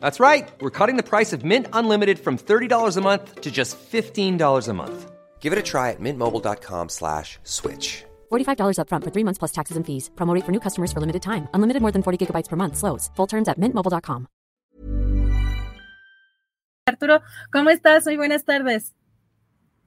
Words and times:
That's 0.00 0.20
right. 0.20 0.48
We're 0.60 0.76
cutting 0.78 0.96
the 0.96 1.02
price 1.02 1.32
of 1.32 1.44
Mint 1.46 1.66
Unlimited 1.72 2.18
from 2.18 2.36
$30 2.36 2.96
a 2.96 3.00
month 3.00 3.40
to 3.40 3.50
just 3.50 3.78
$15 3.90 4.68
a 4.68 4.72
month. 4.74 5.10
Give 5.40 5.52
it 5.54 5.58
a 5.58 5.62
try 5.62 5.92
at 5.92 6.00
mintmobile.com 6.00 6.90
slash 6.90 7.38
switch. 7.44 8.04
$45 8.30 8.76
upfront 8.80 9.04
for 9.04 9.12
three 9.14 9.24
months 9.24 9.38
plus 9.38 9.52
taxes 9.52 9.76
and 9.78 9.86
fees. 9.86 10.10
Promote 10.16 10.44
for 10.44 10.52
new 10.52 10.60
customers 10.60 10.92
for 10.92 11.00
limited 11.00 11.22
time. 11.22 11.48
Unlimited 11.54 11.80
more 11.80 11.92
than 11.92 12.02
40 12.02 12.18
gigabytes 12.26 12.48
per 12.48 12.56
month. 12.56 12.76
Slows. 12.76 13.10
Full 13.16 13.26
terms 13.26 13.48
at 13.48 13.58
mintmobile.com. 13.58 14.26
Arturo, 16.88 17.20
¿cómo 17.52 17.70
estás? 17.70 18.06
Muy 18.06 18.16
buenas 18.16 18.44
tardes. 18.44 18.94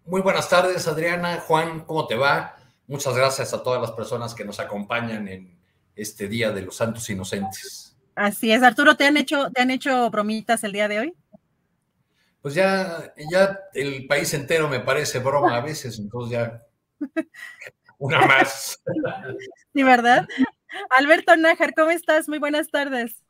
Muy 0.06 0.22
buenas 0.22 0.50
tardes, 0.50 0.88
Adriana. 0.88 1.40
Juan, 1.40 1.82
¿cómo 1.82 2.06
te 2.06 2.16
va? 2.16 2.56
Muchas 2.88 3.16
gracias 3.16 3.54
a 3.54 3.64
todas 3.64 3.82
las 3.82 3.92
personas 3.92 4.36
que 4.36 4.46
nos 4.46 4.60
acompañan 4.60 5.28
en 5.28 5.58
este 5.96 6.28
Día 6.28 6.52
de 6.52 6.62
los 6.62 6.76
Santos 6.76 7.10
Inocentes. 7.10 7.91
Así 8.16 8.52
es, 8.52 8.62
Arturo, 8.64 8.96
¿te 8.96 9.06
han 9.06 9.18
hecho, 9.18 9.50
te 9.52 9.62
han 9.62 9.72
hecho 9.72 10.10
bromitas 10.10 10.64
el 10.64 10.74
día 10.74 10.88
de 10.88 11.00
hoy? 11.00 11.14
Pues 12.42 12.56
ya, 12.56 13.14
ya 13.32 13.60
el 13.74 14.08
país 14.08 14.34
entero 14.34 14.68
me 14.68 14.80
parece 14.80 15.20
broma 15.20 15.58
a 15.58 15.62
veces, 15.62 16.00
entonces 16.00 16.32
ya 16.32 16.62
una 18.00 18.26
más. 18.26 18.82
Sí, 19.74 19.84
¿verdad? 19.84 20.28
Alberto 20.90 21.36
Nájar, 21.36 21.74
¿cómo 21.74 21.92
estás? 21.92 22.28
Muy 22.28 22.40
buenas 22.40 22.70
tardes. 22.70 23.22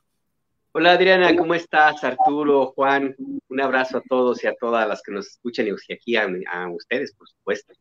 Hola 0.74 0.94
Adriana, 0.94 1.36
¿cómo 1.36 1.54
estás? 1.54 2.02
Arturo, 2.04 2.68
Juan, 2.68 3.14
un 3.50 3.62
abrazo 3.62 3.98
a 3.98 4.04
todos 4.08 4.42
y 4.44 4.48
a 4.48 4.56
todas 4.56 4.88
las 4.88 5.02
que 5.02 5.12
nos 5.12 5.28
escuchan 5.28 5.68
y 5.68 5.94
aquí 5.94 6.16
a, 6.16 6.26
a 6.50 6.70
ustedes, 6.70 7.14
por 7.14 7.28
supuesto. 7.28 7.74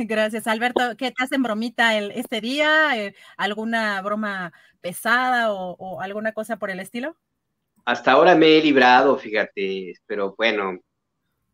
Gracias, 0.08 0.46
Alberto. 0.46 0.80
¿Qué 0.96 1.10
te 1.10 1.22
hacen 1.22 1.42
bromita 1.42 1.96
el, 1.96 2.10
este 2.12 2.40
día? 2.40 2.96
Eh, 2.96 3.14
¿Alguna 3.36 4.00
broma 4.02 4.52
pesada 4.80 5.52
o, 5.52 6.00
alguna 6.00 6.32
cosa 6.32 6.56
por 6.56 6.70
el 6.70 6.80
estilo? 6.80 7.16
Hasta 7.84 8.12
ahora 8.12 8.34
me 8.34 8.58
he 8.58 8.62
librado, 8.62 9.18
fíjate, 9.18 9.94
pero 10.06 10.34
bueno, 10.36 10.78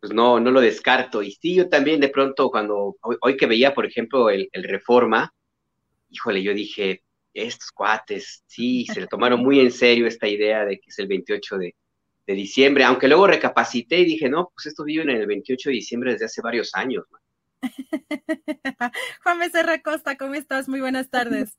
pues 0.01 0.13
no, 0.13 0.39
no 0.39 0.51
lo 0.51 0.61
descarto. 0.61 1.23
Y 1.23 1.33
sí, 1.33 1.55
yo 1.55 1.69
también 1.69 2.01
de 2.01 2.09
pronto 2.09 2.51
cuando, 2.51 2.97
hoy, 3.21 3.37
que 3.37 3.47
veía, 3.47 3.75
por 3.75 3.87
ejemplo, 3.87 4.31
el, 4.31 4.49
Reforma, 4.53 5.33
híjole, 6.11 6.43
yo 6.43 6.53
dije, 6.53 7.03
estos 7.33 7.71
cuates, 7.71 8.45
sí, 8.47 8.87
se 8.87 9.01
le 9.01 9.07
tomaron 9.07 9.41
muy 9.41 9.61
en 9.61 9.71
serio 9.71 10.07
esta 10.07 10.29
idea 10.29 10.65
de 10.65 10.79
que 10.79 10.91
es 10.91 10.99
el 10.99 11.07
28 11.09 11.59
de, 11.59 11.75
diciembre, 12.27 12.83
aunque 12.83 13.07
luego 13.07 13.29
recapacité 13.29 14.01
y 14.01 14.05
dije, 14.05 14.29
no, 14.29 14.51
pues 14.53 14.67
esto 14.67 14.83
viven 14.83 15.11
en 15.11 15.19
el 15.19 15.29
28 15.29 15.71
de 15.71 15.75
diciembre 15.75 16.13
desde 16.13 16.25
hace 16.25 16.43
varios 16.43 16.75
años. 16.75 17.05
Juan 19.23 19.39
Becerra 19.39 19.83
Costa, 19.83 20.17
¿cómo 20.17 20.35
estás? 20.35 20.69
Muy 20.69 20.81
buenas 20.81 21.09
tardes. 21.11 21.57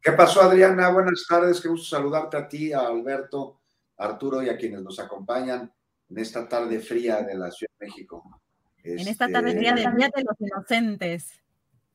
¿Qué 0.00 0.12
pasó, 0.12 0.42
Adriana? 0.42 0.90
Buenas 0.90 1.24
tardes, 1.28 1.60
qué 1.60 1.68
gusto 1.68 1.96
saludarte 1.96 2.36
a 2.36 2.46
ti, 2.46 2.72
a 2.72 2.80
Alberto, 2.80 3.60
a 3.96 4.04
Arturo 4.04 4.42
y 4.42 4.50
a 4.50 4.56
quienes 4.56 4.82
nos 4.82 4.98
acompañan 4.98 5.72
en 6.10 6.18
esta 6.18 6.46
tarde 6.48 6.78
fría 6.80 7.22
de 7.22 7.34
la 7.34 7.50
Ciudad 7.50 7.72
de 7.78 7.86
México. 7.86 8.40
en 8.82 9.08
esta 9.08 9.28
tarde 9.28 9.56
fría 9.56 9.74
de 9.74 9.80
Día 9.80 10.10
de 10.14 10.22
los 10.22 10.40
Inocentes. 10.40 11.32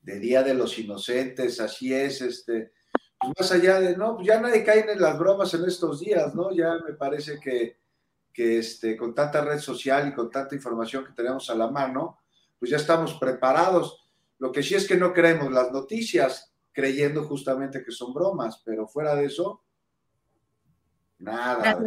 De 0.01 0.19
Día 0.19 0.41
de 0.41 0.53
los 0.55 0.79
Inocentes, 0.79 1.59
así 1.59 1.93
es, 1.93 2.21
este, 2.21 2.71
pues 3.19 3.33
más 3.37 3.51
allá 3.51 3.79
de, 3.79 3.95
no, 3.95 4.15
pues 4.15 4.27
ya 4.27 4.39
nadie 4.41 4.63
cae 4.63 4.91
en 4.91 4.99
las 4.99 5.19
bromas 5.19 5.53
en 5.53 5.65
estos 5.65 5.99
días, 5.99 6.33
¿no? 6.33 6.51
Ya 6.51 6.79
me 6.85 6.93
parece 6.93 7.39
que, 7.39 7.77
que 8.33 8.59
este, 8.59 8.97
con 8.97 9.13
tanta 9.13 9.43
red 9.43 9.59
social 9.59 10.07
y 10.07 10.13
con 10.13 10.31
tanta 10.31 10.55
información 10.55 11.05
que 11.05 11.13
tenemos 11.13 11.49
a 11.49 11.55
la 11.55 11.69
mano, 11.69 12.19
pues 12.59 12.71
ya 12.71 12.77
estamos 12.77 13.13
preparados. 13.15 14.09
Lo 14.37 14.51
que 14.51 14.63
sí 14.63 14.75
es 14.75 14.87
que 14.87 14.97
no 14.97 15.13
creemos 15.13 15.51
las 15.51 15.71
noticias, 15.71 16.53
creyendo 16.71 17.23
justamente 17.23 17.83
que 17.83 17.91
son 17.91 18.13
bromas, 18.13 18.61
pero 18.65 18.87
fuera 18.87 19.15
de 19.15 19.25
eso, 19.25 19.63
nada, 21.17 21.79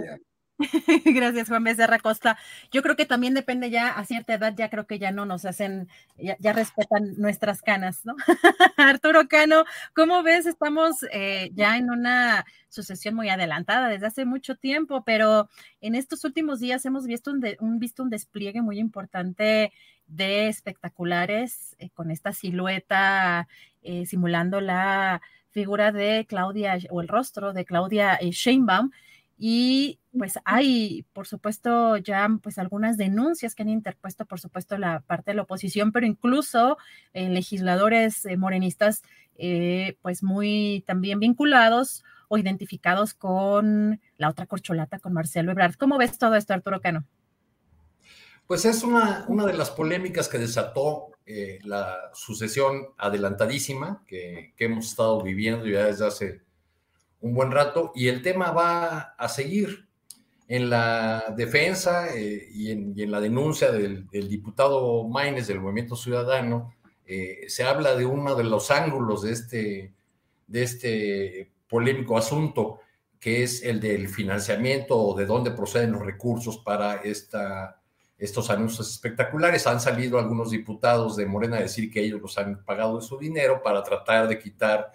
Gracias, 1.05 1.49
Juan 1.49 1.65
Becerra 1.65 1.99
Costa. 1.99 2.39
Yo 2.71 2.83
creo 2.83 2.97
que 2.97 3.07
también 3.07 3.35
depende 3.35 3.71
ya, 3.71 3.89
a 3.89 4.05
cierta 4.05 4.35
edad, 4.35 4.55
ya 4.57 4.71
creo 4.71 4.87
que 4.87 4.99
ya 4.99 5.11
no 5.11 5.27
nos 5.27 5.45
hacen, 5.45 5.89
ya, 6.17 6.53
respetan 6.53 7.15
nuestras 7.17 7.63
canas, 7.63 8.05
¿no? 8.05 8.15
Arturo 8.77 9.29
Cano, 9.29 9.65
¿cómo 9.95 10.23
ves? 10.23 10.47
Estamos 10.47 11.05
eh, 11.13 11.51
ya 11.55 11.77
en 11.77 11.91
una 11.91 12.45
sucesión 12.69 13.15
muy 13.15 13.29
adelantada 13.29 13.89
desde 13.89 14.07
hace 14.07 14.25
mucho 14.25 14.57
tiempo, 14.57 15.03
pero 15.05 15.49
en 15.81 15.95
estos 15.95 16.25
últimos 16.25 16.61
días 16.61 16.85
hemos 16.87 17.07
visto 17.07 17.31
un, 17.31 17.79
visto 17.79 18.03
un 18.03 18.11
despliegue 18.11 18.63
muy 18.63 18.79
importante 18.79 19.73
de 20.07 20.49
espectaculares 20.49 21.77
eh, 21.79 21.91
con 21.91 22.11
esta 22.11 22.33
silueta 22.33 23.49
eh, 23.83 24.07
simulando 24.07 24.61
la 24.61 25.21
figura 25.51 25.93
de 25.93 26.27
Claudia 26.29 26.79
o 26.91 27.01
el 27.01 27.09
rostro 27.09 27.53
de 27.53 27.65
Claudia 27.65 28.19
Sheinbaum 28.21 28.91
y 29.45 29.99
pues 30.17 30.39
hay, 30.45 31.05
por 31.13 31.27
supuesto, 31.27 31.97
ya 31.97 32.29
pues 32.41 32.59
algunas 32.59 32.97
denuncias 32.97 33.57
que 33.57 33.63
han 33.65 33.71
interpuesto, 33.71 34.25
por 34.25 34.39
supuesto, 34.39 34.79
la 34.79 35.01
parte 35.01 35.33
de 35.33 35.35
la 35.35 35.43
oposición, 35.43 35.91
pero 35.91 36.07
incluso 36.07 36.79
eh, 37.13 37.29
legisladores 37.29 38.25
eh, 38.25 38.37
morenistas, 38.37 39.03
eh, 39.35 39.97
pues 40.01 40.23
muy 40.23 40.85
también 40.87 41.19
vinculados 41.19 42.05
o 42.29 42.39
identificados 42.39 43.15
con 43.15 44.01
la 44.17 44.29
otra 44.29 44.47
corcholata, 44.47 45.01
con 45.01 45.13
Marcelo 45.13 45.51
Ebrard. 45.51 45.75
¿Cómo 45.75 45.99
ves 45.99 46.19
todo 46.19 46.37
esto, 46.37 46.55
Arturo 46.55 46.81
Cano? 46.81 47.05
Pues 48.47 48.65
es 48.65 48.85
una, 48.85 49.25
una 49.27 49.45
de 49.45 49.55
las 49.55 49.71
polémicas 49.71 50.29
que 50.29 50.39
desató 50.39 51.09
la 51.65 51.99
sucesión 52.15 52.91
adelantadísima 52.97 54.05
que, 54.07 54.55
que 54.57 54.67
hemos 54.67 54.87
estado 54.87 55.21
viviendo 55.21 55.67
ya 55.67 55.87
desde 55.87 56.07
hace 56.07 56.43
un 57.23 57.35
buen 57.35 57.51
rato 57.51 57.93
y 57.95 58.09
el 58.09 58.21
tema 58.21 58.51
va 58.51 59.15
a 59.17 59.29
seguir 59.29 59.89
en 60.49 60.69
la 60.69 61.33
defensa 61.37 62.15
eh, 62.15 62.49
y, 62.53 62.71
en, 62.71 63.11
la 63.11 63.21
denuncia 63.21 63.73
del, 63.73 64.07
diputado 64.11 65.09
Maines 65.09 65.47
del 65.47 65.61
Movimiento 65.61 65.97
Ciudadano. 65.97 66.75
Eh, 67.07 67.45
se 67.49 67.65
habla 67.65 67.97
de 67.97 68.05
uno 68.05 68.35
de 68.35 68.45
los 68.45 68.71
ángulos 68.71 69.23
de 69.23 69.33
este, 69.33 69.95
de 70.47 70.63
este 70.63 71.53
polémico 71.69 72.19
asunto, 72.19 72.81
que 73.19 73.45
es 73.45 73.63
el 73.63 73.81
del 73.81 74.09
financiamiento 74.09 74.99
o 74.99 75.17
de 75.17 75.27
dónde 75.27 75.53
proceden 75.53 75.93
los 75.93 76.05
recursos 76.05 76.59
para 76.59 76.97
esta, 76.97 77.81
estos 78.19 78.51
anuncios 78.51 78.91
espectaculares. 78.91 79.67
Han 79.67 79.81
salido 79.81 80.19
algunos 80.19 80.51
diputados 80.51 81.17
de 81.17 81.25
Morena 81.25 81.59
a 81.59 81.63
decir 81.63 81.91
que 81.91 82.01
ellos 82.01 82.21
los 82.21 82.37
han 82.37 82.65
pagado 82.65 82.97
de 82.97 83.07
su 83.07 83.17
dinero 83.17 83.63
para 83.63 83.83
tratar 83.83 84.29
de 84.29 84.39
quitar 84.39 84.93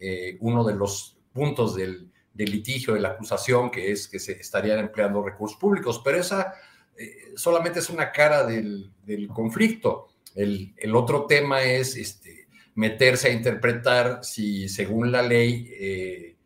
eh, 0.00 0.36
uno 0.40 0.64
de 0.64 0.74
los 0.74 1.17
puntos 1.38 1.76
del, 1.76 2.10
litigio, 2.34 2.94
de 2.94 3.00
la 3.00 3.10
acusación, 3.10 3.70
que 3.70 3.92
es 3.92 4.08
que 4.08 4.18
se 4.18 4.32
estarían 4.32 4.80
empleando 4.80 5.22
recursos 5.22 5.56
públicos, 5.56 6.00
pero 6.04 6.18
esa 6.18 6.54
eh, 6.96 7.32
solamente 7.36 7.78
es 7.78 7.90
una 7.90 8.10
cara 8.10 8.44
del, 8.44 8.90
conflicto. 9.32 10.08
El, 10.34 10.74
otro 10.96 11.26
tema 11.26 11.62
es 11.62 11.96
este, 11.96 12.48
meterse 12.74 13.28
a 13.28 13.32
interpretar 13.32 14.24
si 14.24 14.68
según 14.68 15.12
la 15.12 15.22
ley 15.22 15.70
eh, 15.78 16.36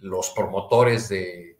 los 0.00 0.30
promotores 0.30 1.08
de, 1.08 1.56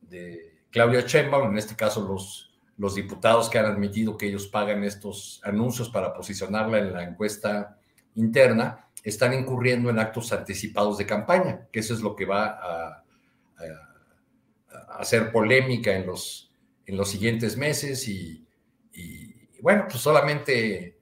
de 0.00 0.64
Claudia 0.70 1.02
Sheinbaum, 1.02 1.50
en 1.50 1.58
este 1.58 1.76
caso 1.76 2.06
los, 2.06 2.52
los 2.78 2.94
diputados 2.94 3.50
que 3.50 3.58
han 3.58 3.66
admitido 3.66 4.16
que 4.16 4.26
ellos 4.26 4.46
pagan 4.46 4.84
estos 4.84 5.40
anuncios 5.44 5.90
para 5.90 6.14
posicionarla 6.14 6.78
en 6.78 6.92
la 6.92 7.04
encuesta 7.04 7.78
interna, 8.14 8.88
están 9.02 9.34
incurriendo 9.34 9.90
en 9.90 9.98
actos 9.98 10.32
anticipados 10.32 10.98
de 10.98 11.06
campaña, 11.06 11.66
que 11.72 11.80
eso 11.80 11.94
es 11.94 12.00
lo 12.00 12.14
que 12.14 12.24
va 12.24 12.46
a, 12.46 12.98
hacer 14.98 15.32
polémica 15.32 15.94
en 15.96 16.06
los, 16.06 16.52
en 16.86 16.96
los 16.96 17.10
siguientes 17.10 17.56
meses 17.56 18.06
y, 18.08 18.46
bueno, 19.60 19.86
pues 19.88 20.02
solamente, 20.02 20.98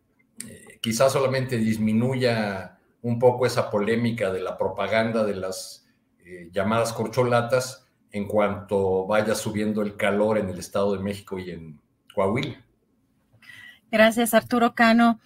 eh, 0.49 0.79
quizás 0.81 1.13
solamente 1.13 1.57
disminuya 1.57 2.79
un 3.03 3.19
poco 3.19 3.47
esa 3.47 3.71
polémica 3.71 4.33
de 4.33 4.41
la 4.41 4.59
propaganda 4.59 5.25
de 5.25 5.35
las 5.35 5.89
eh, 6.25 6.51
llamadas 6.53 6.93
corcholatas 6.93 7.87
en 8.13 8.27
cuanto 8.27 9.07
vaya 9.07 9.35
subiendo 9.35 9.83
el 9.83 9.97
calor 9.97 10.39
en 10.39 10.51
el 10.51 10.59
Estado 10.59 10.95
de 10.95 11.03
México 11.03 11.39
y 11.39 11.51
en 11.51 11.81
Coahuila. 12.15 12.65
Gracias, 13.91 14.35
Arturo 14.35 14.75
Cano. 14.75 15.21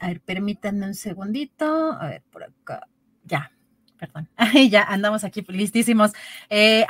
A 0.00 0.08
ver, 0.08 0.20
permítanme 0.20 0.86
un 0.86 0.94
segundito. 0.94 1.92
A 1.92 2.08
ver, 2.08 2.22
por 2.30 2.44
acá. 2.44 2.86
Ya, 3.24 3.52
perdón. 3.98 4.28
ya 4.70 4.82
andamos 4.82 5.24
aquí 5.24 5.44
listísimos. 5.48 6.12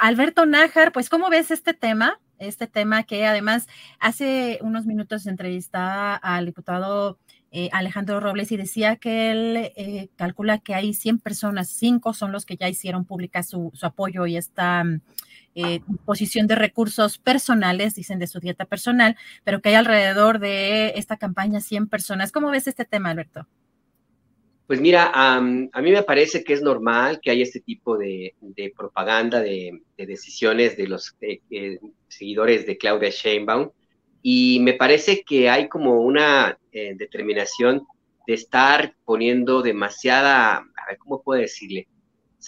Alberto 0.01 0.47
Nájar, 0.47 0.93
pues, 0.93 1.09
¿cómo 1.09 1.31
ves 1.31 1.51
este 1.51 1.75
tema? 1.75 2.19
este 2.39 2.67
tema 2.67 3.03
que 3.03 3.27
además 3.27 3.67
hace 3.99 4.59
unos 4.63 4.87
minutos 4.87 5.27
entrevistaba 5.27 6.15
al 6.15 6.47
diputado 6.47 7.19
eh, 7.51 7.71
Alejandro 7.73 8.21
Robles 8.21 8.53
y 8.53 8.57
decía 8.57 8.97
que 8.97 9.31
él 9.31 9.73
eh, 9.77 10.11
calcula 10.17 10.59
que 10.59 10.75
hay 10.75 10.93
100 10.95 11.19
personas, 11.19 11.69
5 11.69 12.13
son 12.13 12.33
los 12.33 12.45
que 12.45 12.57
ya 12.57 12.69
hicieron 12.69 13.05
pública 13.05 13.43
su, 13.43 13.73
apoyo 13.83 14.27
y 14.27 14.37
esta 14.37 14.85
eh, 15.59 15.81
posición 16.05 16.47
de 16.47 16.55
recursos 16.55 17.19
personales, 17.19 17.95
dicen 17.95 18.19
de 18.19 18.27
su 18.27 18.41
dieta 18.41 18.65
personal, 18.65 19.17
pero 19.45 19.61
que 19.61 19.71
hay 19.71 19.75
alrededor 19.75 20.39
de 20.39 20.93
esta 20.97 21.17
campaña 21.17 21.61
100 21.61 21.89
personas. 21.89 22.33
¿Cómo 22.33 22.51
ves 22.51 22.67
este 22.67 22.85
tema, 22.85 23.11
Alberto? 23.11 23.47
Pues 24.69 24.83
mira, 24.83 25.11
a 25.15 25.41
mí 25.41 25.71
me 25.93 26.03
parece 26.03 26.45
que 26.45 26.53
es 26.53 26.61
normal 26.61 27.21
que 27.23 27.31
haya 27.31 27.43
este 27.43 27.61
tipo 27.61 27.97
de, 27.97 28.35
propaganda, 28.77 29.41
de, 29.41 29.81
decisiones 29.97 30.77
de 30.77 30.87
los 30.87 31.17
eh, 31.23 31.41
eh, 31.51 31.79
seguidores 32.07 32.67
de 32.67 32.77
Claudia 32.77 33.09
Sheinbaum, 33.09 33.71
y 34.21 34.61
me 34.61 34.75
parece 34.75 35.23
que 35.23 35.49
hay 35.49 35.71
como 35.71 36.03
una 36.03 36.59
eh, 36.71 36.93
determinación 36.97 37.87
de 38.27 38.35
estar 38.35 38.95
poniendo 39.07 39.63
demasiada, 39.63 40.57
a 40.57 40.87
ver, 40.87 40.99
¿cómo 40.99 41.23
puedo 41.23 41.41
decirle? 41.41 41.89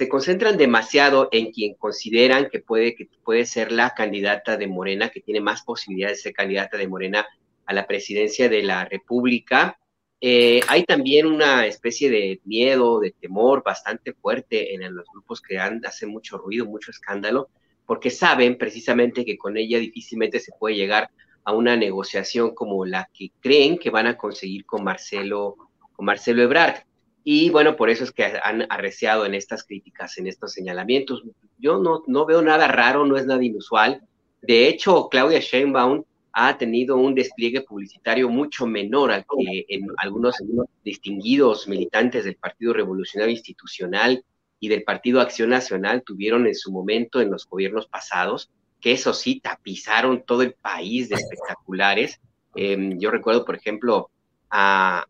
Se 0.00 0.08
concentran 0.08 0.56
demasiado 0.56 1.28
en 1.30 1.52
quien 1.52 1.74
consideran 1.74 2.48
que 2.48 2.60
puede, 2.60 2.94
que 2.94 3.06
puede 3.22 3.44
ser 3.44 3.70
la 3.70 3.90
candidata 3.90 4.56
de 4.56 4.66
Morena, 4.66 5.10
que 5.10 5.20
tiene 5.20 5.42
más 5.42 5.60
posibilidades 5.60 6.16
de 6.16 6.22
ser 6.22 6.32
candidata 6.32 6.78
de 6.78 6.88
Morena 6.88 7.26
a 7.66 7.74
la 7.74 7.86
presidencia 7.86 8.48
de 8.48 8.62
la 8.62 8.86
República, 8.86 9.78
eh, 10.18 10.62
hay 10.68 10.84
también 10.84 11.26
una 11.26 11.66
especie 11.66 12.08
de 12.08 12.40
miedo, 12.44 12.98
de 13.00 13.10
temor 13.10 13.62
bastante 13.62 14.14
fuerte 14.14 14.74
en 14.74 14.94
los 14.94 15.04
grupos 15.12 15.42
que 15.42 15.58
han, 15.58 15.84
hacen 15.84 16.08
mucho 16.08 16.38
ruido, 16.38 16.64
mucho 16.64 16.90
escándalo, 16.90 17.50
porque 17.84 18.08
saben 18.08 18.56
precisamente 18.56 19.26
que 19.26 19.36
con 19.36 19.58
ella 19.58 19.78
difícilmente 19.78 20.40
se 20.40 20.52
puede 20.58 20.76
llegar 20.76 21.10
a 21.44 21.52
una 21.52 21.76
negociación 21.76 22.54
como 22.54 22.86
la 22.86 23.10
que 23.12 23.32
creen 23.38 23.76
que 23.76 23.90
van 23.90 24.06
a 24.06 24.16
conseguir 24.16 24.64
con 24.64 24.82
Marcelo, 24.82 25.56
con 25.92 26.06
Marcelo 26.06 26.40
Ebrard. 26.40 26.84
Y 27.32 27.48
bueno, 27.48 27.76
por 27.76 27.90
eso 27.90 28.02
es 28.02 28.10
que 28.10 28.24
han 28.42 28.66
arreciado 28.70 29.24
en 29.24 29.34
estas 29.34 29.62
críticas, 29.62 30.18
en 30.18 30.26
estos 30.26 30.52
señalamientos. 30.52 31.22
Yo 31.58 31.78
no, 31.78 32.02
no 32.08 32.26
veo 32.26 32.42
nada 32.42 32.66
raro, 32.66 33.06
no 33.06 33.16
es 33.16 33.24
nada 33.24 33.44
inusual. 33.44 34.02
De 34.42 34.66
hecho, 34.66 35.08
Claudia 35.08 35.38
Sheinbaum 35.38 36.02
ha 36.32 36.58
tenido 36.58 36.96
un 36.96 37.14
despliegue 37.14 37.60
publicitario 37.60 38.28
mucho 38.28 38.66
menor 38.66 39.12
al 39.12 39.24
que 39.24 39.64
en 39.68 39.86
algunos 39.98 40.38
distinguidos 40.84 41.68
militantes 41.68 42.24
del 42.24 42.34
Partido 42.34 42.72
Revolucionario 42.72 43.32
Institucional 43.32 44.24
y 44.58 44.66
del 44.66 44.82
Partido 44.82 45.20
Acción 45.20 45.50
Nacional 45.50 46.02
tuvieron 46.04 46.48
en 46.48 46.56
su 46.56 46.72
momento 46.72 47.20
en 47.20 47.30
los 47.30 47.46
gobiernos 47.46 47.86
pasados, 47.86 48.50
que 48.80 48.90
eso 48.90 49.14
sí, 49.14 49.38
tapizaron 49.38 50.24
todo 50.26 50.42
el 50.42 50.54
país 50.54 51.08
de 51.08 51.14
espectaculares. 51.14 52.20
Em, 52.56 52.98
yo 52.98 53.12
recuerdo, 53.12 53.44
por 53.44 53.54
ejemplo, 53.54 54.10
a, 54.50 55.06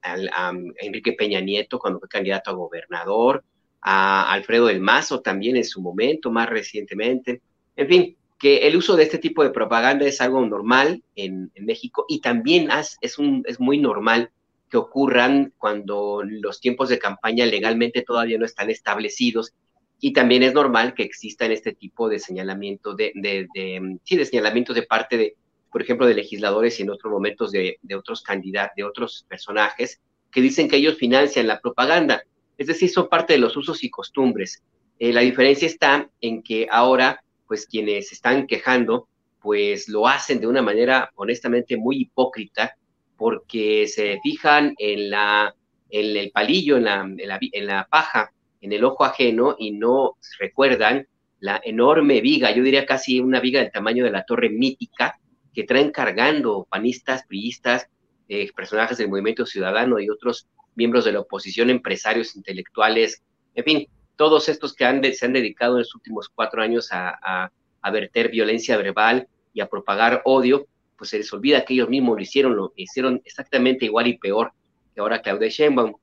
Enrique 0.80 1.12
Peña 1.12 1.40
Nieto 1.40 1.78
cuando 1.78 1.98
fue 1.98 2.08
candidato 2.08 2.50
a 2.50 2.54
gobernador, 2.54 3.44
a 3.80 4.30
Alfredo 4.32 4.66
del 4.66 4.80
Mazo 4.80 5.20
también 5.20 5.56
en 5.56 5.64
su 5.64 5.80
momento, 5.80 6.30
más 6.30 6.48
recientemente. 6.48 7.40
En 7.76 7.88
fin, 7.88 8.16
que 8.38 8.66
el 8.66 8.76
uso 8.76 8.96
de 8.96 9.04
este 9.04 9.18
tipo 9.18 9.42
de 9.42 9.50
propaganda 9.50 10.06
es 10.06 10.20
algo 10.20 10.44
normal 10.44 11.02
en, 11.16 11.50
México 11.56 12.06
y 12.08 12.20
también 12.20 12.68
es, 12.70 12.98
es 13.00 13.60
muy 13.60 13.78
normal 13.78 14.30
que 14.70 14.76
ocurran 14.76 15.52
cuando 15.58 16.22
los 16.24 16.60
tiempos 16.60 16.88
de 16.88 16.98
campaña 16.98 17.44
legalmente 17.44 18.02
todavía 18.02 18.38
no 18.38 18.46
están 18.46 18.70
establecidos 18.70 19.52
y 20.00 20.12
también 20.12 20.42
es 20.42 20.54
normal 20.54 20.94
que 20.94 21.02
existan 21.02 21.52
este 21.52 21.74
tipo 21.74 22.08
de 22.08 22.18
señalamientos 22.18 22.96
de, 22.96 23.12
de, 23.14 23.46
de, 23.54 23.98
sí, 24.04 24.16
de 24.16 24.24
señalamientos 24.24 24.74
de 24.74 24.82
parte 24.82 25.16
de, 25.18 25.36
por 25.70 25.82
ejemplo, 25.82 26.06
de 26.06 26.14
legisladores 26.14 26.78
y 26.78 26.82
en 26.82 26.90
otros 26.90 27.12
momentos 27.12 27.52
de, 27.52 27.78
otros 27.96 28.22
candidatos, 28.22 28.74
de 28.76 28.84
otros 28.84 29.26
personajes 29.28 30.00
que 30.30 30.40
dicen 30.40 30.68
que 30.68 30.76
ellos 30.76 30.96
financian 30.96 31.46
la 31.46 31.60
propaganda. 31.60 32.22
Es 32.58 32.66
decir, 32.66 32.90
son 32.90 33.08
parte 33.08 33.34
de 33.34 33.38
los 33.38 33.56
usos 33.56 33.82
y 33.84 33.90
costumbres. 33.90 34.62
Eh, 34.98 35.12
la 35.12 35.20
diferencia 35.20 35.66
está 35.66 36.08
en 36.20 36.42
que 36.42 36.68
ahora 36.70 37.22
pues 37.46 37.66
quienes 37.66 38.12
están 38.12 38.46
quejando, 38.46 39.08
pues 39.40 39.88
lo 39.88 40.06
hacen 40.06 40.40
de 40.40 40.46
una 40.46 40.62
manera 40.62 41.10
honestamente 41.16 41.76
muy 41.76 42.02
hipócrita, 42.02 42.76
porque 43.16 43.86
se 43.88 44.18
fijan 44.22 44.74
en, 44.78 45.10
la, 45.10 45.54
en 45.90 46.16
el 46.16 46.30
palillo, 46.30 46.76
en 46.76 46.84
la, 46.84 47.02
en 47.02 47.66
la, 47.66 47.88
paja, 47.90 48.32
en 48.60 48.72
el 48.72 48.84
ojo 48.84 49.04
ajeno 49.04 49.56
y 49.58 49.72
no 49.72 50.16
recuerdan 50.38 51.06
la 51.40 51.60
enorme 51.64 52.20
viga, 52.20 52.50
yo 52.50 52.62
diría 52.62 52.86
casi 52.86 53.20
una 53.20 53.40
viga 53.40 53.60
del 53.60 53.72
tamaño 53.72 54.04
de 54.04 54.10
la 54.10 54.24
torre 54.24 54.48
mítica, 54.48 55.18
que 55.54 55.64
traen 55.64 55.90
cargando 55.90 56.66
panistas, 56.70 57.24
priistas, 57.26 57.88
eh, 58.28 58.50
personajes 58.54 58.98
del 58.98 59.08
movimiento 59.08 59.46
ciudadano 59.46 59.98
y 59.98 60.08
otros 60.08 60.46
miembros 60.76 61.04
de 61.04 61.12
la 61.12 61.20
oposición, 61.20 61.70
empresarios, 61.70 62.36
intelectuales, 62.36 63.22
en 63.54 63.64
fin, 63.64 63.88
todos 64.16 64.48
estos 64.48 64.74
que 64.74 65.14
se 65.14 65.26
han 65.26 65.32
dedicado 65.32 65.74
en 65.74 65.78
los 65.78 65.94
últimos 65.94 66.28
cuatro 66.28 66.62
años 66.62 66.88
a, 66.92 67.50
verter 67.90 68.30
violencia 68.30 68.76
verbal 68.76 69.26
y 69.54 69.60
a 69.60 69.66
propagar 69.66 70.22
odio, 70.24 70.66
pues 70.96 71.10
se 71.10 71.18
les 71.18 71.32
olvida 71.32 71.64
que 71.64 71.74
ellos 71.74 71.88
mismos 71.88 72.16
lo 72.16 72.22
hicieron, 72.22 72.54
lo 72.54 72.72
hicieron 72.76 73.22
exactamente 73.24 73.86
igual 73.86 74.06
y 74.06 74.18
peor 74.18 74.52
que 74.94 75.00
ahora 75.00 75.22
Claudia 75.22 75.48
Sheinbaum. 75.48 75.94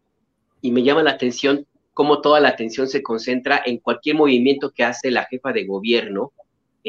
Y 0.61 0.71
me 0.71 0.81
llama 0.81 1.03
la 1.03 1.11
atención 1.11 1.67
cómo 1.93 2.21
toda 2.21 2.39
la 2.39 2.49
atención 2.49 2.87
se 2.87 3.03
concentra 3.03 3.61
en 3.63 3.77
cualquier 3.77 4.15
movimiento 4.15 4.71
que 4.71 4.83
hace 4.83 5.11
la 5.11 5.25
jefa 5.25 5.53
de 5.53 5.65
gobierno, 5.65 6.33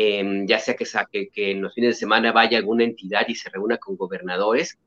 em, 0.00 0.46
ya 0.46 0.60
sea 0.60 0.76
que, 0.76 0.84
que, 1.10 1.28
que 1.28 1.50
en 1.50 1.60
los 1.60 1.74
fines 1.74 1.96
de 1.96 1.98
semana 1.98 2.30
vaya 2.30 2.56
alguna 2.56 2.84
entidad 2.84 3.26
y 3.26 3.34
se 3.34 3.50
reúna 3.50 3.78
con 3.78 3.96
gobernadores, 3.96 4.78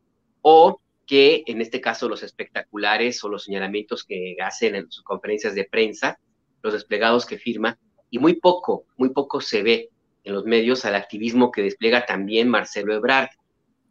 o 0.42 0.80
que 1.06 1.44
en 1.48 1.60
este 1.60 1.82
caso 1.82 2.08
los 2.08 2.24
espectaculares 2.24 3.22
o 3.26 3.28
los 3.28 3.44
señalamientos 3.44 4.06
que 4.06 4.38
hacen 4.42 4.76
en 4.76 4.90
sus 4.90 5.04
conferencias 5.04 5.54
de 5.54 5.66
prensa 5.66 6.18
los 6.64 6.72
desplegados 6.72 7.26
que 7.26 7.38
firma, 7.38 7.78
y 8.10 8.20
muy 8.20 8.36
poco, 8.36 8.86
muy 8.96 9.10
poco 9.10 9.42
se 9.42 9.64
ve 9.64 9.90
en 10.24 10.34
los 10.34 10.46
medios 10.46 10.86
al 10.86 10.96
activismo 10.96 11.52
que 11.52 11.64
despliega 11.64 12.06
también 12.06 12.48
Marcelo 12.48 12.94
Ebrard. 12.94 13.32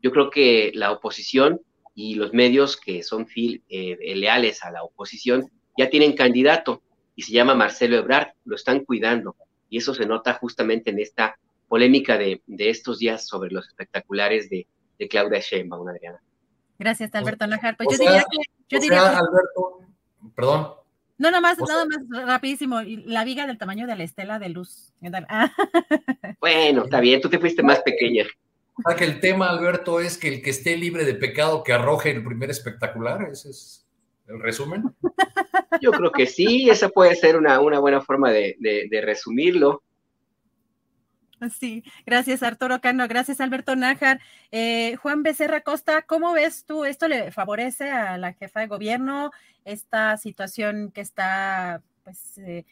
Yo 0.03 0.13
creo 0.13 0.31
que 0.31 0.71
la 0.75 0.91
oposición 0.91 1.61
y 1.95 2.15
los 2.15 2.33
medios 2.33 2.79
que 2.79 3.03
son 3.03 3.27
eh, 3.37 4.15
leales 4.15 4.65
a 4.65 4.71
la 4.71 4.85
oposición 4.85 5.51
ya 5.77 5.91
tienen 5.91 6.15
candidato 6.15 6.83
y 7.15 7.23
se 7.23 7.33
llama 7.33 7.55
Marcelo 7.55 7.97
Ebrard, 7.97 8.29
lo 8.45 8.57
están 8.57 8.85
cuidando 8.87 9.37
y 9.71 9.79
eso 9.79 9.95
se 9.95 10.05
nota 10.05 10.35
justamente 10.35 10.91
en 10.91 10.99
esta 10.99 11.39
polémica 11.69 12.19
de, 12.19 12.43
estos 12.59 12.99
días 12.99 13.27
sobre 13.27 13.51
los 13.51 13.67
espectaculares 13.67 14.51
de, 14.51 14.67
Claudia 15.09 15.41
Sheinbaum, 15.41 15.89
Adriana. 15.89 16.21
Gracias, 16.79 17.15
Alberto 17.15 17.47
Najar. 17.47 17.75
Pues 17.79 17.89
yo 17.91 17.97
diría 17.97 18.23
que... 18.31 18.39
Yo 18.69 18.79
diría 18.79 19.19
Alberto, 19.19 19.81
perdón, 20.37 20.75
no, 21.21 21.31
nada 21.31 21.43
más, 21.43 21.59
nada 21.59 21.85
más 21.85 22.27
rapidísimo. 22.27 22.81
La 23.05 23.25
viga 23.25 23.47
del 23.47 23.59
tamaño 23.59 23.87
de 23.87 23.95
la 23.95 24.05
estela 24.05 24.39
de 24.39 24.49
luz. 24.49 24.95
Bueno, 26.41 26.85
está 26.85 26.99
bien, 26.99 27.21
tú 27.21 27.29
te 27.29 27.39
fuiste 27.39 27.63
más 27.63 27.83
pequeña. 27.83 28.25
O 28.75 28.97
que 28.97 29.05
el 29.05 29.21
tema, 29.21 29.51
Alberto, 29.51 30.01
es 30.01 30.17
que 30.17 30.29
el 30.29 30.41
que 30.41 30.49
esté 30.49 30.79
libre 30.79 31.05
de 31.05 31.13
pecado 31.13 31.63
que 31.63 31.75
arroje 31.75 32.11
el 32.11 32.25
primer 32.25 32.49
espectacular, 32.49 33.29
ese 33.31 33.51
es 33.51 33.87
el 34.29 34.41
resumen. 34.41 34.85
Yo 35.81 35.91
creo 35.93 36.11
que 36.11 36.27
sí, 36.27 36.69
esa 36.69 36.89
puede 36.89 37.15
ser 37.15 37.37
una, 37.37 37.61
una 37.61 37.79
buena 37.79 38.01
forma 38.01 38.31
de, 38.31 38.57
de 38.59 39.01
resumirlo. 39.01 39.83
Sí, 41.49 41.83
gracias 42.05 42.43
Arturo 42.43 42.83
Cano, 42.83 43.09
gracias 43.09 43.41
Alberto 43.41 43.75
Nájar. 43.75 44.21
Eh, 44.51 44.97
Juan 44.97 45.23
Becerra 45.23 45.63
Costa, 45.63 46.03
¿cómo 46.03 46.35
ves 46.35 46.67
tú? 46.67 46.85
¿Esto 46.85 47.09
le 47.09 47.33
favorece 47.33 47.91
a 47.91 48.19
la 48.19 48.35
jefa 48.35 48.61
de 48.61 48.67
gobierno? 48.67 49.31
Esta 49.65 50.19
situación 50.19 50.91
que 50.93 51.01
está, 51.01 51.83
pues, 52.05 52.37
eh, 52.39 52.67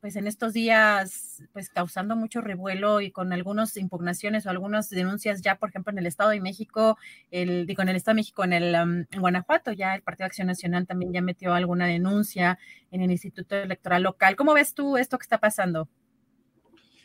pues 0.00 0.14
en 0.14 0.28
estos 0.28 0.52
días, 0.52 1.42
pues 1.52 1.70
causando 1.70 2.14
mucho 2.14 2.40
revuelo 2.40 3.00
y 3.00 3.10
con 3.10 3.32
algunas 3.32 3.76
impugnaciones 3.76 4.46
o 4.46 4.50
algunas 4.50 4.90
denuncias 4.90 5.42
ya, 5.42 5.56
por 5.56 5.70
ejemplo, 5.70 5.90
en 5.90 5.98
el 5.98 6.06
Estado 6.06 6.30
de 6.30 6.40
México, 6.40 6.96
el, 7.30 7.66
digo, 7.66 7.82
en 7.82 7.88
el 7.88 7.96
Estado 7.96 8.14
de 8.14 8.20
México, 8.20 8.44
en 8.44 8.52
el 8.52 8.74
um, 8.74 9.04
en 9.10 9.20
Guanajuato, 9.20 9.72
ya 9.72 9.96
el 9.96 10.02
Partido 10.02 10.26
Acción 10.26 10.46
Nacional 10.46 10.86
también 10.86 11.12
ya 11.12 11.20
metió 11.20 11.52
alguna 11.52 11.86
denuncia 11.86 12.58
en 12.92 13.00
el 13.00 13.10
Instituto 13.10 13.56
Electoral 13.56 14.04
Local. 14.04 14.36
¿Cómo 14.36 14.54
ves 14.54 14.72
tú 14.72 14.96
esto 14.96 15.18
que 15.18 15.24
está 15.24 15.38
pasando? 15.38 15.88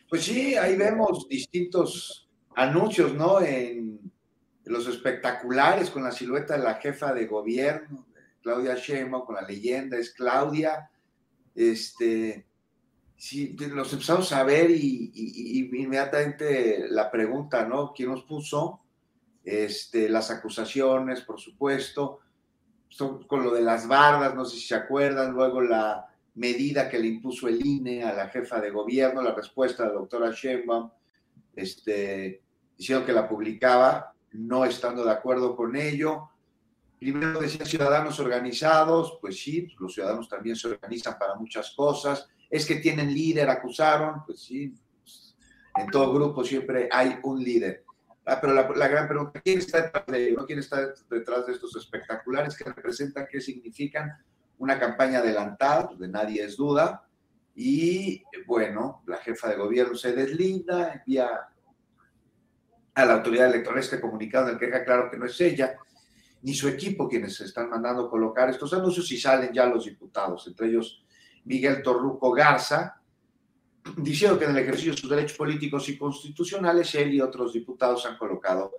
Pues 0.07 0.25
sí, 0.25 0.55
ahí 0.55 0.75
vemos 0.77 1.27
distintos 1.27 2.29
anuncios, 2.55 3.13
¿no? 3.15 3.41
En, 3.41 4.11
los 4.65 4.87
espectaculares 4.87 5.89
con 5.89 6.05
la 6.05 6.11
silueta 6.11 6.55
de 6.55 6.63
la 6.63 6.75
jefa 6.75 7.13
de 7.13 7.25
gobierno, 7.25 8.07
Claudia 8.41 8.75
Sheinbaum, 8.75 9.25
con 9.25 9.35
la 9.35 9.41
leyenda 9.41 9.97
es 9.97 10.11
Claudia, 10.11 10.89
este, 11.53 12.45
sí, 13.23 13.55
los 13.57 13.93
empezamos 13.93 14.33
a 14.33 14.43
ver 14.43 14.69
y, 14.69 15.63
inmediatamente 15.63 16.89
la 16.89 17.09
pregunta, 17.09 17.65
¿no? 17.65 17.93
¿Quién 17.93 18.09
nos 18.09 18.23
puso? 18.23 18.81
Este, 19.45 20.09
las 20.09 20.29
acusaciones, 20.29 21.21
por 21.21 21.39
supuesto, 21.39 22.19
con 23.27 23.43
lo 23.45 23.51
de 23.53 23.61
las 23.61 23.87
bardas, 23.87 24.35
no 24.35 24.43
sé 24.43 24.57
si 24.57 24.67
se 24.67 24.75
acuerdan, 24.75 25.31
luego 25.31 25.61
la 25.61 26.05
medida 26.35 26.89
que 26.89 26.99
le 26.99 27.07
impuso 27.07 27.47
el 27.47 27.65
INE 27.65 28.03
a 28.03 28.13
la 28.13 28.27
jefa 28.27 28.59
de 28.59 28.71
gobierno, 28.71 29.21
la 29.21 29.33
respuesta 29.33 29.83
de 29.83 29.89
la 29.89 29.95
doctora 29.95 30.31
Sheinbaum, 30.31 30.91
este, 31.55 32.41
diciendo 32.77 33.05
que 33.05 33.13
la 33.13 33.29
publicaba, 33.29 34.13
no 34.33 34.65
estando 34.65 35.05
de 35.05 35.11
acuerdo 35.11 35.55
con 35.55 35.77
ello. 35.77 36.29
Primero 36.99 37.39
decían 37.39 37.67
ciudadanos 37.67 38.19
organizados, 38.19 39.17
pues 39.21 39.39
sí, 39.39 39.73
los 39.79 39.93
ciudadanos 39.93 40.27
también 40.27 40.57
se 40.57 40.67
organizan 40.67 41.17
para 41.17 41.35
muchas 41.35 41.71
cosas. 41.71 42.27
Es 42.53 42.67
que 42.67 42.75
tienen 42.75 43.11
líder, 43.11 43.49
acusaron, 43.49 44.23
pues 44.27 44.41
sí, 44.41 44.75
en 45.75 45.87
todo 45.89 46.13
grupo 46.13 46.43
siempre 46.43 46.87
hay 46.91 47.17
un 47.23 47.43
líder. 47.43 47.83
Ah, 48.25 48.39
pero 48.39 48.53
la, 48.53 48.87
gran 48.87 49.07
pregunta, 49.07 49.41
¿quién 49.41 49.57
está 49.57 49.81
detrás 49.81 50.05
de 50.05 50.29
ello? 50.29 50.45
¿Quién 50.45 50.59
está 50.59 50.93
detrás 51.09 51.47
de 51.47 51.53
estos 51.53 51.75
espectaculares 51.75 52.55
que 52.55 52.65
representan, 52.65 53.25
qué 53.27 53.41
significan? 53.41 54.11
Una 54.59 54.79
campaña 54.79 55.17
adelantada, 55.17 55.87
pues 55.87 55.99
de 55.99 56.07
nadie 56.07 56.43
es 56.43 56.55
duda, 56.55 57.07
y 57.55 58.21
bueno, 58.45 59.01
la 59.07 59.17
jefa 59.17 59.49
de 59.49 59.55
gobierno 59.55 59.95
se 59.95 60.13
deslinda, 60.13 60.93
envía 60.93 61.29
a 62.93 63.05
la 63.05 63.13
autoridad 63.13 63.47
electoral 63.47 63.79
este 63.79 63.99
comunicado 63.99 64.49
en 64.49 64.53
el 64.53 64.59
que 64.59 64.67
deja 64.67 64.85
claro 64.85 65.09
que 65.09 65.17
no 65.17 65.25
es 65.25 65.41
ella 65.41 65.75
ni 66.43 66.53
su 66.53 66.67
equipo 66.67 67.07
quienes 67.09 67.35
se 67.35 67.45
están 67.45 67.69
mandando 67.69 68.09
colocar 68.09 68.49
estos 68.49 68.73
anuncios 68.73 69.11
y 69.11 69.17
salen 69.17 69.51
ya 69.53 69.65
los 69.65 69.85
diputados, 69.85 70.45
entre 70.45 70.67
ellos 70.67 71.03
Miguel 71.45 71.81
Torruco 71.83 72.31
Garza, 72.31 73.01
diciendo 73.97 74.39
que 74.39 74.45
en 74.45 74.51
el 74.51 74.57
ejercicio 74.57 74.91
de 74.91 74.97
sus 74.97 75.09
derechos 75.09 75.37
políticos 75.37 75.89
y 75.89 75.97
constitucionales, 75.97 76.93
él 76.95 77.13
y 77.13 77.21
otros 77.21 77.53
diputados 77.53 78.05
han 78.05 78.17
colocado 78.17 78.71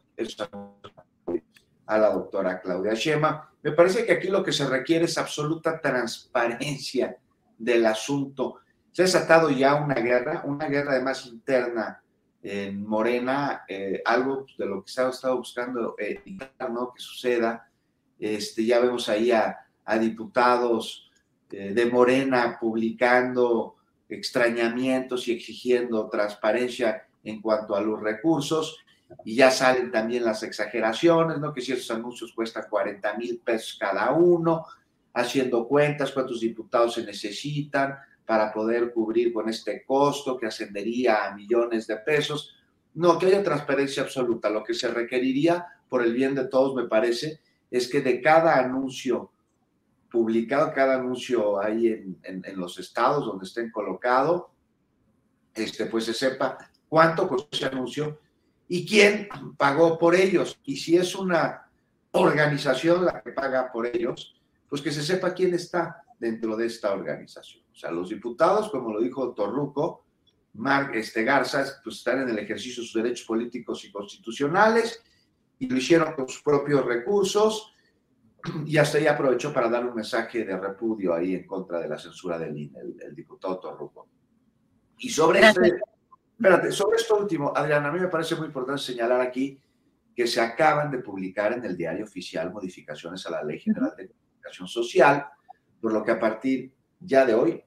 a 1.86 1.98
la 1.98 2.10
doctora 2.10 2.60
Claudia 2.60 2.94
Shema. 2.94 3.50
Me 3.62 3.72
parece 3.72 4.04
que 4.04 4.12
aquí 4.12 4.28
lo 4.28 4.42
que 4.42 4.52
se 4.52 4.66
requiere 4.66 5.04
es 5.04 5.18
absoluta 5.18 5.80
transparencia 5.80 7.16
del 7.58 7.86
asunto. 7.86 8.60
Se 8.92 9.02
ha 9.02 9.04
desatado 9.06 9.50
ya 9.50 9.74
una 9.74 9.94
guerra, 9.94 10.42
una 10.44 10.66
guerra 10.66 10.92
además 10.92 11.26
interna 11.26 12.02
en 12.42 12.86
Morena, 12.86 13.64
eh, 13.66 14.02
algo 14.04 14.46
de 14.58 14.66
lo 14.66 14.84
que 14.84 14.92
se 14.92 15.00
ha 15.00 15.08
estado 15.08 15.38
buscando 15.38 15.96
evitar, 15.98 16.70
¿no? 16.70 16.92
Que 16.92 17.00
suceda. 17.00 17.68
Este, 18.18 18.64
ya 18.64 18.80
vemos 18.80 19.08
ahí 19.08 19.32
a, 19.32 19.58
diputados 19.98 21.03
eh, 21.03 21.03
de 21.50 21.86
Morena 21.86 22.58
publicando 22.60 23.76
extrañamientos 24.08 25.28
y 25.28 25.32
exigiendo 25.32 26.08
transparencia 26.08 27.06
en 27.22 27.40
cuanto 27.40 27.74
a 27.74 27.80
los 27.80 28.00
recursos. 28.00 28.78
Y 29.24 29.36
ya 29.36 29.50
salen 29.50 29.90
también 29.90 30.24
las 30.24 30.42
exageraciones, 30.42 31.38
¿no? 31.38 31.52
Que 31.52 31.60
si 31.60 31.72
esos 31.72 31.90
anuncios 31.90 32.32
cuestan 32.32 32.64
40 32.68 33.16
mil 33.16 33.38
pesos 33.38 33.76
cada 33.78 34.12
uno, 34.12 34.66
haciendo 35.12 35.68
cuentas, 35.68 36.10
cuántos 36.10 36.40
diputados 36.40 36.94
se 36.94 37.04
necesitan 37.04 37.96
para 38.26 38.52
poder 38.52 38.92
cubrir 38.92 39.32
con 39.32 39.48
este 39.48 39.84
costo 39.84 40.36
que 40.36 40.46
ascendería 40.46 41.26
a 41.26 41.34
millones 41.34 41.86
de 41.86 41.96
pesos. 41.98 42.56
No, 42.94 43.18
que 43.18 43.26
haya 43.26 43.42
transparencia 43.42 44.02
absoluta. 44.02 44.50
Lo 44.50 44.64
que 44.64 44.74
se 44.74 44.88
requeriría, 44.88 45.66
por 45.88 46.02
el 46.02 46.12
bien 46.12 46.34
de 46.34 46.46
todos, 46.46 46.74
me 46.74 46.88
parece, 46.88 47.40
es 47.70 47.88
que 47.88 48.00
de 48.00 48.20
cada 48.20 48.58
anuncio 48.58 49.30
publicado, 50.14 50.72
cada 50.72 50.94
anuncio 50.94 51.60
ahí 51.60 51.88
en, 51.88 52.42
los 52.54 52.78
estados 52.78 53.26
donde 53.26 53.46
estén 53.46 53.72
colocado, 53.72 54.52
este, 55.52 55.86
pues 55.86 56.04
se 56.04 56.14
sepa 56.14 56.56
cuánto 56.88 57.26
costó 57.26 57.48
ese 57.50 57.66
anuncio 57.66 58.20
y 58.68 58.86
quién 58.86 59.28
pagó 59.56 59.98
por 59.98 60.14
ellos. 60.14 60.56
Y 60.62 60.76
si 60.76 60.96
es 60.96 61.16
una 61.16 61.68
organización 62.12 63.04
la 63.04 63.20
que 63.20 63.32
paga 63.32 63.72
por 63.72 63.88
ellos, 63.88 64.40
pues 64.68 64.80
que 64.80 64.92
se 64.92 65.02
sepa 65.02 65.34
quién 65.34 65.52
está 65.52 66.04
dentro 66.20 66.56
de 66.56 66.66
esta 66.66 66.92
organización. 66.92 67.64
O 67.72 67.74
sea, 67.74 67.90
los 67.90 68.08
diputados, 68.08 68.70
como 68.70 68.92
lo 68.92 69.00
dijo 69.00 69.34
Torruco, 69.34 70.04
Mark 70.52 70.92
este, 70.94 71.24
Garza, 71.24 71.64
pues 71.82 71.96
están 71.96 72.22
en 72.22 72.28
el 72.28 72.38
ejercicio 72.38 72.82
de 72.82 72.86
sus 72.86 73.02
derechos 73.02 73.26
políticos 73.26 73.84
y 73.84 73.90
constitucionales 73.90 75.02
y 75.58 75.68
lo 75.68 75.76
hicieron 75.76 76.14
con 76.14 76.28
sus 76.28 76.40
propios 76.40 76.84
recursos 76.84 77.73
y 78.66 78.76
hasta 78.76 78.98
ahí 78.98 79.06
aprovechó 79.06 79.52
para 79.52 79.68
dar 79.68 79.86
un 79.86 79.94
mensaje 79.94 80.44
de 80.44 80.56
repudio 80.56 81.14
ahí 81.14 81.34
en 81.34 81.46
contra 81.46 81.80
de 81.80 81.88
la 81.88 81.98
censura 81.98 82.38
del 82.38 82.56
INE, 82.56 82.78
el, 83.00 83.14
diputado 83.14 83.58
Torruco. 83.58 84.08
Y 84.98 85.08
sobre, 85.08 85.40
este, 85.40 85.80
espérate, 86.36 86.72
sobre 86.72 86.96
esto 86.96 87.16
último, 87.16 87.52
Adriana, 87.54 87.88
a 87.88 87.92
mí 87.92 88.00
me 88.00 88.08
parece 88.08 88.36
muy 88.36 88.46
importante 88.46 88.82
señalar 88.82 89.20
aquí 89.20 89.60
que 90.14 90.26
se 90.26 90.40
acaban 90.40 90.90
de 90.90 90.98
publicar 90.98 91.52
en 91.52 91.64
el 91.64 91.76
diario 91.76 92.04
oficial 92.04 92.52
modificaciones 92.52 93.26
a 93.26 93.30
la 93.30 93.42
Ley 93.42 93.58
General 93.58 93.92
de 93.96 94.08
Comunicación 94.08 94.68
Social, 94.68 95.26
por 95.80 95.92
lo 95.92 96.04
que 96.04 96.12
a 96.12 96.20
partir 96.20 96.72
ya 97.00 97.26
de 97.26 97.34
hoy 97.34 97.64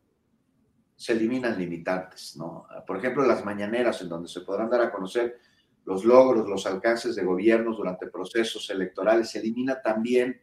se 0.95 1.13
eliminan 1.13 1.59
limitantes, 1.59 2.37
¿no? 2.37 2.65
Por 2.87 2.97
ejemplo, 2.97 3.25
las 3.25 3.43
mañaneras 3.43 4.01
en 4.01 4.09
donde 4.09 4.29
se 4.29 4.41
podrán 4.41 4.69
dar 4.69 4.81
a 4.81 4.91
conocer 4.91 5.39
los 5.85 6.05
logros, 6.05 6.47
los 6.47 6.65
alcances 6.65 7.15
de 7.15 7.23
gobiernos 7.23 7.77
durante 7.77 8.07
procesos 8.07 8.69
electorales, 8.69 9.29
se 9.29 9.39
elimina 9.39 9.81
también 9.81 10.41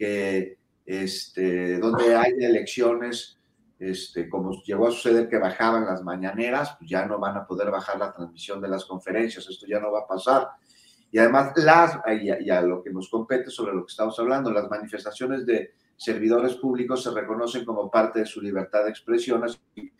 que 0.00 0.56
este, 0.86 1.78
donde 1.78 2.16
hay 2.16 2.32
elecciones, 2.40 3.38
este, 3.78 4.30
como 4.30 4.62
llegó 4.62 4.88
a 4.88 4.92
suceder 4.92 5.28
que 5.28 5.36
bajaban 5.36 5.84
las 5.84 6.02
mañaneras, 6.02 6.74
pues 6.78 6.90
ya 6.90 7.04
no 7.04 7.18
van 7.18 7.36
a 7.36 7.46
poder 7.46 7.70
bajar 7.70 7.98
la 7.98 8.10
transmisión 8.10 8.62
de 8.62 8.68
las 8.68 8.86
conferencias, 8.86 9.46
esto 9.46 9.66
ya 9.66 9.78
no 9.78 9.92
va 9.92 10.00
a 10.00 10.06
pasar. 10.06 10.48
Y 11.12 11.18
además, 11.18 11.52
las, 11.56 11.98
y 12.18 12.48
a 12.48 12.62
lo 12.62 12.82
que 12.82 12.90
nos 12.90 13.10
compete 13.10 13.50
sobre 13.50 13.74
lo 13.74 13.84
que 13.84 13.90
estamos 13.90 14.18
hablando, 14.18 14.50
las 14.50 14.70
manifestaciones 14.70 15.44
de 15.44 15.74
servidores 15.96 16.54
públicos 16.54 17.02
se 17.02 17.10
reconocen 17.10 17.66
como 17.66 17.90
parte 17.90 18.20
de 18.20 18.26
su 18.26 18.40
libertad 18.40 18.84
de 18.84 18.90
expresión, 18.90 19.44
y 19.74 19.90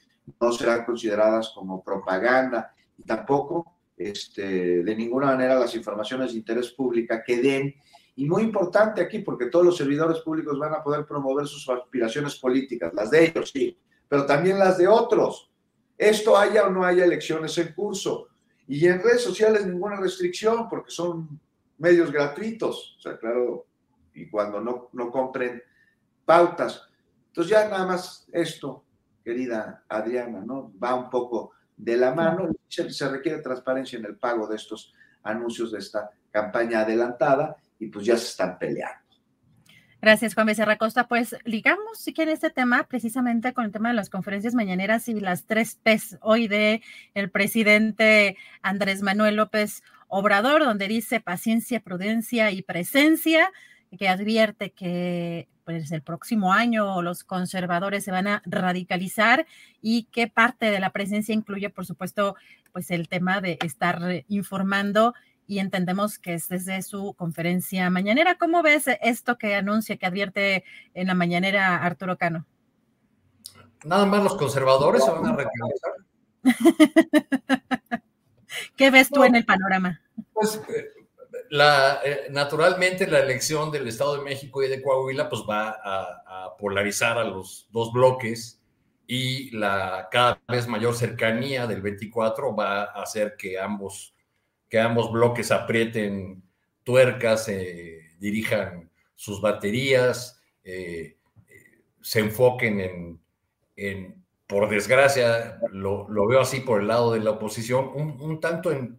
no 0.40 0.50
serán 0.50 0.86
consideradas 0.86 1.52
como 1.54 1.84
propaganda 1.84 2.72
y 2.96 3.02
tampoco 3.02 3.76
este, 3.98 4.82
de 4.82 4.96
ninguna 4.96 5.26
manera 5.26 5.56
las 5.56 5.74
informaciones 5.74 6.32
de 6.32 6.38
interés 6.38 6.70
público 6.70 7.14
que 7.26 7.42
den. 7.42 7.74
Y 8.16 8.26
muy 8.26 8.42
importante 8.42 9.00
aquí, 9.00 9.20
porque 9.20 9.46
todos 9.46 9.64
los 9.64 9.76
servidores 9.76 10.20
públicos 10.20 10.58
van 10.58 10.74
a 10.74 10.82
poder 10.82 11.06
promover 11.06 11.46
sus 11.46 11.68
aspiraciones 11.68 12.36
políticas, 12.36 12.92
las 12.92 13.10
de 13.10 13.26
ellos, 13.26 13.50
sí, 13.50 13.78
pero 14.08 14.26
también 14.26 14.58
las 14.58 14.76
de 14.78 14.88
otros. 14.88 15.50
Esto 15.96 16.36
haya 16.36 16.66
o 16.66 16.70
no 16.70 16.84
haya 16.84 17.04
elecciones 17.04 17.56
en 17.58 17.72
curso. 17.72 18.28
Y 18.66 18.86
en 18.86 19.02
redes 19.02 19.22
sociales 19.22 19.66
ninguna 19.66 19.96
restricción, 19.96 20.68
porque 20.68 20.90
son 20.90 21.40
medios 21.78 22.10
gratuitos. 22.10 22.96
O 22.98 23.00
sea, 23.00 23.18
claro, 23.18 23.66
y 24.14 24.28
cuando 24.28 24.60
no, 24.60 24.88
no 24.92 25.10
compren 25.10 25.62
pautas. 26.24 26.88
Entonces 27.28 27.50
ya 27.50 27.68
nada 27.68 27.86
más 27.86 28.26
esto, 28.32 28.84
querida 29.24 29.84
Adriana, 29.88 30.40
¿no? 30.44 30.72
Va 30.82 30.94
un 30.94 31.10
poco 31.10 31.52
de 31.76 31.96
la 31.96 32.14
mano. 32.14 32.48
Se, 32.68 32.90
se 32.90 33.08
requiere 33.08 33.42
transparencia 33.42 33.98
en 33.98 34.04
el 34.04 34.16
pago 34.16 34.46
de 34.46 34.56
estos 34.56 34.92
anuncios 35.22 35.72
de 35.72 35.78
esta 35.78 36.10
campaña 36.30 36.80
adelantada 36.80 37.56
y 37.80 37.88
pues 37.88 38.06
ya 38.06 38.16
se 38.16 38.26
están 38.26 38.58
peleando. 38.58 39.00
Gracias, 40.02 40.32
Juan 40.34 40.46
Becerra 40.46 40.78
Costa. 40.78 41.08
Pues 41.08 41.36
ligamos, 41.44 41.98
si 41.98 42.14
quiere, 42.14 42.32
este 42.32 42.48
tema 42.48 42.86
precisamente 42.88 43.52
con 43.52 43.66
el 43.66 43.72
tema 43.72 43.90
de 43.90 43.94
las 43.94 44.08
conferencias 44.08 44.54
mañaneras 44.54 45.08
y 45.08 45.20
las 45.20 45.44
tres 45.44 45.78
P's 45.82 46.16
hoy 46.22 46.48
de 46.48 46.82
el 47.12 47.30
presidente 47.30 48.38
Andrés 48.62 49.02
Manuel 49.02 49.36
López 49.36 49.82
Obrador, 50.08 50.64
donde 50.64 50.88
dice 50.88 51.20
paciencia, 51.20 51.80
prudencia 51.80 52.50
y 52.50 52.62
presencia, 52.62 53.52
que 53.98 54.08
advierte 54.08 54.70
que 54.70 55.48
pues 55.64 55.92
el 55.92 56.02
próximo 56.02 56.52
año 56.54 57.02
los 57.02 57.22
conservadores 57.22 58.02
se 58.02 58.10
van 58.10 58.26
a 58.26 58.42
radicalizar 58.46 59.46
y 59.82 60.04
qué 60.04 60.28
parte 60.28 60.70
de 60.70 60.80
la 60.80 60.90
presencia 60.90 61.34
incluye, 61.34 61.68
por 61.68 61.84
supuesto, 61.84 62.36
pues 62.72 62.90
el 62.90 63.08
tema 63.08 63.42
de 63.42 63.58
estar 63.62 64.24
informando 64.28 65.14
y 65.50 65.58
entendemos 65.58 66.20
que 66.20 66.34
es 66.34 66.48
desde 66.48 66.80
su 66.82 67.12
conferencia 67.14 67.90
mañanera. 67.90 68.38
¿Cómo 68.38 68.62
ves 68.62 68.84
esto 69.00 69.36
que 69.36 69.56
anuncia, 69.56 69.96
que 69.96 70.06
advierte 70.06 70.62
en 70.94 71.08
la 71.08 71.14
mañanera 71.14 71.76
Arturo 71.82 72.16
Cano? 72.16 72.46
Nada 73.84 74.06
más 74.06 74.22
los 74.22 74.36
conservadores 74.36 75.04
se 75.04 75.10
van 75.10 75.26
a 75.26 75.34
radicalizar. 75.34 75.92
¿Qué 78.76 78.92
ves 78.92 79.10
tú 79.10 79.24
en 79.24 79.34
el 79.34 79.44
panorama? 79.44 80.00
Pues 80.32 80.62
eh, 80.68 80.88
la, 81.50 81.98
eh, 82.04 82.28
naturalmente 82.30 83.08
la 83.08 83.18
elección 83.18 83.72
del 83.72 83.88
Estado 83.88 84.18
de 84.18 84.22
México 84.22 84.62
y 84.62 84.68
de 84.68 84.80
Coahuila 84.80 85.28
pues 85.28 85.42
va 85.50 85.80
a, 85.82 86.56
polarizar 86.60 87.18
a 87.18 87.24
los 87.24 87.66
dos 87.72 87.90
bloques 87.92 88.62
y 89.06 89.50
la 89.56 90.08
cada 90.12 90.40
vez 90.46 90.68
mayor 90.68 90.94
cercanía 90.94 91.66
del 91.66 91.82
24 91.82 92.54
va 92.54 92.82
a 92.82 93.02
hacer 93.02 93.34
que 93.36 93.58
ambos, 93.58 94.14
que 94.70 94.80
ambos 94.80 95.12
bloques 95.12 95.50
aprieten 95.50 96.42
tuercas, 96.84 97.50
dirijan 98.18 98.90
sus 99.14 99.40
baterías, 99.40 100.40
se 100.62 102.20
enfoquen 102.20 103.20
en, 103.76 104.24
por 104.46 104.70
desgracia, 104.70 105.60
lo, 105.72 106.06
veo 106.26 106.40
así 106.40 106.60
por 106.60 106.80
el 106.80 106.88
lado 106.88 107.12
de 107.12 107.20
la 107.20 107.32
oposición, 107.32 107.90
un, 107.94 108.40
tanto 108.40 108.72
en 108.72 108.98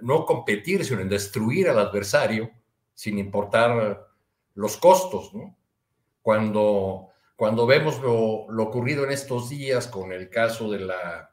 no 0.00 0.24
competir, 0.24 0.84
sino 0.84 1.00
en 1.00 1.08
destruir 1.08 1.68
al 1.68 1.78
adversario 1.78 2.50
sin 2.94 3.18
importar 3.18 4.08
los 4.54 4.76
costos. 4.76 5.32
Cuando, 6.22 7.08
cuando 7.36 7.66
vemos 7.66 8.00
lo, 8.00 8.46
ocurrido 8.62 9.04
en 9.04 9.12
estos 9.12 9.48
días 9.48 9.86
con 9.86 10.12
el 10.12 10.28
caso 10.28 10.70
de 10.70 10.80
la, 10.80 11.30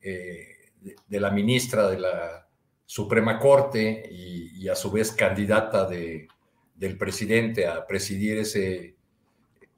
eh, 0.00 0.72
de, 0.80 1.20
la 1.20 1.30
ministra 1.30 1.88
de 1.88 2.00
la 2.00 2.45
Suprema 2.86 3.38
Corte 3.40 4.08
y, 4.10 4.68
a 4.68 4.74
su 4.74 4.90
vez 4.90 5.12
candidata 5.12 5.86
de, 5.86 6.28
del 6.74 6.96
presidente 6.96 7.66
a 7.66 7.86
presidir 7.86 8.38
ese, 8.38 8.96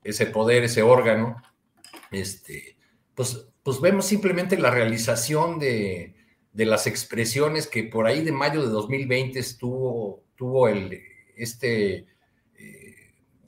ese 0.04 0.26
poder, 0.26 0.64
ese 0.64 0.82
órgano, 0.82 1.36
este, 2.10 2.76
pues, 3.14 3.48
pues 3.62 3.80
vemos 3.80 4.06
simplemente 4.06 4.56
la 4.56 4.70
realización 4.70 5.58
de, 5.58 6.14
de 6.52 6.66
las 6.66 6.86
expresiones 6.86 7.66
que 7.66 7.84
por 7.84 8.06
ahí 8.06 8.22
de 8.22 8.32
mayo 8.32 8.62
de 8.62 8.68
2020 8.68 9.38
estuvo, 9.38 10.22
tuvo 10.36 10.68
el, 10.68 11.00
este 11.36 12.06
eh, 12.58 12.94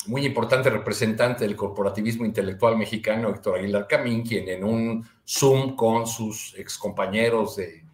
muy 0.07 0.25
importante 0.25 0.71
representante 0.71 1.45
del 1.45 1.57
corporativismo 1.57 2.25
intelectual 2.25 2.77
mexicano, 2.77 3.31
Héctor 3.31 3.59
Aguilar 3.59 3.87
Camín, 3.89 4.23
quien 4.23 4.49
en 4.49 4.65
un 4.65 5.07
Zoom 5.27 5.77
con 5.77 6.07
sus 6.07 6.55
excompañeros 6.59 7.57
de, 7.57 7.85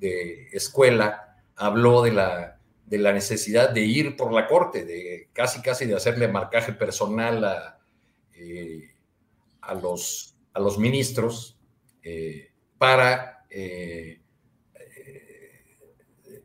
de 0.00 0.48
escuela 0.52 1.42
habló 1.54 2.02
de 2.02 2.12
la, 2.12 2.58
de 2.86 2.98
la 2.98 3.12
necesidad 3.12 3.70
de 3.70 3.82
ir 3.82 4.16
por 4.16 4.32
la 4.32 4.48
corte, 4.48 4.84
de 4.84 5.28
casi 5.32 5.62
casi 5.62 5.86
de 5.86 5.94
hacerle 5.94 6.26
marcaje 6.26 6.72
personal 6.72 7.44
a, 7.44 7.78
eh, 8.34 8.90
a, 9.60 9.74
los, 9.74 10.36
a 10.54 10.60
los 10.60 10.78
ministros 10.78 11.58
eh, 12.02 12.50
para 12.78 13.44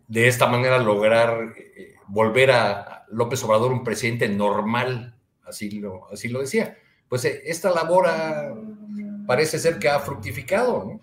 de 0.08 0.28
esta 0.28 0.48
manera 0.48 0.78
lograr 0.78 1.54
eh, 1.58 1.96
volver 2.08 2.52
a 2.52 3.06
López 3.10 3.44
Obrador 3.44 3.72
un 3.72 3.84
presidente 3.84 4.28
normal, 4.30 5.16
así 5.44 5.72
lo, 5.72 6.08
así 6.12 6.30
lo 6.30 6.42
decía. 6.42 6.78
Pues 7.08 7.26
eh, 7.26 7.44
esta 7.46 7.72
labor 7.72 8.08
parece 9.28 9.60
ser 9.60 9.80
que 9.80 9.90
ha 9.90 10.00
fructificado, 10.00 11.00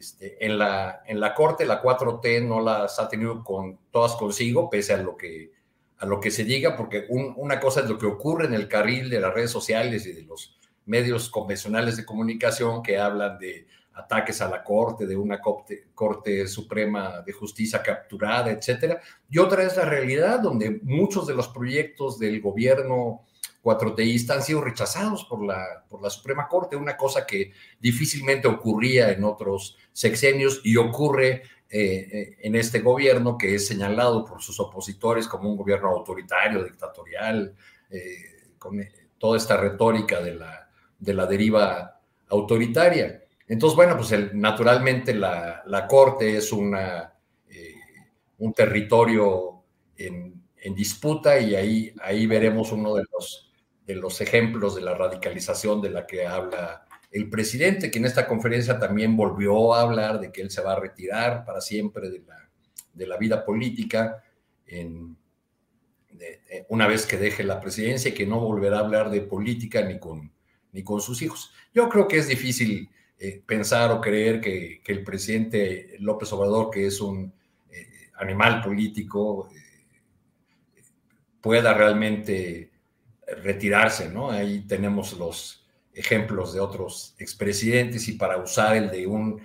Este, 0.00 0.42
en, 0.44 0.58
la, 0.58 1.02
en 1.06 1.20
la 1.20 1.34
Corte, 1.34 1.66
la 1.66 1.82
4T 1.82 2.42
no 2.42 2.62
las 2.62 2.98
ha 2.98 3.06
tenido 3.06 3.44
con, 3.44 3.78
todas 3.90 4.16
consigo, 4.16 4.70
pese 4.70 4.94
a 4.94 4.96
lo 4.96 5.14
que, 5.14 5.52
a 5.98 6.06
lo 6.06 6.18
que 6.18 6.30
se 6.30 6.42
diga, 6.42 6.74
porque 6.74 7.04
una 7.10 7.60
cosa 7.60 7.80
es 7.80 7.88
lo 7.90 7.98
que 7.98 8.06
ocurre 8.06 8.46
en 8.46 8.54
el 8.54 8.66
carril 8.66 9.10
de 9.10 9.20
las 9.20 9.34
redes 9.34 9.50
sociales 9.50 10.06
y 10.06 10.12
de 10.14 10.22
los 10.22 10.56
medios 10.86 11.28
convencionales 11.28 11.98
de 11.98 12.06
comunicación 12.06 12.82
que 12.82 12.98
hablan 12.98 13.38
de 13.38 13.66
ataques 13.92 14.40
a 14.40 14.48
la 14.48 14.64
Corte, 14.64 15.06
de 15.06 15.18
una 15.18 15.38
Corte, 15.38 16.48
Suprema 16.48 17.20
de 17.20 17.32
Justicia 17.34 17.82
capturada, 17.82 18.50
etcétera. 18.50 19.02
Y 19.28 19.36
otra 19.36 19.64
es 19.64 19.76
la 19.76 19.84
realidad, 19.84 20.40
donde 20.40 20.80
muchos 20.82 21.26
de 21.26 21.34
los 21.34 21.48
proyectos 21.48 22.18
del 22.18 22.40
gobierno 22.40 23.26
cuatroteísta 23.60 24.34
han 24.34 24.42
sido 24.42 24.60
rechazados 24.60 25.24
por 25.24 25.44
la, 25.44 25.84
por 25.88 26.02
la 26.02 26.10
Suprema 26.10 26.48
Corte, 26.48 26.76
una 26.76 26.96
cosa 26.96 27.26
que 27.26 27.52
difícilmente 27.78 28.48
ocurría 28.48 29.10
en 29.12 29.24
otros 29.24 29.76
sexenios 29.92 30.60
y 30.64 30.76
ocurre 30.76 31.42
eh, 31.72 32.08
eh, 32.10 32.36
en 32.40 32.56
este 32.56 32.80
gobierno 32.80 33.38
que 33.38 33.54
es 33.54 33.68
señalado 33.68 34.24
por 34.24 34.42
sus 34.42 34.58
opositores 34.58 35.28
como 35.28 35.48
un 35.48 35.56
gobierno 35.56 35.88
autoritario, 35.90 36.64
dictatorial, 36.64 37.54
eh, 37.90 38.54
con 38.58 38.84
toda 39.18 39.36
esta 39.36 39.56
retórica 39.56 40.20
de 40.20 40.34
la, 40.34 40.68
de 40.98 41.14
la 41.14 41.26
deriva 41.26 42.00
autoritaria. 42.28 43.22
Entonces, 43.46 43.76
bueno, 43.76 43.96
pues 43.96 44.34
naturalmente 44.34 45.14
la, 45.14 45.86
Corte 45.88 46.36
es 46.36 46.52
una, 46.52 47.14
un 48.38 48.52
territorio 48.52 49.62
en, 49.96 50.40
disputa 50.74 51.38
y 51.38 51.54
ahí, 51.54 51.94
ahí 52.02 52.26
veremos 52.26 52.72
uno 52.72 52.94
de 52.94 53.04
los, 53.12 53.49
los 53.94 54.20
ejemplos 54.20 54.74
de 54.74 54.82
la 54.82 54.94
radicalización 54.94 55.80
de 55.80 55.90
la 55.90 56.06
que 56.06 56.26
habla 56.26 56.86
el 57.10 57.28
presidente, 57.28 57.90
que 57.90 57.98
en 57.98 58.04
esta 58.04 58.26
conferencia 58.26 58.78
también 58.78 59.16
volvió 59.16 59.74
a 59.74 59.82
hablar 59.82 60.20
de 60.20 60.30
que 60.30 60.42
él 60.42 60.50
se 60.50 60.62
va 60.62 60.72
a 60.72 60.80
retirar 60.80 61.44
para 61.44 61.60
siempre 61.60 62.08
de 62.08 62.20
la, 62.20 62.48
de 62.94 63.06
la 63.06 63.16
vida 63.16 63.44
política 63.44 64.22
una 66.68 66.86
vez 66.86 67.06
que 67.06 67.16
deje 67.16 67.44
la 67.44 67.60
presidencia 67.60 68.10
y 68.10 68.14
que 68.14 68.26
no 68.26 68.40
volverá 68.40 68.78
a 68.78 68.80
hablar 68.80 69.10
de 69.10 69.22
política 69.22 69.82
ni 69.82 69.98
con, 69.98 70.30
ni 70.72 70.82
con 70.82 71.00
sus 71.00 71.22
hijos. 71.22 71.52
Yo 71.74 71.88
creo 71.88 72.06
que 72.06 72.18
es 72.18 72.28
difícil 72.28 72.88
eh, 73.18 73.42
pensar 73.44 73.90
o 73.90 74.00
creer 74.00 74.40
que, 74.40 74.80
el 74.86 75.04
presidente 75.04 75.96
López 75.98 76.32
Obrador, 76.32 76.70
que 76.70 76.86
es 76.86 77.00
un 77.00 77.32
eh, 77.70 78.10
animal 78.18 78.62
político, 78.62 79.48
eh, 79.54 80.82
pueda 81.40 81.74
realmente 81.74 82.69
retirarse, 83.42 84.08
¿no? 84.08 84.30
Ahí 84.30 84.60
tenemos 84.66 85.12
los 85.14 85.66
ejemplos 85.94 86.54
de 86.54 86.60
otros 86.60 87.14
expresidentes 87.18 88.08
y 88.08 88.12
para 88.12 88.38
usar 88.38 88.76
el 88.76 88.90
de 88.90 89.06
un 89.06 89.40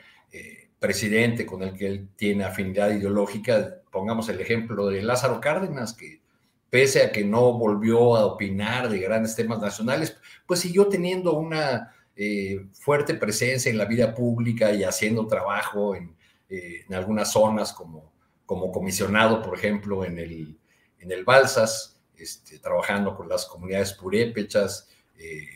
presidente 0.80 1.46
con 1.46 1.64
el 1.64 1.74
que 1.74 1.88
él 1.88 2.10
tiene 2.16 2.44
afinidad 2.44 2.92
ideológica, 2.92 3.82
pongamos 3.92 4.30
el 4.30 4.40
ejemplo 4.40 4.88
de 4.88 5.02
Lázaro 5.02 5.42
Cárdenas, 5.42 5.94
que 5.94 6.22
pese 6.70 7.04
a 7.04 7.12
que 7.12 7.24
no 7.24 7.54
volvió 7.54 8.16
a 8.16 8.26
opinar 8.26 8.90
de 8.90 9.00
grandes 9.00 9.36
temas 9.36 9.60
nacionales, 9.60 10.18
pues 10.46 10.60
siguió 10.60 10.88
teniendo 10.88 11.34
una 11.34 11.92
eh, 12.16 12.68
fuerte 12.74 13.16
presencia 13.16 13.72
en 13.72 13.78
la 13.78 13.86
vida 13.86 14.14
pública 14.14 14.74
y 14.74 14.84
haciendo 14.84 15.26
trabajo 15.26 15.96
en, 15.96 16.16
eh, 16.50 16.86
algunas 16.92 17.32
zonas 17.32 17.74
como, 17.74 18.14
como 18.46 18.72
comisionado, 18.72 19.42
por 19.42 19.58
ejemplo, 19.58 20.06
en 20.06 20.20
el, 20.20 20.60
en 21.00 21.12
el 21.12 21.24
Balsas, 21.24 21.95
este, 22.18 22.60
trabajando 22.60 23.16
con 23.16 23.28
las 23.28 23.46
comunidades 23.46 23.94
purépechas, 23.94 24.90
eh, 25.18 25.48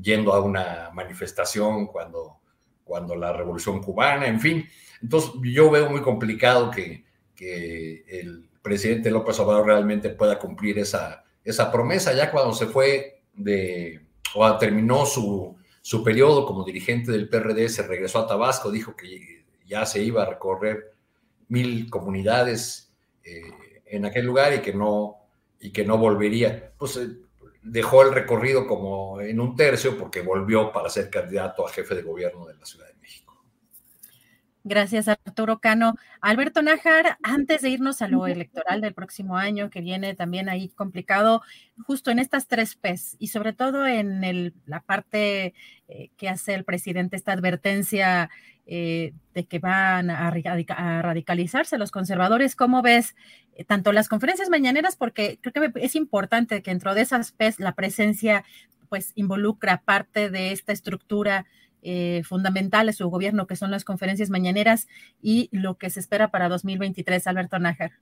yendo 0.00 0.32
a 0.32 0.40
una 0.40 0.90
manifestación 0.92 1.86
cuando, 1.86 2.38
cuando 2.84 3.14
la 3.14 3.32
revolución 3.32 3.80
cubana, 3.82 4.26
en 4.26 4.40
fin. 4.40 4.68
Entonces 5.00 5.32
yo 5.42 5.70
veo 5.70 5.88
muy 5.88 6.02
complicado 6.02 6.70
que, 6.70 7.04
que 7.34 8.04
el 8.08 8.48
presidente 8.60 9.10
López 9.10 9.38
Obrador 9.40 9.66
realmente 9.66 10.10
pueda 10.10 10.38
cumplir 10.38 10.78
esa, 10.78 11.24
esa 11.44 11.70
promesa, 11.70 12.12
ya 12.12 12.30
cuando 12.30 12.52
se 12.52 12.66
fue 12.66 13.22
de, 13.34 14.00
o 14.34 14.58
terminó 14.58 15.06
su, 15.06 15.56
su 15.80 16.04
periodo 16.04 16.46
como 16.46 16.64
dirigente 16.64 17.10
del 17.12 17.28
PRD 17.28 17.68
se 17.68 17.86
regresó 17.86 18.20
a 18.20 18.26
Tabasco, 18.26 18.70
dijo 18.70 18.94
que 18.96 19.44
ya 19.66 19.84
se 19.86 20.02
iba 20.02 20.22
a 20.22 20.26
recorrer 20.26 20.94
mil 21.48 21.90
comunidades 21.90 22.92
eh, 23.24 23.82
en 23.86 24.04
aquel 24.04 24.24
lugar 24.24 24.54
y 24.54 24.60
que 24.60 24.72
no, 24.72 25.21
y 25.62 25.70
que 25.70 25.84
no 25.84 25.96
volvería. 25.96 26.72
Pues 26.76 26.96
eh, 26.96 27.08
dejó 27.62 28.02
el 28.02 28.12
recorrido 28.12 28.66
como 28.66 29.20
en 29.20 29.40
un 29.40 29.56
tercio 29.56 29.96
porque 29.96 30.20
volvió 30.20 30.72
para 30.72 30.90
ser 30.90 31.08
candidato 31.08 31.66
a 31.66 31.70
jefe 31.70 31.94
de 31.94 32.02
gobierno 32.02 32.46
de 32.46 32.54
la 32.54 32.66
Ciudad. 32.66 32.91
Gracias, 34.64 35.08
Arturo 35.08 35.58
Cano. 35.58 35.96
Alberto 36.20 36.62
Nájar, 36.62 37.18
antes 37.24 37.62
de 37.62 37.70
irnos 37.70 38.00
a 38.00 38.06
lo 38.06 38.28
electoral 38.28 38.80
del 38.80 38.94
próximo 38.94 39.36
año, 39.36 39.70
que 39.70 39.80
viene 39.80 40.14
también 40.14 40.48
ahí 40.48 40.68
complicado, 40.68 41.42
justo 41.84 42.12
en 42.12 42.20
estas 42.20 42.46
tres 42.46 42.76
P's 42.76 43.16
y 43.18 43.28
sobre 43.28 43.52
todo 43.52 43.86
en 43.88 44.22
el, 44.22 44.54
la 44.66 44.80
parte 44.80 45.54
eh, 45.88 46.10
que 46.16 46.28
hace 46.28 46.54
el 46.54 46.64
presidente, 46.64 47.16
esta 47.16 47.32
advertencia 47.32 48.30
eh, 48.66 49.12
de 49.34 49.44
que 49.44 49.58
van 49.58 50.10
a, 50.10 50.30
radicalizarse 50.30 51.76
los 51.76 51.90
conservadores, 51.90 52.54
¿cómo 52.54 52.82
ves 52.82 53.16
eh, 53.54 53.64
tanto 53.64 53.90
las 53.92 54.08
conferencias 54.08 54.48
mañaneras? 54.48 54.94
Porque 54.94 55.40
creo 55.40 55.72
que 55.72 55.84
es 55.84 55.96
importante 55.96 56.62
que 56.62 56.70
dentro 56.70 56.94
de 56.94 57.00
esas 57.00 57.32
P's 57.32 57.58
la 57.58 57.74
presencia 57.74 58.44
pues 58.88 59.10
involucra 59.16 59.78
parte 59.78 60.30
de 60.30 60.52
esta 60.52 60.72
estructura 60.72 61.46
eh, 61.82 62.22
fundamentales 62.24 62.96
su 62.96 63.08
gobierno, 63.08 63.46
que 63.46 63.56
son 63.56 63.70
las 63.70 63.84
conferencias 63.84 64.30
mañaneras 64.30 64.88
y 65.20 65.48
lo 65.52 65.76
que 65.76 65.90
se 65.90 66.00
espera 66.00 66.30
para 66.30 66.48
2023, 66.48 67.26
Alberto 67.26 67.58
Nájar? 67.58 67.92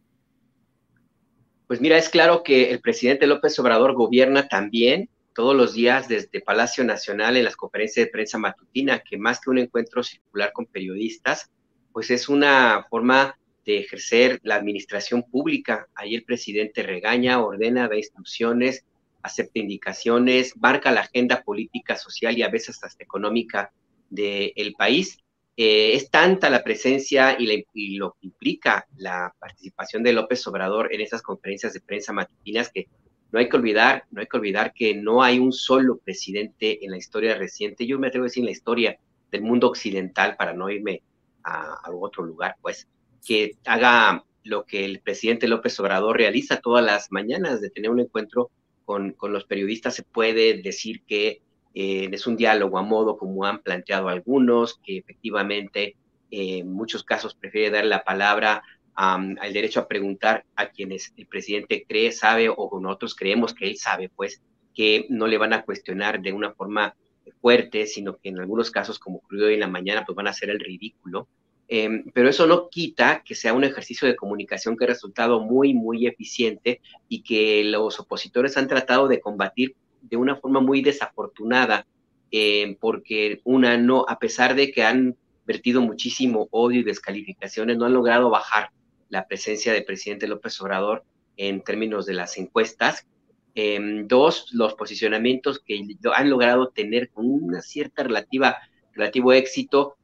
Pues 1.67 1.81
mira, 1.81 1.97
es 1.97 2.09
claro 2.09 2.43
que 2.43 2.71
el 2.71 2.81
presidente 2.81 3.27
López 3.27 3.59
Obrador 3.59 3.95
gobierna 3.95 4.49
también 4.49 5.09
todos 5.35 5.57
los 5.57 5.73
días 5.73 6.09
desde 6.09 6.41
Palacio 6.41 6.85
Nacional 6.85 7.37
en 7.37 7.45
las 7.45 7.57
conferencias 7.57 8.07
de 8.07 8.13
prensa 8.13 8.39
matutina, 8.39 8.99
que 9.01 9.17
más 9.17 9.41
que 9.41 9.51
un 9.51 9.59
encuentro 9.59 10.03
circular 10.03 10.53
con 10.53 10.67
periodistas, 10.67 11.51
pues 11.93 12.11
es 12.11 12.29
una 12.29 12.87
forma 12.91 13.39
de 13.65 13.79
ejercer 13.79 14.41
la 14.43 14.57
administración 14.57 15.23
pública. 15.23 15.89
Ahí 15.95 16.15
el 16.15 16.25
presidente 16.25 16.83
regaña, 16.83 17.43
ordena, 17.43 17.89
da 17.89 17.97
instrucciones, 17.97 18.85
acepta 19.23 19.59
indicaciones, 19.59 20.57
marca 20.57 20.93
la 20.93 21.03
agenda 21.03 21.43
política, 21.43 21.97
social 21.97 22.37
y 22.37 22.43
a 22.43 22.49
veces 22.49 22.83
hasta 22.83 23.05
económica 23.05 23.73
del 24.09 24.75
país. 24.77 25.19
eh, 25.57 25.95
es 25.95 26.11
tanta 26.11 26.49
la 26.49 26.65
presencia 26.65 27.37
y, 27.39 27.97
lo 27.97 28.13
que 28.13 28.27
implica 28.29 28.87
la 28.97 29.35
participación 29.39 30.03
de 30.03 30.13
López 30.15 30.47
Obrador 30.47 30.93
en 30.95 31.01
esas 31.03 31.23
conferencias 31.23 31.75
de 31.75 31.81
prensa 31.81 32.13
matutinas 32.13 32.71
que 32.71 32.87
no 33.33 33.39
hay 33.39 33.49
que 33.49 33.57
olvidar, 33.57 34.05
no 34.11 34.21
hay 34.21 34.27
que 34.27 34.37
olvidar 34.39 34.73
que 34.73 34.95
no 34.95 35.23
hay 35.23 35.39
un 35.39 35.53
solo 35.53 35.99
presidente 35.99 36.85
en 36.85 36.91
la 36.93 36.97
historia 36.97 37.35
reciente, 37.37 37.87
yo 37.87 37.99
me 37.99 38.09
atrevo 38.09 38.25
a 38.25 38.29
decir 38.29 38.43
en 38.43 38.47
la 38.47 38.53
historia 38.53 38.99
del 39.31 39.43
mundo 39.43 39.69
occidental, 39.69 40.37
para 40.37 40.53
no 40.55 40.71
irme 40.71 41.03
a, 41.45 41.75
a 41.85 41.91
otro 41.93 42.25
lugar, 42.25 42.57
pues, 42.63 42.89
que 43.25 43.57
haga 43.67 44.25
lo 44.43 44.65
que 44.65 44.85
el 44.85 45.01
presidente 45.01 45.49
López 45.49 45.79
Obrador 45.81 46.17
realiza 46.17 46.61
todas 46.61 46.85
las 46.85 47.13
mañanas, 47.13 47.61
de 47.61 47.71
tener 47.71 47.91
un 47.91 48.01
encuentro 48.01 48.51
con, 48.91 49.13
con 49.13 49.33
los 49.33 49.45
periodistas, 49.45 49.95
se 49.95 50.03
puede 50.03 50.61
decir 50.63 51.05
que 51.07 51.43
eh, 51.75 52.09
es 52.11 52.27
un 52.27 52.37
diálogo 52.37 52.77
a 52.77 52.83
modo 52.83 53.17
como 53.17 53.45
han 53.45 53.63
planteado 53.63 54.09
algunos, 54.09 54.81
que 54.85 54.99
efectivamente 54.99 55.95
eh, 56.33 56.59
en 56.59 56.73
muchos 56.73 57.05
casos 57.05 57.37
prefiere 57.37 57.71
dar 57.71 57.85
la 57.85 58.03
palabra 58.03 58.65
al 58.97 59.53
derecho 59.53 59.79
a 59.79 59.87
preguntar 59.87 60.45
a 60.57 60.71
quienes 60.71 61.15
el 61.17 61.29
presidente 61.29 61.87
cree, 61.89 62.11
sabe 62.11 62.49
o 62.55 62.81
nosotros 62.81 63.15
creemos 63.15 63.55
que 63.55 63.69
él 63.69 63.77
sabe, 63.77 64.09
pues 64.09 64.43
que 64.75 65.07
no 65.09 65.29
le 65.29 65.39
van 65.39 65.53
a 65.53 65.63
cuestionar 65.63 66.21
de 66.21 66.33
una 66.33 66.53
forma 66.53 66.97
fuerte, 67.41 67.87
sino 67.87 68.17
que 68.17 68.31
en 68.31 68.41
algunos 68.41 68.73
casos, 68.73 68.99
como 68.99 69.19
ocurrió 69.19 69.47
hoy 69.47 69.55
en 69.55 69.61
la 69.61 69.69
mañana, 69.69 70.05
pues 70.05 70.17
van 70.17 70.27
a 70.27 70.31
hacer 70.31 70.51
el 70.51 70.59
ridículo. 70.59 71.29
Em, 71.73 72.03
pero 72.13 72.29
eso 72.29 72.49
no 72.49 72.69
quita 72.69 73.23
que 73.25 73.37
sea 73.37 73.55
un 73.55 73.63
ejercicio 73.63 74.09
de 74.09 74.17
comunicación 74.17 74.77
que 74.77 74.83
ha 74.85 74.89
resultado 74.89 75.39
muy, 75.39 75.73
muy 75.73 76.09
eficiente 76.09 76.81
y 77.09 77.23
que 77.23 77.63
los 77.63 78.01
opositores 78.01 78.57
han 78.57 78.67
tratado 78.67 79.07
de 79.07 79.21
combatir 79.21 79.77
de 80.03 80.17
una 80.17 80.35
forma 80.35 80.59
muy 80.59 80.83
desafortunada, 80.83 81.87
em, 82.33 82.75
porque 82.75 83.41
una 83.45 83.77
no, 83.77 84.05
a 84.09 84.19
pesar 84.19 84.57
de 84.57 84.73
que 84.73 84.83
han 84.83 85.17
vertido 85.47 85.81
muchísimo 85.81 86.49
odio 86.51 86.81
y 86.81 86.83
descalificaciones, 86.83 87.79
no 87.79 87.85
han 87.85 87.95
logrado 87.95 88.31
bajar 88.31 88.71
la 89.09 89.29
presencia 89.29 89.73
del 89.73 89.85
presidente 89.85 90.27
López 90.27 90.61
Obrador 90.61 91.05
en 91.37 91.63
términos 91.63 92.05
de 92.05 92.15
las 92.15 92.37
encuestas. 92.37 93.07
Em, 93.55 94.09
dos, 94.09 94.49
los 94.53 94.75
posicionamientos 94.75 95.61
que 95.61 95.81
han 96.17 96.31
logrado 96.31 96.71
tener 96.71 97.11
con 97.11 97.31
una 97.31 97.63
cierta 97.63 98.03
relativa, 98.03 98.57
relativo 98.93 99.33
éxito 99.33 99.95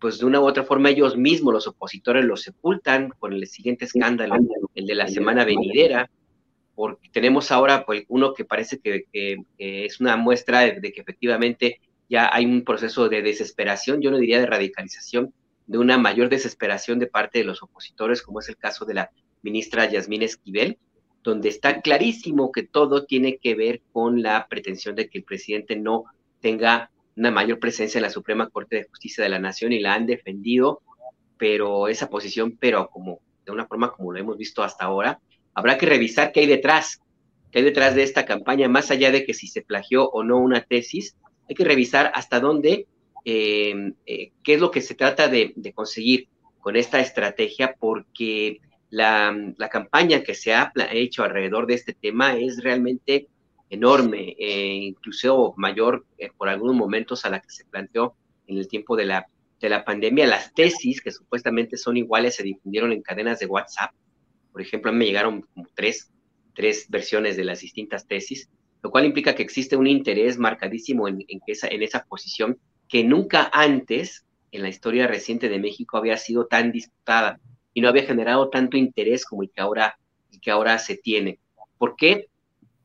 pues 0.00 0.18
de 0.18 0.26
una 0.26 0.40
u 0.40 0.46
otra 0.46 0.64
forma 0.64 0.90
ellos 0.90 1.16
mismos, 1.16 1.54
los 1.54 1.66
opositores, 1.66 2.24
los 2.24 2.42
sepultan 2.42 3.10
con 3.18 3.32
el 3.32 3.46
siguiente 3.46 3.86
escándalo, 3.86 4.36
el 4.74 4.86
de 4.86 4.94
la 4.94 5.08
semana 5.08 5.44
venidera, 5.44 6.10
porque 6.74 7.08
tenemos 7.10 7.50
ahora 7.50 7.86
pues, 7.86 8.04
uno 8.08 8.34
que 8.34 8.44
parece 8.44 8.78
que, 8.78 9.06
es 9.56 10.00
una 10.00 10.16
muestra 10.16 10.60
de, 10.60 10.92
que 10.92 11.00
efectivamente 11.00 11.80
ya 12.08 12.28
hay 12.32 12.44
un 12.44 12.64
proceso 12.64 13.08
de 13.08 13.22
desesperación, 13.22 14.02
yo 14.02 14.10
no 14.10 14.18
diría 14.18 14.40
de 14.40 14.46
radicalización, 14.46 15.32
de 15.66 15.78
una 15.78 15.98
mayor 15.98 16.28
desesperación 16.28 16.98
de 16.98 17.08
parte 17.08 17.38
de 17.38 17.44
los 17.44 17.62
opositores, 17.62 18.22
como 18.22 18.40
es 18.40 18.48
el 18.48 18.56
caso 18.56 18.84
de 18.84 18.94
la 18.94 19.10
ministra 19.42 19.90
Yasmín 19.90 20.22
Esquivel, 20.22 20.78
donde 21.24 21.48
está 21.48 21.80
clarísimo 21.80 22.52
que 22.52 22.62
todo 22.62 23.04
tiene 23.04 23.38
que 23.38 23.54
ver 23.54 23.80
con 23.90 24.22
la 24.22 24.46
pretensión 24.46 24.94
de 24.94 25.08
que 25.08 25.18
el 25.18 25.24
presidente 25.24 25.74
no 25.74 26.04
tenga 26.40 26.90
una 27.16 27.30
mayor 27.30 27.58
presencia 27.58 27.98
en 27.98 28.02
la 28.02 28.10
Suprema 28.10 28.48
Corte 28.50 28.76
de 28.76 28.84
Justicia 28.84 29.24
de 29.24 29.30
la 29.30 29.38
Nación 29.38 29.72
y 29.72 29.80
la 29.80 29.94
han 29.94 30.06
defendido, 30.06 30.82
pero 31.38 31.88
esa 31.88 32.08
posición, 32.08 32.56
pero 32.60 32.88
como 32.88 33.20
de 33.44 33.52
una 33.52 33.66
forma 33.66 33.92
como 33.92 34.12
lo 34.12 34.18
hemos 34.18 34.36
visto 34.36 34.62
hasta 34.62 34.84
ahora, 34.84 35.18
habrá 35.54 35.78
que 35.78 35.86
revisar 35.86 36.32
qué 36.32 36.40
hay 36.40 36.46
detrás, 36.46 37.00
qué 37.50 37.60
hay 37.60 37.64
detrás 37.64 37.94
de 37.94 38.02
esta 38.02 38.26
campaña, 38.26 38.68
más 38.68 38.90
allá 38.90 39.10
de 39.10 39.24
que 39.24 39.34
si 39.34 39.46
se 39.46 39.62
plagió 39.62 40.08
o 40.10 40.22
no 40.22 40.38
una 40.38 40.62
tesis, 40.62 41.16
hay 41.48 41.54
que 41.54 41.64
revisar 41.64 42.12
hasta 42.14 42.40
dónde, 42.40 42.86
em, 43.24 43.94
eh, 44.04 44.32
qué 44.42 44.54
es 44.54 44.60
lo 44.60 44.70
que 44.70 44.82
se 44.82 44.94
trata 44.94 45.28
de, 45.28 45.54
conseguir 45.74 46.28
con 46.60 46.76
esta 46.76 47.00
estrategia, 47.00 47.76
porque 47.78 48.60
la, 48.90 49.34
la, 49.56 49.68
campaña 49.68 50.22
que 50.22 50.34
se 50.34 50.52
ha 50.52 50.72
hecho 50.90 51.22
alrededor 51.22 51.66
de 51.66 51.74
este 51.74 51.94
tema 51.94 52.36
es 52.36 52.62
realmente 52.62 53.28
enorme, 53.70 54.36
eh, 54.38 54.74
incluso 54.74 55.54
mayor 55.56 56.06
eh, 56.18 56.30
por 56.36 56.48
algunos 56.48 56.76
momentos 56.76 57.24
a 57.24 57.30
la 57.30 57.40
que 57.40 57.50
se 57.50 57.64
planteó 57.64 58.14
en 58.46 58.58
el 58.58 58.68
tiempo 58.68 58.96
de 58.96 59.06
la, 59.06 59.26
de 59.60 59.68
la 59.68 59.84
pandemia. 59.84 60.26
Las 60.26 60.54
tesis, 60.54 61.00
que 61.00 61.10
supuestamente 61.10 61.76
son 61.76 61.96
iguales, 61.96 62.36
se 62.36 62.42
difundieron 62.42 62.92
en 62.92 63.02
cadenas 63.02 63.38
de 63.38 63.46
WhatsApp. 63.46 63.92
Por 64.52 64.62
ejemplo, 64.62 64.92
me 64.92 65.04
llegaron 65.04 65.42
como 65.42 65.66
tres, 65.74 66.10
tres 66.54 66.86
versiones 66.88 67.36
de 67.36 67.44
las 67.44 67.60
distintas 67.60 68.06
tesis, 68.06 68.48
lo 68.82 68.90
cual 68.90 69.04
implica 69.04 69.34
que 69.34 69.42
existe 69.42 69.76
un 69.76 69.86
interés 69.86 70.38
marcadísimo 70.38 71.08
en, 71.08 71.24
en, 71.28 71.40
esa, 71.46 71.68
en 71.68 71.82
esa 71.82 72.04
posición 72.04 72.58
que 72.88 73.04
nunca 73.04 73.50
antes 73.52 74.24
en 74.52 74.62
la 74.62 74.68
historia 74.68 75.06
reciente 75.06 75.48
de 75.48 75.58
México 75.58 75.96
había 75.96 76.16
sido 76.16 76.46
tan 76.46 76.72
disputada 76.72 77.40
y 77.74 77.80
no 77.80 77.88
había 77.88 78.04
generado 78.04 78.48
tanto 78.48 78.76
interés 78.76 79.24
como 79.26 79.42
el 79.42 79.50
que 79.50 79.60
ahora, 79.60 79.98
el 80.32 80.40
que 80.40 80.50
ahora 80.50 80.78
se 80.78 80.96
tiene. 80.96 81.40
¿Por 81.76 81.96
qué? 81.96 82.28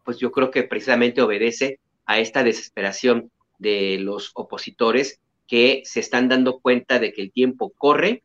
Pues 0.03 0.17
yo 0.17 0.31
creo 0.31 0.51
que 0.51 0.63
precisamente 0.63 1.21
obedece 1.21 1.79
a 2.05 2.19
esta 2.19 2.43
desesperación 2.43 3.31
de 3.59 3.97
los 3.99 4.31
opositores 4.33 5.19
que 5.47 5.81
se 5.85 5.99
están 5.99 6.29
dando 6.29 6.59
cuenta 6.59 6.99
de 6.99 7.13
que 7.13 7.21
el 7.21 7.31
tiempo 7.31 7.73
corre, 7.77 8.23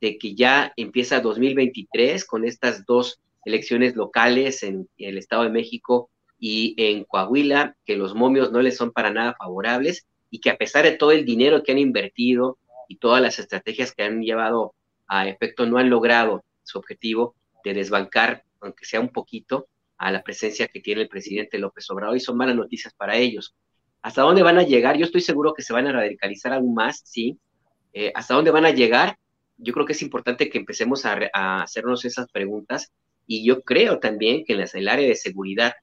de 0.00 0.18
que 0.18 0.34
ya 0.34 0.72
empieza 0.76 1.20
2023 1.20 2.24
con 2.24 2.44
estas 2.44 2.84
dos 2.84 3.20
elecciones 3.44 3.96
locales 3.96 4.62
en 4.62 4.88
el 4.98 5.18
Estado 5.18 5.44
de 5.44 5.50
México 5.50 6.10
y 6.38 6.74
en 6.76 7.04
Coahuila, 7.04 7.76
que 7.86 7.96
los 7.96 8.14
momios 8.14 8.52
no 8.52 8.60
les 8.60 8.76
son 8.76 8.92
para 8.92 9.10
nada 9.10 9.34
favorables 9.38 10.06
y 10.30 10.40
que 10.40 10.50
a 10.50 10.56
pesar 10.56 10.84
de 10.84 10.92
todo 10.92 11.12
el 11.12 11.24
dinero 11.24 11.62
que 11.62 11.72
han 11.72 11.78
invertido 11.78 12.58
y 12.88 12.96
todas 12.96 13.22
las 13.22 13.38
estrategias 13.38 13.94
que 13.94 14.02
han 14.02 14.22
llevado 14.22 14.74
a 15.06 15.28
efecto, 15.28 15.66
no 15.66 15.78
han 15.78 15.90
logrado 15.90 16.44
su 16.64 16.78
objetivo 16.78 17.34
de 17.62 17.74
desbancar, 17.74 18.44
aunque 18.60 18.84
sea 18.84 19.00
un 19.00 19.10
poquito, 19.10 19.68
a 19.98 20.10
la 20.10 20.22
presencia 20.22 20.68
que 20.68 20.80
tiene 20.80 21.02
el 21.02 21.08
presidente 21.08 21.58
López 21.58 21.88
Obrador 21.90 22.16
y 22.16 22.20
son 22.20 22.36
malas 22.36 22.56
noticias 22.56 22.94
para 22.94 23.16
ellos. 23.16 23.54
¿Hasta 24.02 24.22
dónde 24.22 24.42
van 24.42 24.58
a 24.58 24.62
llegar? 24.62 24.96
Yo 24.96 25.06
estoy 25.06 25.20
seguro 25.20 25.54
que 25.54 25.62
se 25.62 25.72
van 25.72 25.86
a 25.86 25.92
radicalizar 25.92 26.52
aún 26.52 26.74
más, 26.74 27.02
sí. 27.04 27.38
Eh, 27.92 28.12
¿Hasta 28.14 28.34
dónde 28.34 28.50
van 28.50 28.66
a 28.66 28.70
llegar? 28.70 29.16
Yo 29.56 29.72
creo 29.72 29.86
que 29.86 29.92
es 29.92 30.02
importante 30.02 30.50
que 30.50 30.58
empecemos 30.58 31.06
a, 31.06 31.62
hacernos 31.62 32.04
esas 32.04 32.30
preguntas 32.30 32.92
y 33.26 33.46
yo 33.46 33.62
creo 33.62 34.00
también 34.00 34.44
que 34.44 34.52
en 34.52 34.64
el 34.72 34.88
área 34.88 35.08
de 35.08 35.14
seguridad 35.14 35.74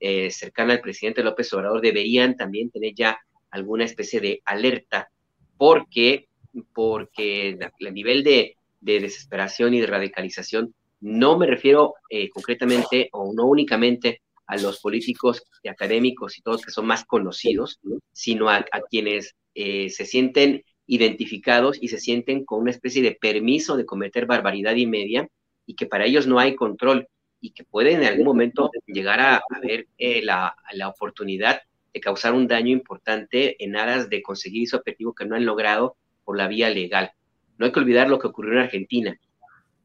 eh, 0.00 0.30
cercana 0.30 0.72
al 0.72 0.80
presidente 0.80 1.22
López 1.22 1.52
Obrador 1.52 1.80
deberían 1.80 2.36
también 2.36 2.70
tener 2.70 2.94
ya 2.94 3.18
alguna 3.50 3.84
especie 3.84 4.20
de 4.20 4.42
alerta 4.44 5.10
porque, 5.56 6.28
porque 6.74 7.58
el 7.78 7.94
nivel 7.94 8.24
de, 8.24 8.56
de 8.80 9.00
desesperación 9.00 9.74
y 9.74 9.80
de 9.80 9.86
radicalización 9.86 10.74
no 11.00 11.38
me 11.38 11.46
refiero 11.46 11.94
eh, 12.10 12.28
concretamente 12.28 13.08
o 13.12 13.32
no 13.32 13.46
únicamente 13.46 14.22
a 14.46 14.56
los 14.56 14.80
políticos 14.80 15.42
y 15.62 15.68
académicos 15.68 16.38
y 16.38 16.42
todos 16.42 16.64
que 16.64 16.70
son 16.70 16.86
más 16.86 17.04
conocidos, 17.04 17.78
sino 18.12 18.48
a, 18.48 18.64
quienes 18.90 19.36
eh, 19.54 19.90
se 19.90 20.06
sienten 20.06 20.64
identificados 20.86 21.78
y 21.80 21.88
se 21.88 22.00
sienten 22.00 22.44
con 22.44 22.62
una 22.62 22.70
especie 22.70 23.02
de 23.02 23.12
permiso 23.12 23.76
de 23.76 23.84
cometer 23.84 24.26
barbaridad 24.26 24.74
y 24.74 24.86
media 24.86 25.28
y 25.66 25.74
que 25.74 25.86
para 25.86 26.06
ellos 26.06 26.26
no 26.26 26.38
hay 26.38 26.56
control 26.56 27.06
y 27.40 27.50
que 27.50 27.64
pueden 27.64 28.02
en 28.02 28.08
algún 28.08 28.24
momento 28.24 28.70
llegar 28.86 29.20
a, 29.20 29.42
ver 29.62 29.86
eh, 29.98 30.22
la, 30.22 30.56
la, 30.72 30.88
oportunidad 30.88 31.60
de 31.92 32.00
causar 32.00 32.32
un 32.32 32.48
daño 32.48 32.72
importante 32.72 33.62
en 33.62 33.76
aras 33.76 34.08
de 34.08 34.22
conseguir 34.22 34.64
ese 34.64 34.76
objetivo 34.76 35.14
que 35.14 35.26
no 35.26 35.36
han 35.36 35.44
logrado 35.44 35.96
por 36.24 36.38
la 36.38 36.48
vía 36.48 36.70
legal. 36.70 37.12
No 37.58 37.66
hay 37.66 37.72
que 37.72 37.80
olvidar 37.80 38.08
lo 38.08 38.18
que 38.18 38.28
ocurrió 38.28 38.52
en 38.52 38.58
Argentina. 38.60 39.18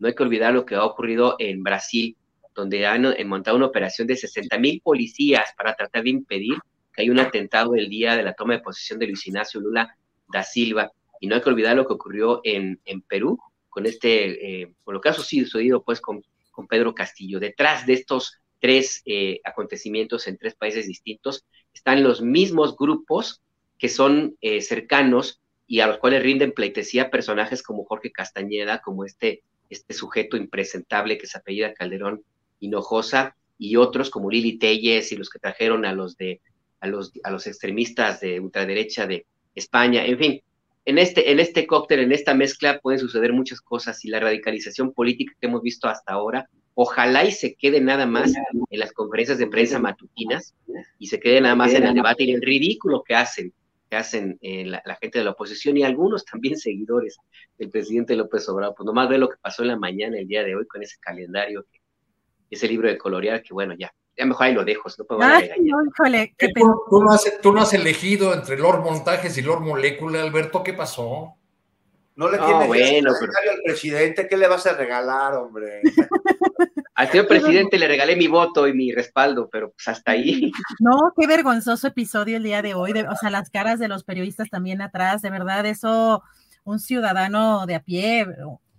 No 0.03 0.09
hay 0.09 0.15
que 0.15 0.23
olvidar 0.23 0.53
lo 0.53 0.65
que 0.65 0.75
ha 0.75 0.83
ocurrido 0.83 1.37
en 1.39 1.63
Brasil, 1.63 2.17
donde 2.53 2.85
han 2.85 3.05
eh, 3.05 3.23
montado 3.23 3.55
una 3.55 3.67
operación 3.67 4.05
de 4.05 4.17
60 4.17 4.57
mil 4.57 4.81
policías 4.81 5.53
para 5.55 5.75
tratar 5.75 6.03
de 6.03 6.09
impedir 6.09 6.57
que 6.93 7.03
haya 7.03 7.11
un 7.13 7.21
atentado 7.21 7.73
el 7.75 7.87
día 7.87 8.17
de 8.17 8.23
la 8.23 8.33
toma 8.33 8.55
de 8.55 8.59
posesión 8.59 8.99
de 8.99 9.07
Luis 9.07 9.25
Ignacio 9.25 9.61
Lula 9.61 9.95
da 10.27 10.43
Silva. 10.43 10.91
Y 11.21 11.27
no 11.27 11.35
hay 11.35 11.41
que 11.41 11.47
olvidar 11.47 11.77
lo 11.77 11.87
que 11.87 11.93
ocurrió 11.93 12.41
en, 12.43 12.81
en 12.83 13.01
Perú, 13.03 13.39
con 13.69 13.85
este, 13.85 14.63
eh, 14.63 14.73
con 14.83 14.93
lo 14.93 14.99
que 14.99 15.07
ha 15.07 15.13
sucedido 15.13 15.81
pues 15.83 16.01
con, 16.01 16.21
con 16.51 16.67
Pedro 16.67 16.93
Castillo. 16.93 17.39
Detrás 17.39 17.85
de 17.85 17.93
estos 17.93 18.41
tres 18.59 19.03
eh, 19.05 19.39
acontecimientos 19.45 20.27
en 20.27 20.37
tres 20.37 20.53
países 20.55 20.85
distintos 20.85 21.45
están 21.73 22.03
los 22.03 22.21
mismos 22.21 22.75
grupos 22.75 23.41
que 23.77 23.87
son 23.87 24.35
cercanos 24.59 25.41
y 25.65 25.79
a 25.79 25.87
los 25.87 25.97
cuales 25.97 26.23
rinden 26.23 26.51
pleitesía 26.51 27.09
personajes 27.09 27.63
como 27.63 27.85
Jorge 27.85 28.11
Castañeda, 28.11 28.79
como 28.79 29.05
este 29.05 29.43
este 29.73 29.93
sujeto 29.93 30.37
impresentable 30.37 31.17
que 31.17 31.27
se 31.27 31.37
apellida 31.37 31.73
Calderón 31.73 32.23
Hinojosa, 32.59 33.35
y 33.57 33.75
otros 33.77 34.09
como 34.09 34.29
Lili 34.29 34.57
Telles 34.57 35.11
y 35.11 35.15
los 35.15 35.29
que 35.29 35.39
trajeron 35.39 35.85
a 35.85 35.93
los 35.93 36.17
de 36.17 36.41
a 36.81 36.87
los, 36.87 37.13
a 37.23 37.31
los 37.31 37.47
extremistas 37.47 38.19
de 38.19 38.41
ultraderecha 38.41 39.07
de 39.07 39.25
España, 39.55 40.05
en 40.05 40.17
fin, 40.17 40.41
en 40.83 40.97
este, 40.97 41.31
en 41.31 41.39
este 41.39 41.65
cóctel, 41.65 42.01
en 42.01 42.11
esta 42.11 42.33
mezcla 42.33 42.79
pueden 42.79 42.99
suceder 42.99 43.31
muchas 43.31 43.61
cosas 43.61 44.03
y 44.03 44.09
la 44.09 44.19
radicalización 44.19 44.91
política 44.91 45.33
que 45.39 45.47
hemos 45.47 45.61
visto 45.61 45.87
hasta 45.87 46.11
ahora, 46.11 46.49
ojalá 46.73 47.23
y 47.23 47.31
se 47.31 47.55
quede 47.55 47.79
nada 47.79 48.05
más 48.05 48.33
en 48.69 48.79
las 48.79 48.91
conferencias 48.91 49.37
de 49.37 49.47
prensa 49.47 49.79
matutinas 49.79 50.55
y 50.99 51.07
se 51.07 51.21
quede 51.21 51.39
nada 51.39 51.55
más 51.55 51.73
en 51.73 51.83
el 51.85 51.93
debate 51.93 52.25
y 52.25 52.31
en 52.31 52.35
el 52.35 52.41
ridículo 52.41 53.01
que 53.01 53.15
hacen 53.15 53.53
que 53.93 53.97
hacen 53.97 54.39
eh, 54.41 54.65
la, 54.65 54.97
gente 54.99 55.19
de 55.19 55.25
la 55.25 55.31
oposición 55.31 55.77
y 55.77 55.83
algunos 55.83 56.25
también 56.31 56.57
seguidores 56.57 57.17
del 57.59 57.69
presidente 57.69 58.15
López 58.15 58.49
Obrador. 58.49 58.73
Pues 58.75 58.85
nomás 58.87 59.07
ve 59.07 59.19
lo 59.19 59.29
que 59.29 59.37
pasó 59.39 59.61
en 59.61 59.67
la 59.67 59.77
mañana 59.77 60.17
el 60.17 60.27
día 60.27 60.43
de 60.43 60.55
hoy 60.55 60.65
con 60.65 60.81
ese 60.81 60.97
calendario, 60.99 61.65
ese 62.49 62.67
libro 62.67 62.87
de 62.87 62.97
colorear, 62.97 63.43
que 63.43 63.53
bueno, 63.53 63.75
ya, 63.77 63.93
ya 64.17 64.25
mejor 64.25 64.47
ahí 64.47 64.53
lo 64.53 64.65
dejo, 64.65 64.89
no 64.97 65.05
puedo 65.05 65.21
Ay, 65.21 65.51
no, 65.59 65.77
híjole, 65.85 66.33
qué 66.37 66.47
¿Tú, 66.47 66.81
tú, 66.89 67.03
no 67.03 67.11
has, 67.11 67.39
tú 67.41 67.53
no 67.53 67.61
has 67.61 67.73
elegido 67.73 68.33
entre 68.33 68.57
Lord 68.57 68.81
Montajes 68.81 69.37
y 69.37 69.43
Lord 69.43 69.61
Molécula, 69.61 70.23
Alberto, 70.23 70.63
¿qué 70.63 70.73
pasó? 70.73 71.35
No 72.15 72.29
le 72.29 72.37
No, 72.37 72.67
bueno, 72.67 73.09
al 73.11 73.59
presidente, 73.65 74.27
¿qué 74.27 74.37
le 74.37 74.47
vas 74.47 74.65
a 74.67 74.73
regalar, 74.73 75.33
hombre? 75.35 75.81
Al 76.95 77.09
señor 77.09 77.27
presidente 77.27 77.79
le 77.79 77.87
regalé 77.87 78.15
mi 78.15 78.27
voto 78.27 78.67
y 78.67 78.73
mi 78.73 78.91
respaldo, 78.91 79.49
pero 79.51 79.71
pues 79.71 79.87
hasta 79.87 80.11
ahí. 80.11 80.51
No, 80.79 80.95
qué 81.17 81.25
vergonzoso 81.25 81.87
episodio 81.87 82.37
el 82.37 82.43
día 82.43 82.61
de 82.61 82.75
hoy, 82.75 82.93
de- 82.93 83.07
o 83.07 83.15
sea, 83.15 83.31
las 83.31 83.49
caras 83.49 83.79
de 83.79 83.87
los 83.87 84.03
periodistas 84.03 84.49
también 84.51 84.79
atrás, 84.79 85.23
de 85.23 85.31
verdad, 85.31 85.65
eso, 85.65 86.21
un 86.63 86.79
ciudadano 86.79 87.65
de 87.65 87.73
a 87.75 87.79
pie, 87.79 88.27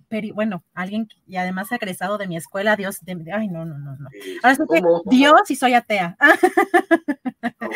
peri- 0.09 0.33
bueno, 0.33 0.63
alguien 0.75 1.09
que- 1.09 1.17
y 1.27 1.37
además 1.39 1.73
egresado 1.73 2.17
de 2.17 2.29
mi 2.29 2.37
escuela, 2.37 2.77
Dios, 2.77 3.01
de, 3.01 3.17
ay, 3.33 3.49
no, 3.49 3.65
no, 3.65 3.79
no, 3.79 3.97
no. 3.97 4.09
Ahora 4.45 4.55
sí 4.55 4.63
que 4.73 4.81
¿Cómo? 4.81 5.03
Dios 5.07 5.51
y 5.51 5.57
soy 5.57 5.75
atea. 5.75 6.17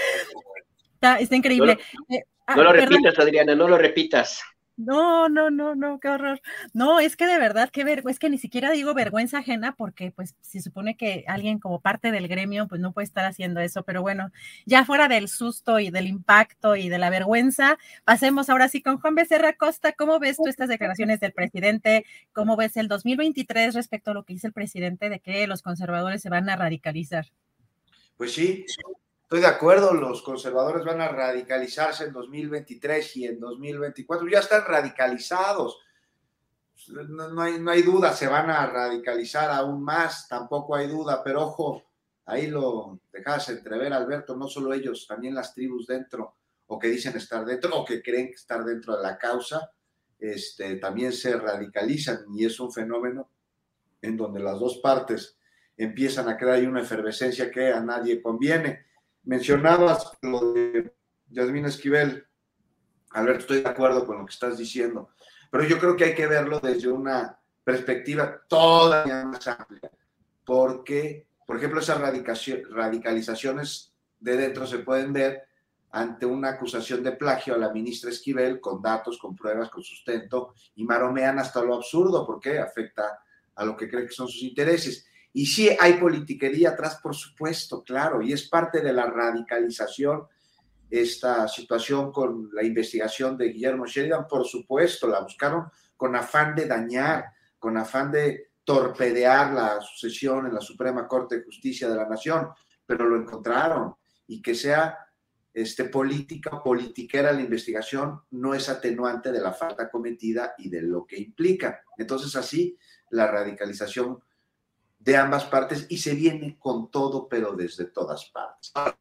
Está, 0.94 1.18
está 1.20 1.36
increíble. 1.36 1.78
Eh, 2.08 2.22
ah, 2.46 2.56
No 2.56 2.64
lo 2.64 2.70
perdón. 2.72 2.88
repitas, 2.90 3.18
Adriana, 3.18 3.54
no 3.54 3.68
lo 3.68 3.78
repitas. 3.78 4.40
No, 4.78 5.28
no, 5.28 5.50
no, 5.50 5.74
no, 5.74 5.98
qué 5.98 6.08
horror. 6.08 6.40
No, 6.72 7.00
es 7.00 7.16
que 7.16 7.26
de 7.26 7.36
verdad, 7.36 7.68
qué 7.68 7.82
vergüenza, 7.82 8.12
es 8.12 8.18
que 8.20 8.30
ni 8.30 8.38
siquiera 8.38 8.70
digo 8.70 8.94
vergüenza 8.94 9.38
ajena 9.38 9.74
porque 9.74 10.12
pues 10.12 10.36
se 10.40 10.62
supone 10.62 10.96
que 10.96 11.24
alguien 11.26 11.58
como 11.58 11.80
parte 11.80 12.12
del 12.12 12.28
gremio 12.28 12.68
pues 12.68 12.80
no 12.80 12.92
puede 12.92 13.06
estar 13.06 13.24
haciendo 13.24 13.58
eso, 13.58 13.82
pero 13.82 14.02
bueno, 14.02 14.30
ya 14.66 14.84
fuera 14.84 15.08
del 15.08 15.28
susto 15.28 15.80
y 15.80 15.90
del 15.90 16.06
impacto 16.06 16.76
y 16.76 16.88
de 16.88 16.98
la 16.98 17.10
vergüenza, 17.10 17.76
pasemos 18.04 18.50
ahora 18.50 18.68
sí 18.68 18.80
con 18.80 19.00
Juan 19.00 19.16
Becerra 19.16 19.54
Costa. 19.54 19.94
¿Cómo 19.94 20.20
ves 20.20 20.36
tú 20.36 20.46
estas 20.46 20.68
declaraciones 20.68 21.18
del 21.18 21.32
presidente? 21.32 22.06
¿Cómo 22.32 22.56
ves 22.56 22.76
el 22.76 22.86
2023 22.86 23.74
respecto 23.74 24.12
a 24.12 24.14
lo 24.14 24.22
que 24.22 24.34
dice 24.34 24.46
el 24.46 24.52
presidente 24.52 25.08
de 25.08 25.18
que 25.18 25.48
los 25.48 25.60
conservadores 25.60 26.22
se 26.22 26.30
van 26.30 26.48
a 26.50 26.54
radicalizar? 26.54 27.26
Pues 28.16 28.32
sí, 28.32 28.64
estoy 29.28 29.40
de 29.42 29.46
acuerdo, 29.46 29.92
los 29.92 30.22
conservadores 30.22 30.86
van 30.86 31.02
a 31.02 31.08
radicalizarse 31.08 32.04
en 32.04 32.14
2023 32.14 33.16
y 33.18 33.26
en 33.26 33.38
2024, 33.38 34.26
ya 34.26 34.38
están 34.38 34.64
radicalizados, 34.64 35.76
no, 36.88 37.42
hay, 37.42 37.60
no 37.60 37.70
hay 37.70 37.82
duda, 37.82 38.14
se 38.14 38.26
van 38.26 38.48
a 38.48 38.64
radicalizar 38.64 39.50
aún 39.50 39.84
más, 39.84 40.28
tampoco 40.28 40.74
hay 40.74 40.86
duda, 40.86 41.22
pero 41.22 41.42
ojo, 41.42 41.82
ahí 42.24 42.46
lo 42.46 43.00
dejas 43.12 43.50
entrever, 43.50 43.92
Alberto, 43.92 44.34
no 44.34 44.48
solo 44.48 44.72
ellos, 44.72 45.06
también 45.06 45.34
las 45.34 45.52
tribus 45.52 45.86
dentro, 45.86 46.36
o 46.66 46.78
que 46.78 46.88
dicen 46.88 47.14
estar 47.14 47.44
dentro, 47.44 47.76
o 47.76 47.84
que 47.84 48.02
creen 48.02 48.28
estar 48.28 48.64
dentro 48.64 48.96
de 48.96 49.02
la 49.02 49.18
causa, 49.18 49.70
este, 50.18 50.76
también 50.76 51.12
se 51.12 51.36
radicalizan 51.36 52.24
y 52.34 52.46
es 52.46 52.58
un 52.60 52.72
fenómeno 52.72 53.28
en 54.00 54.16
donde 54.16 54.40
las 54.40 54.58
dos 54.58 54.78
partes 54.78 55.36
empiezan 55.76 56.30
a 56.30 56.38
crear 56.38 56.66
una 56.66 56.80
efervescencia 56.80 57.50
que 57.50 57.70
a 57.70 57.80
nadie 57.80 58.22
conviene. 58.22 58.87
Mencionabas 59.24 60.12
lo 60.22 60.52
de 60.52 60.92
Yasmín 61.28 61.66
Esquivel. 61.66 62.26
Alberto, 63.10 63.40
estoy 63.40 63.62
de 63.62 63.68
acuerdo 63.68 64.06
con 64.06 64.18
lo 64.18 64.26
que 64.26 64.32
estás 64.32 64.58
diciendo, 64.58 65.10
pero 65.50 65.64
yo 65.64 65.78
creo 65.78 65.96
que 65.96 66.04
hay 66.04 66.14
que 66.14 66.26
verlo 66.26 66.60
desde 66.60 66.88
una 66.88 67.38
perspectiva 67.64 68.42
todavía 68.48 69.24
más 69.24 69.46
amplia, 69.48 69.90
porque, 70.44 71.26
por 71.46 71.56
ejemplo, 71.56 71.80
esas 71.80 72.00
radicalizaciones 72.00 73.94
de 74.20 74.36
dentro 74.36 74.66
se 74.66 74.78
pueden 74.78 75.12
ver 75.12 75.48
ante 75.90 76.26
una 76.26 76.50
acusación 76.50 77.02
de 77.02 77.12
plagio 77.12 77.54
a 77.54 77.58
la 77.58 77.72
ministra 77.72 78.10
Esquivel 78.10 78.60
con 78.60 78.82
datos, 78.82 79.18
con 79.18 79.34
pruebas, 79.34 79.70
con 79.70 79.82
sustento, 79.82 80.54
y 80.74 80.84
maromean 80.84 81.38
hasta 81.38 81.62
lo 81.62 81.74
absurdo 81.74 82.26
porque 82.26 82.58
afecta 82.58 83.22
a 83.54 83.64
lo 83.64 83.76
que 83.76 83.88
creen 83.88 84.06
que 84.06 84.12
son 84.12 84.28
sus 84.28 84.42
intereses. 84.42 85.06
Y 85.38 85.46
sí 85.46 85.70
hay 85.78 85.92
politiquería 85.92 86.70
atrás, 86.70 86.98
por 87.00 87.14
supuesto, 87.14 87.84
claro, 87.84 88.20
y 88.20 88.32
es 88.32 88.48
parte 88.48 88.80
de 88.80 88.92
la 88.92 89.06
radicalización 89.06 90.26
esta 90.90 91.46
situación 91.46 92.10
con 92.10 92.50
la 92.52 92.64
investigación 92.64 93.38
de 93.38 93.50
Guillermo 93.50 93.86
Sheridan, 93.86 94.26
por 94.26 94.44
supuesto, 94.44 95.06
la 95.06 95.20
buscaron 95.20 95.66
con 95.96 96.16
afán 96.16 96.56
de 96.56 96.66
dañar, 96.66 97.26
con 97.56 97.76
afán 97.76 98.10
de 98.10 98.48
torpedear 98.64 99.52
la 99.52 99.80
sucesión 99.80 100.46
en 100.46 100.54
la 100.54 100.60
Suprema 100.60 101.06
Corte 101.06 101.36
de 101.38 101.44
Justicia 101.44 101.88
de 101.88 101.94
la 101.94 102.08
Nación, 102.08 102.48
pero 102.84 103.08
lo 103.08 103.14
encontraron. 103.14 103.94
Y 104.26 104.42
que 104.42 104.56
sea 104.56 104.98
este, 105.54 105.84
política 105.84 106.50
o 106.56 106.64
politiquera 106.64 107.30
la 107.30 107.42
investigación 107.42 108.22
no 108.32 108.54
es 108.54 108.68
atenuante 108.68 109.30
de 109.30 109.40
la 109.40 109.52
falta 109.52 109.88
cometida 109.88 110.54
y 110.58 110.68
de 110.68 110.82
lo 110.82 111.06
que 111.06 111.16
implica. 111.16 111.80
Entonces, 111.96 112.34
así, 112.34 112.76
la 113.10 113.30
radicalización 113.30 114.18
de 115.08 115.16
ambas 115.16 115.46
partes 115.46 115.86
y 115.88 115.96
se 115.96 116.12
viene 116.14 116.58
con 116.58 116.90
todo, 116.90 117.26
pero 117.30 117.54
desde 117.54 117.86
todas 117.86 118.26
partes. 118.26 118.70
Ahora, 118.74 118.98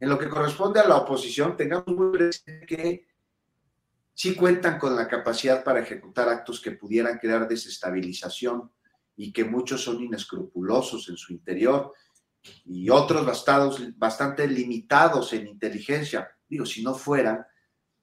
en 0.00 0.08
lo 0.08 0.18
que 0.18 0.28
corresponde 0.28 0.80
a 0.80 0.88
la 0.88 0.96
oposición, 0.96 1.56
tengamos 1.56 1.86
muy 1.94 2.10
presente 2.10 2.66
que 2.66 3.06
sí 4.12 4.34
cuentan 4.34 4.80
con 4.80 4.96
la 4.96 5.06
capacidad 5.06 5.62
para 5.62 5.78
ejecutar 5.78 6.28
actos 6.28 6.60
que 6.60 6.72
pudieran 6.72 7.18
crear 7.18 7.46
desestabilización 7.46 8.68
y 9.16 9.32
que 9.32 9.44
muchos 9.44 9.84
son 9.84 10.02
inescrupulosos 10.02 11.08
en 11.08 11.16
su 11.16 11.32
interior 11.32 11.92
y 12.64 12.90
otros 12.90 13.24
bastados, 13.24 13.80
bastante 13.96 14.48
limitados 14.48 15.34
en 15.34 15.46
inteligencia. 15.46 16.28
Digo, 16.48 16.66
si 16.66 16.82
no 16.82 16.94
fueran, 16.94 17.46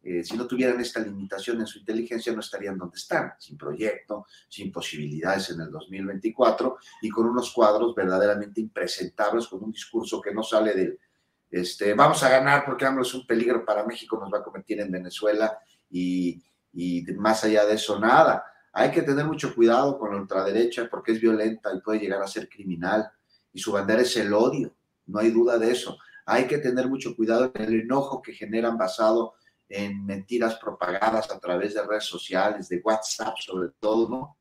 eh, 0.03 0.23
si 0.23 0.35
no 0.35 0.47
tuvieran 0.47 0.79
esta 0.81 0.99
limitación 0.99 1.59
en 1.59 1.67
su 1.67 1.79
inteligencia, 1.79 2.33
no 2.33 2.39
estarían 2.39 2.77
donde 2.77 2.97
están, 2.97 3.33
sin 3.37 3.57
proyecto, 3.57 4.25
sin 4.49 4.71
posibilidades 4.71 5.51
en 5.51 5.61
el 5.61 5.71
2024 5.71 6.77
y 7.03 7.09
con 7.09 7.27
unos 7.27 7.53
cuadros 7.53 7.93
verdaderamente 7.93 8.61
impresentables, 8.61 9.47
con 9.47 9.63
un 9.63 9.71
discurso 9.71 10.19
que 10.19 10.33
no 10.33 10.41
sale 10.41 10.73
del, 10.73 10.99
este, 11.51 11.93
vamos 11.93 12.23
a 12.23 12.29
ganar 12.29 12.65
porque 12.65 12.85
AMLO 12.85 13.03
es 13.03 13.13
un 13.13 13.27
peligro 13.27 13.63
para 13.63 13.85
México, 13.85 14.17
nos 14.17 14.33
va 14.33 14.39
a 14.39 14.43
convertir 14.43 14.79
en 14.79 14.89
Venezuela 14.89 15.59
y, 15.89 16.41
y 16.73 17.03
más 17.17 17.43
allá 17.43 17.65
de 17.65 17.75
eso, 17.75 17.99
nada. 17.99 18.43
Hay 18.73 18.89
que 18.89 19.01
tener 19.01 19.25
mucho 19.25 19.53
cuidado 19.53 19.99
con 19.99 20.11
la 20.11 20.21
ultraderecha 20.21 20.87
porque 20.89 21.11
es 21.11 21.19
violenta 21.19 21.71
y 21.75 21.81
puede 21.81 21.99
llegar 21.99 22.23
a 22.23 22.27
ser 22.27 22.47
criminal 22.47 23.11
y 23.51 23.59
su 23.59 23.73
bandera 23.73 24.01
es 24.01 24.15
el 24.15 24.33
odio, 24.33 24.73
no 25.05 25.19
hay 25.19 25.29
duda 25.29 25.59
de 25.59 25.71
eso. 25.71 25.97
Hay 26.25 26.47
que 26.47 26.57
tener 26.57 26.87
mucho 26.87 27.15
cuidado 27.15 27.51
con 27.51 27.61
el 27.61 27.81
enojo 27.81 28.21
que 28.21 28.33
generan 28.33 28.77
basado 28.77 29.33
en 29.71 30.05
mentiras 30.05 30.55
propagadas 30.55 31.31
a 31.31 31.39
través 31.39 31.73
de 31.73 31.83
redes 31.83 32.05
sociales, 32.05 32.67
de 32.69 32.81
WhatsApp 32.83 33.35
sobre 33.37 33.69
todo, 33.79 34.09
¿no? 34.09 34.37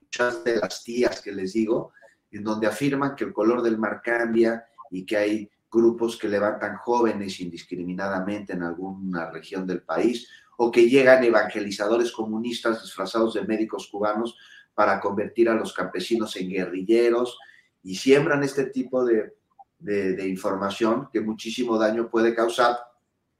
Muchas 0.00 0.44
de 0.44 0.56
las 0.56 0.82
tías 0.82 1.22
que 1.22 1.32
les 1.32 1.52
digo, 1.52 1.92
en 2.30 2.42
donde 2.42 2.66
afirman 2.66 3.14
que 3.14 3.24
el 3.24 3.32
color 3.32 3.62
del 3.62 3.78
mar 3.78 4.02
cambia 4.02 4.64
y 4.90 5.06
que 5.06 5.16
hay 5.16 5.50
grupos 5.70 6.18
que 6.18 6.28
levantan 6.28 6.76
jóvenes 6.76 7.40
indiscriminadamente 7.40 8.52
en 8.52 8.62
alguna 8.62 9.30
región 9.30 9.66
del 9.66 9.82
país, 9.82 10.28
o 10.58 10.70
que 10.70 10.88
llegan 10.88 11.24
evangelizadores 11.24 12.12
comunistas 12.12 12.82
disfrazados 12.82 13.34
de 13.34 13.42
médicos 13.42 13.88
cubanos 13.90 14.36
para 14.74 15.00
convertir 15.00 15.48
a 15.48 15.54
los 15.54 15.72
campesinos 15.72 16.36
en 16.36 16.50
guerrilleros 16.50 17.38
y 17.82 17.94
siembran 17.94 18.42
este 18.42 18.66
tipo 18.66 19.04
de, 19.04 19.34
de, 19.78 20.12
de 20.12 20.28
información 20.28 21.08
que 21.12 21.20
muchísimo 21.20 21.78
daño 21.78 22.10
puede 22.10 22.34
causar 22.34 22.91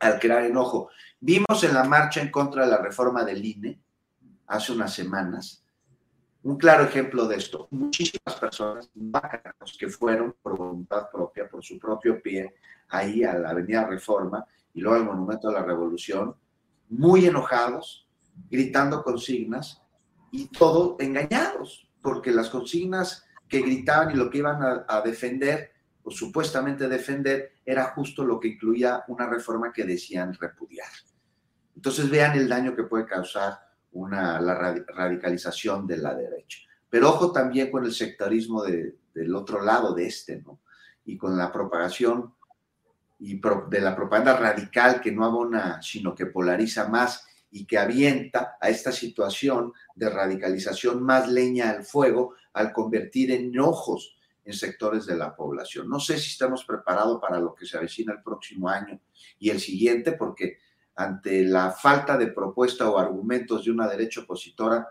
al 0.02 0.18
crear 0.18 0.44
enojo. 0.44 0.90
Vimos 1.20 1.62
en 1.62 1.74
la 1.74 1.84
marcha 1.84 2.20
en 2.20 2.30
contra 2.30 2.64
de 2.64 2.70
la 2.70 2.78
reforma 2.78 3.24
del 3.24 3.44
INE 3.44 3.80
hace 4.46 4.72
unas 4.72 4.92
semanas 4.92 5.62
un 6.44 6.56
claro 6.56 6.84
ejemplo 6.84 7.26
de 7.26 7.36
esto. 7.36 7.68
Muchísimas 7.70 8.34
personas 8.38 8.90
bacanos 8.94 9.76
que 9.78 9.88
fueron 9.88 10.34
por 10.42 10.56
voluntad 10.56 11.08
propia, 11.10 11.48
por 11.48 11.64
su 11.64 11.78
propio 11.78 12.20
pie, 12.20 12.54
ahí 12.88 13.22
a 13.22 13.34
la 13.34 13.50
Avenida 13.50 13.86
Reforma 13.86 14.44
y 14.74 14.80
luego 14.80 14.96
al 14.96 15.04
Monumento 15.04 15.48
a 15.48 15.52
la 15.52 15.62
Revolución, 15.62 16.34
muy 16.88 17.26
enojados, 17.26 18.08
gritando 18.50 19.02
consignas 19.02 19.82
y 20.32 20.48
todo 20.48 20.96
engañados, 20.98 21.88
porque 22.02 22.32
las 22.32 22.48
consignas 22.48 23.24
que 23.48 23.60
gritaban 23.60 24.10
y 24.10 24.14
lo 24.14 24.28
que 24.30 24.38
iban 24.38 24.84
a 24.88 25.00
defender 25.02 25.71
o 26.04 26.10
supuestamente 26.10 26.88
defender 26.88 27.52
era 27.64 27.84
justo 27.94 28.24
lo 28.24 28.40
que 28.40 28.48
incluía 28.48 29.04
una 29.08 29.28
reforma 29.28 29.72
que 29.72 29.84
decían 29.84 30.34
repudiar. 30.34 30.88
Entonces 31.76 32.10
vean 32.10 32.36
el 32.36 32.48
daño 32.48 32.74
que 32.74 32.84
puede 32.84 33.06
causar 33.06 33.58
una, 33.92 34.40
la 34.40 34.54
radicalización 34.54 35.86
de 35.86 35.96
la 35.98 36.14
derecha. 36.14 36.58
Pero 36.88 37.10
ojo 37.10 37.32
también 37.32 37.70
con 37.70 37.84
el 37.84 37.92
sectarismo 37.92 38.62
de, 38.62 38.96
del 39.14 39.34
otro 39.34 39.62
lado 39.62 39.94
de 39.94 40.06
este, 40.06 40.40
¿no? 40.42 40.60
Y 41.04 41.16
con 41.16 41.36
la 41.36 41.50
propagación 41.50 42.34
y 43.18 43.40
de 43.40 43.80
la 43.80 43.94
propaganda 43.94 44.36
radical 44.36 45.00
que 45.00 45.12
no 45.12 45.24
abona, 45.24 45.80
sino 45.80 46.14
que 46.14 46.26
polariza 46.26 46.88
más 46.88 47.24
y 47.50 47.66
que 47.66 47.78
avienta 47.78 48.56
a 48.60 48.68
esta 48.68 48.90
situación 48.90 49.72
de 49.94 50.10
radicalización 50.10 51.02
más 51.02 51.28
leña 51.28 51.70
al 51.70 51.84
fuego 51.84 52.34
al 52.52 52.72
convertir 52.72 53.30
en 53.30 53.58
ojos 53.60 54.16
en 54.44 54.52
sectores 54.52 55.06
de 55.06 55.16
la 55.16 55.34
población. 55.34 55.88
No 55.88 56.00
sé 56.00 56.18
si 56.18 56.30
estamos 56.30 56.64
preparados 56.64 57.20
para 57.20 57.38
lo 57.38 57.54
que 57.54 57.66
se 57.66 57.76
avecina 57.76 58.12
el 58.12 58.22
próximo 58.22 58.68
año 58.68 59.00
y 59.38 59.50
el 59.50 59.60
siguiente, 59.60 60.12
porque 60.12 60.58
ante 60.94 61.44
la 61.44 61.70
falta 61.70 62.16
de 62.16 62.28
propuesta 62.28 62.88
o 62.90 62.98
argumentos 62.98 63.64
de 63.64 63.70
una 63.70 63.88
derecha 63.88 64.20
opositora 64.20 64.88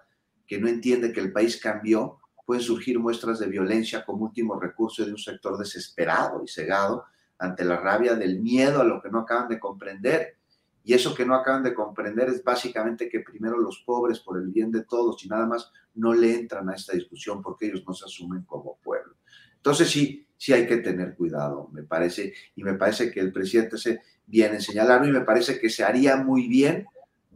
que 0.48 0.60
no 0.60 0.68
entiende 0.68 1.14
que 1.14 1.20
el 1.20 1.32
país 1.32 1.60
cambió, 1.62 2.20
pueden 2.46 2.64
surgir 2.64 3.00
muestras 3.00 3.40
de 3.40 3.48
violencia 3.48 4.04
como 4.04 4.26
último 4.26 4.60
recurso 4.60 5.06
de 5.06 5.12
un 5.12 5.18
sector 5.18 5.58
desesperado 5.58 6.44
y 6.44 6.48
cegado 6.48 7.06
ante 7.38 7.64
la 7.64 7.78
rabia 7.78 8.16
del 8.16 8.40
miedo 8.40 8.82
a 8.82 8.84
lo 8.84 9.02
que 9.02 9.10
no 9.10 9.20
acaban 9.20 9.48
de 9.48 9.60
comprender. 9.60 10.38
Y 10.84 10.94
eso 10.94 11.14
que 11.14 11.26
no 11.26 11.36
acaban 11.36 11.64
de 11.64 11.74
comprender 11.74 12.30
es 12.30 12.44
básicamente 12.44 13.08
que 13.08 13.20
primero 13.20 13.58
los 13.58 13.84
pobres, 13.86 14.20
por 14.20 14.38
el 14.38 14.48
bien 14.48 14.72
de 14.72 14.84
todos 14.84 15.24
y 15.24 15.30
nada 15.30 15.46
más, 15.46 15.72
no 15.94 16.14
le 16.14 16.36
entran 16.36 16.70
a 16.70 16.76
esta 16.76 16.94
discusión 16.94 17.42
porque 17.42 17.68
ellos 17.68 17.84
no 17.88 17.94
se 17.94 18.06
asumen 18.06 18.44
como 18.44 18.78
pueblo. 18.78 19.16
Entonces 19.62 19.90
sí, 19.90 20.28
sí 20.38 20.54
hay 20.54 20.66
que 20.66 20.78
tener 20.78 21.16
cuidado, 21.16 21.70
me 21.72 21.84
parece, 21.84 22.34
y 22.56 22.64
me 22.64 22.74
parece 22.74 23.12
que 23.12 23.20
el 23.20 23.32
presidente 23.32 23.78
se 23.78 24.02
viene 24.26 24.56
en 24.56 24.62
señalarlo 24.62 25.08
y 25.08 25.12
me 25.12 25.22
parece 25.22 25.60
que 25.60 25.70
se 25.70 25.84
haría 25.84 26.18
muy 26.18 26.48
bien 26.48 26.88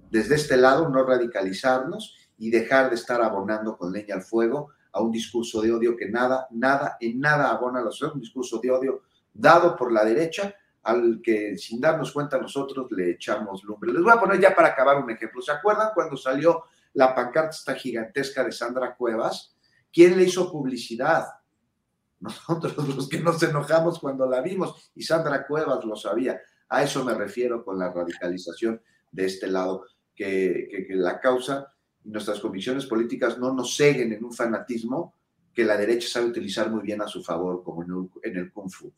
desde 0.10 0.36
este 0.36 0.58
lado 0.58 0.90
no 0.90 1.04
radicalizarnos 1.04 2.16
y 2.38 2.50
dejar 2.50 2.90
de 2.90 2.96
estar 2.96 3.22
abonando 3.22 3.78
con 3.78 3.92
leña 3.92 4.16
al 4.16 4.22
fuego 4.22 4.70
a 4.92 5.02
un 5.02 5.12
discurso 5.12 5.62
de 5.62 5.72
odio 5.72 5.96
que 5.96 6.10
nada, 6.10 6.48
nada, 6.52 6.98
en 7.00 7.20
nada 7.20 7.50
abona 7.52 7.80
a 7.80 7.84
la 7.84 7.92
sociedad, 7.92 8.16
un 8.16 8.22
discurso 8.22 8.60
de 8.60 8.72
odio 8.72 9.02
dado 9.34 9.76
por 9.76 9.92
la 9.92 10.06
derecha 10.06 10.56
al 10.84 11.20
que 11.22 11.58
sin 11.58 11.82
darnos 11.82 12.12
cuenta 12.12 12.38
nosotros 12.38 12.88
le 12.92 13.12
echamos 13.12 13.64
lumbre. 13.64 13.92
Les 13.92 14.02
voy 14.02 14.14
a 14.14 14.20
poner 14.20 14.40
ya 14.40 14.56
para 14.56 14.70
acabar 14.70 15.04
un 15.04 15.10
ejemplo. 15.10 15.42
¿Se 15.42 15.52
acuerdan 15.52 15.90
cuando 15.94 16.16
salió 16.16 16.64
la 16.94 17.14
pancarta 17.14 17.50
esta 17.50 17.76
gigantesca 17.76 18.44
de 18.44 18.52
Sandra 18.52 18.96
Cuevas? 18.96 19.56
¿Quién 19.92 20.16
le 20.16 20.24
hizo 20.24 20.52
publicidad? 20.52 21.26
Nosotros 22.20 22.76
los 22.96 23.10
que 23.10 23.20
nos 23.20 23.42
enojamos 23.44 24.00
cuando 24.00 24.28
la 24.28 24.42
vimos 24.42 24.92
y 24.96 25.04
Sandra 25.04 25.46
Cuevas 25.46 25.84
lo 25.86 25.96
sabía. 25.96 26.40
A 26.70 26.84
eso 26.84 27.04
me 27.04 27.14
refiero 27.14 27.64
con 27.64 27.78
la 27.78 27.92
radicalización 27.92 28.82
de 29.12 29.26
este 29.26 29.48
lado, 29.48 29.86
que, 30.16 30.88
la 30.90 31.20
causa 31.20 31.72
nuestras 32.04 32.40
convicciones 32.40 32.86
políticas 32.86 33.38
no 33.38 33.54
nos 33.54 33.76
seguen 33.76 34.14
en 34.14 34.24
un 34.24 34.34
fanatismo 34.34 35.16
que 35.54 35.64
la 35.64 35.78
derecha 35.78 36.08
sabe 36.08 36.28
utilizar 36.28 36.70
muy 36.70 36.82
bien 36.82 37.02
a 37.02 37.08
su 37.08 37.24
favor, 37.24 37.64
como 37.64 37.84
en 38.24 38.38
el, 38.38 38.52
Kung 38.52 38.70
Fu. 38.70 38.92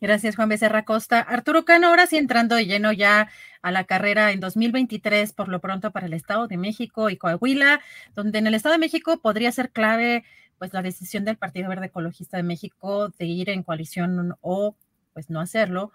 Gracias, 0.00 0.34
Juan 0.34 0.48
Becerra 0.48 0.84
Costa. 0.84 1.20
Arturo 1.20 1.64
Cano, 1.64 1.86
ahora 1.86 2.08
sí 2.08 2.16
entrando 2.16 2.56
de 2.56 2.66
lleno 2.66 2.92
ya 2.92 3.30
a 3.62 3.70
la 3.70 3.84
carrera 3.84 4.32
en 4.32 4.40
2023, 4.40 5.32
por 5.32 5.48
lo 5.48 5.60
pronto 5.60 5.92
para 5.92 6.06
el 6.06 6.12
Estado 6.12 6.48
de 6.48 6.56
México 6.56 7.08
y 7.08 7.16
Coahuila, 7.16 7.80
donde 8.16 8.40
en 8.40 8.48
el 8.48 8.54
Estado 8.54 8.72
de 8.72 8.80
México 8.80 9.20
podría 9.20 9.52
ser 9.52 9.70
clave 9.70 10.24
pues 10.62 10.72
la 10.72 10.82
decisión 10.82 11.24
del 11.24 11.36
Partido 11.36 11.68
Verde 11.68 11.86
Ecologista 11.86 12.36
de 12.36 12.44
México 12.44 13.08
de 13.08 13.24
ir 13.24 13.50
en 13.50 13.64
coalición 13.64 14.36
o 14.42 14.76
pues 15.12 15.28
no 15.28 15.40
hacerlo. 15.40 15.90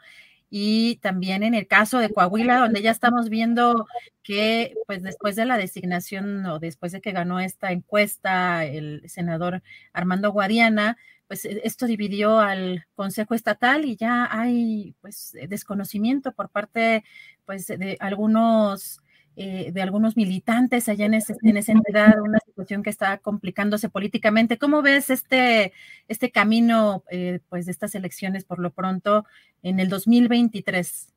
Y 0.50 0.98
también 0.98 1.44
en 1.44 1.54
el 1.54 1.68
caso 1.68 2.00
de 2.00 2.10
Coahuila, 2.10 2.60
donde 2.60 2.82
ya 2.82 2.92
estamos 2.92 3.30
viendo 3.30 3.88
que 4.24 4.74
pues 4.86 5.04
después 5.04 5.38
de 5.38 5.46
la 5.46 5.58
designación 5.58 6.46
o 6.48 6.60
después 6.60 6.92
de 6.92 7.00
que 7.00 7.14
ganó 7.14 7.40
esta 7.40 7.72
encuesta 7.72 8.66
el 8.66 9.04
senador 9.08 9.64
Armando 9.94 10.34
Guadiana, 10.34 10.98
pues 11.30 11.46
e, 11.46 11.62
esto 11.64 11.86
dividió 11.86 12.42
al 12.42 12.88
Consejo 12.94 13.36
Estatal 13.36 13.86
y 13.86 13.96
ya 13.96 14.28
hay 14.30 14.96
pues 15.00 15.32
desconocimiento 15.48 16.34
por 16.34 16.50
parte 16.50 17.06
pues 17.46 17.68
de 17.68 17.96
algunos 18.02 19.00
eh, 19.40 19.72
de 19.72 19.84
algunos 19.84 20.18
militantes 20.18 20.90
allá 20.90 21.06
en, 21.06 21.14
en 21.14 21.58
esa 21.58 21.72
entidad, 21.72 22.20
una 22.22 22.40
situación 22.40 22.82
que 22.82 22.90
está 22.90 23.20
complicándose 23.20 23.88
políticamente. 23.88 24.58
¿Cómo 24.58 24.82
ves 24.82 25.12
este, 25.12 25.74
este 26.08 26.32
camino 26.32 27.04
eh, 27.12 27.40
pues 27.48 27.68
de 27.68 27.72
estas 27.72 27.94
elecciones 27.94 28.46
por 28.46 28.58
lo 28.58 28.72
pronto 28.72 29.28
en 29.62 29.80
el 29.80 29.90
2023? 29.90 31.10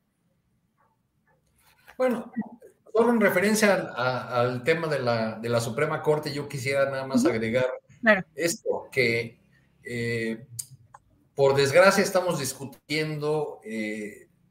Bueno, 1.97 2.31
solo 2.93 3.09
en 3.09 3.21
referencia 3.21 3.73
al, 3.73 4.63
tema 4.63 4.87
de 4.87 4.99
la, 4.99 5.39
de 5.39 5.49
la, 5.49 5.59
Suprema 5.59 6.03
Corte, 6.03 6.31
yo 6.31 6.47
quisiera 6.47 6.91
nada 6.91 7.07
más 7.07 7.25
agregar 7.25 7.71
esto, 8.35 8.87
que 8.91 9.39
eh, 9.83 10.45
por 11.33 11.55
desgracia 11.55 12.03
estamos 12.03 12.37
discutiendo 12.37 13.61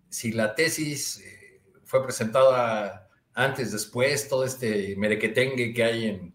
si 0.09 0.33
la 0.33 0.57
tesis 0.57 1.23
fue 1.85 2.03
presentada 2.03 3.07
antes, 3.35 3.73
después, 3.73 4.29
todo 4.29 4.45
este 4.45 4.95
merequetengue 4.97 5.73
que 5.73 5.85
hay 5.85 6.33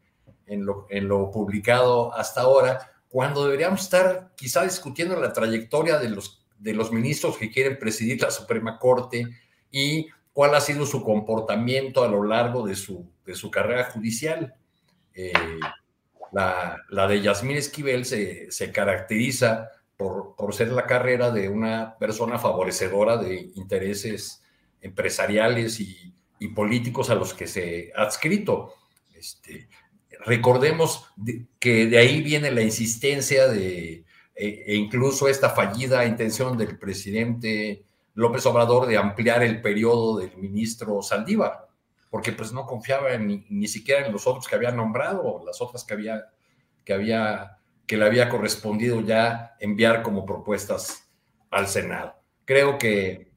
en, 0.48 0.66
lo, 0.66 1.32
publicado 1.32 2.14
hasta 2.14 2.42
ahora, 2.42 2.92
cuando 3.10 3.46
deberíamos 3.46 3.82
estar 3.82 4.32
quizá 4.36 4.64
discutiendo 4.64 5.20
la 5.20 5.34
trayectoria 5.34 5.98
de 5.98 6.10
los, 6.10 6.92
ministros 6.92 7.38
que 7.38 7.52
quieren 7.52 7.78
presidir 7.78 8.22
la 8.22 8.32
Suprema 8.32 8.80
Corte 8.80 9.28
y 9.72 10.08
cuál 10.34 10.56
ha 10.56 10.62
sido 10.62 10.86
su 10.86 11.04
comportamiento 11.04 12.04
a 12.04 12.08
lo 12.08 12.24
largo 12.24 12.66
de 12.66 12.76
su, 12.76 13.12
carrera 13.52 13.86
judicial. 13.86 14.54
Eh, 15.14 15.32
la, 16.32 17.08
de 17.08 17.22
Yasmín 17.22 17.58
Esquivel 17.58 18.06
se, 18.06 18.72
caracteriza 18.74 19.70
por, 19.98 20.36
ser 20.54 20.70
la 20.70 20.86
carrera 20.86 21.32
de 21.32 21.50
una 21.50 21.98
persona 21.98 22.38
favorecedora 22.38 23.18
de 23.18 23.52
intereses 23.56 24.44
empresariales 24.82 25.80
y, 25.80 26.14
y 26.40 26.50
políticos 26.50 27.10
a 27.10 27.16
los 27.16 27.34
que 27.34 27.48
se 27.48 27.92
ha 27.96 28.04
adscrito. 28.04 28.74
Este, 29.14 29.68
recordemos 30.26 31.06
que 31.60 31.88
de 31.88 31.98
ahí 31.98 32.22
viene 32.22 32.52
la 32.52 32.62
insistencia 32.62 33.48
de, 33.48 34.06
e, 34.36 34.64
e, 34.68 34.76
incluso 34.76 35.28
esta 35.30 35.50
fallida 35.50 36.06
intención 36.06 36.58
del 36.58 36.78
presidente 36.78 37.86
López 38.16 38.46
Obrador 38.46 38.86
de 38.86 38.98
ampliar 38.98 39.44
el 39.44 39.62
periodo 39.62 40.18
del 40.18 40.36
ministro 40.38 41.02
Saldívar, 41.02 41.68
porque 42.10 42.34
pues 42.34 42.52
no 42.52 42.66
confiaba 42.66 43.16
ni, 43.18 43.46
ni, 43.50 43.68
siquiera 43.68 44.06
en 44.06 44.12
los 44.12 44.28
otros 44.28 44.48
que 44.48 44.56
había 44.56 44.72
nombrado, 44.72 45.42
las 45.46 45.62
otras 45.62 45.84
que 45.84 45.94
había, 45.94 46.26
que 46.84 46.94
había, 46.94 47.58
que 47.86 47.98
le 47.98 48.06
había 48.06 48.30
correspondido 48.30 49.02
ya 49.02 49.56
enviar 49.60 50.02
como 50.02 50.26
propuestas 50.26 51.10
al 51.50 51.68
Senado. 51.68 52.16
Creo 52.46 52.78
que, 52.78 53.32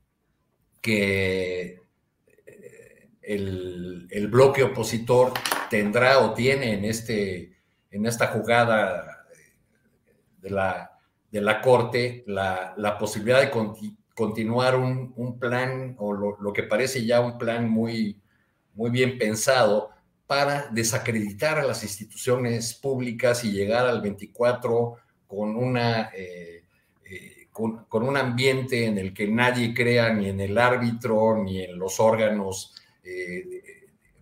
que 0.80 1.77
el, 3.28 4.28
bloque 4.30 4.62
opositor 4.62 5.32
tendrá 5.68 6.18
o 6.20 6.32
tiene 6.32 6.74
en, 6.74 6.84
este, 6.84 7.52
en 7.90 8.06
esta 8.06 8.28
jugada 8.28 9.26
de 10.40 10.50
la, 10.50 10.98
de 11.30 11.40
la 11.40 11.60
Corte 11.60 12.24
la, 12.26 12.96
posibilidad 12.98 13.40
de 13.40 13.50
continuar 14.14 14.76
un, 14.76 15.38
plan 15.38 15.94
o 15.98 16.12
lo, 16.12 16.52
que 16.52 16.62
parece 16.62 17.04
ya 17.04 17.20
un 17.20 17.36
plan 17.36 17.68
muy, 17.68 18.18
muy 18.74 18.90
bien 18.90 19.18
pensado 19.18 19.90
para 20.26 20.68
desacreditar 20.70 21.58
a 21.58 21.64
las 21.64 21.82
instituciones 21.82 22.74
públicas 22.74 23.44
y 23.44 23.52
llegar 23.52 23.86
al 23.86 24.00
24 24.00 24.96
con 25.26 25.56
una... 25.56 26.10
Eh, 26.14 26.64
eh, 27.10 27.48
con, 27.52 27.86
un 27.90 28.16
ambiente 28.16 28.86
en 28.86 28.98
el 28.98 29.12
que 29.12 29.26
nadie 29.26 29.74
crea 29.74 30.12
ni 30.12 30.28
en 30.28 30.40
el 30.40 30.56
árbitro 30.56 31.42
ni 31.42 31.62
en 31.62 31.76
los 31.76 31.98
órganos 31.98 32.77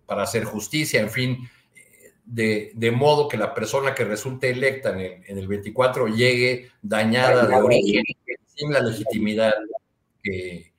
para 0.06 0.22
hacer 0.22 0.44
justicia, 0.44 1.00
en 1.00 1.10
fin, 1.10 1.50
de, 2.24 2.92
modo 2.94 3.28
que 3.28 3.36
la 3.36 3.54
persona 3.54 3.94
que 3.94 4.04
resulte 4.04 4.50
electa 4.50 4.90
en 4.90 5.38
el, 5.38 5.46
24 5.46 6.08
llegue 6.08 6.70
dañada 6.82 7.46
de 7.46 7.54
origen, 7.54 8.02
sin 8.54 8.72
la 8.72 8.80
legitimidad 8.80 9.52
que, 10.22 10.72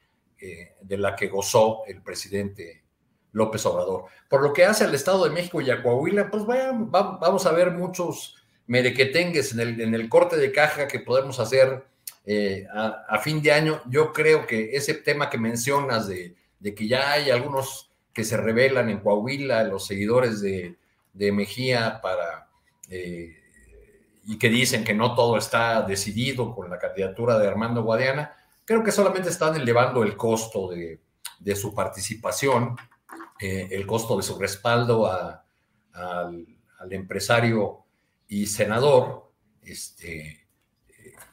de 0.81 0.97
la 0.97 1.15
que 1.15 1.27
gozó 1.27 1.83
el 1.87 2.01
presidente 2.01 2.83
López 3.31 3.65
Obrador. 3.65 4.05
Por 4.29 4.41
lo 4.41 4.51
que 4.51 4.65
hace 4.65 4.83
al 4.83 4.95
Estado 4.95 5.23
de 5.23 5.29
México 5.29 5.61
y 5.61 5.69
a 5.69 5.81
Coahuila, 5.81 6.29
pues 6.29 6.45
vaya, 6.45 6.71
vamos 6.73 7.45
a 7.45 7.51
ver 7.51 7.71
muchos 7.71 8.35
merequetengues 8.65 9.53
en 9.53 9.59
el, 9.61 9.81
en 9.81 9.95
el 9.95 10.09
corte 10.09 10.37
de 10.37 10.51
caja 10.51 10.87
que 10.87 10.99
podemos 10.99 11.39
hacer 11.39 11.85
eh, 12.25 12.65
a, 12.73 13.19
fin 13.19 13.41
de 13.41 13.51
año. 13.53 13.81
Yo 13.89 14.11
creo 14.11 14.45
que 14.45 14.75
ese 14.75 14.93
tema 14.93 15.29
que 15.29 15.37
mencionas 15.37 16.07
de, 16.07 16.35
de 16.59 16.75
que 16.75 16.87
ya 16.87 17.11
hay 17.11 17.29
algunos 17.29 17.86
que 18.17 18.23
se 18.23 18.35
revelan 18.35 18.89
en 18.89 18.99
Coahuila, 18.99 19.63
los 19.65 19.85
seguidores 19.85 20.41
de, 20.41 20.75
Mejía 21.13 21.99
para, 22.01 22.49
eh, 22.89 23.43
y 24.25 24.39
que 24.39 24.49
dicen 24.49 24.83
que 24.83 24.95
no 24.95 25.13
todo 25.13 25.37
está 25.37 25.83
decidido 25.83 26.55
con 26.55 26.67
la 26.67 26.79
candidatura 26.79 27.37
de 27.37 27.47
Armando 27.47 27.83
Guadiana, 27.83 28.35
creo 28.65 28.83
que 28.83 28.91
solamente 28.91 29.29
están 29.29 29.55
elevando 29.55 30.01
el 30.01 30.17
costo 30.17 30.67
de, 30.69 30.99
su 31.55 31.75
participación, 31.75 32.75
eh, 33.39 33.67
el 33.69 33.85
costo 33.85 34.17
de 34.17 34.23
su 34.23 34.39
respaldo 34.39 35.05
al, 35.11 35.43
empresario 36.89 37.85
y 38.27 38.47
senador, 38.47 39.31
este, 39.61 40.47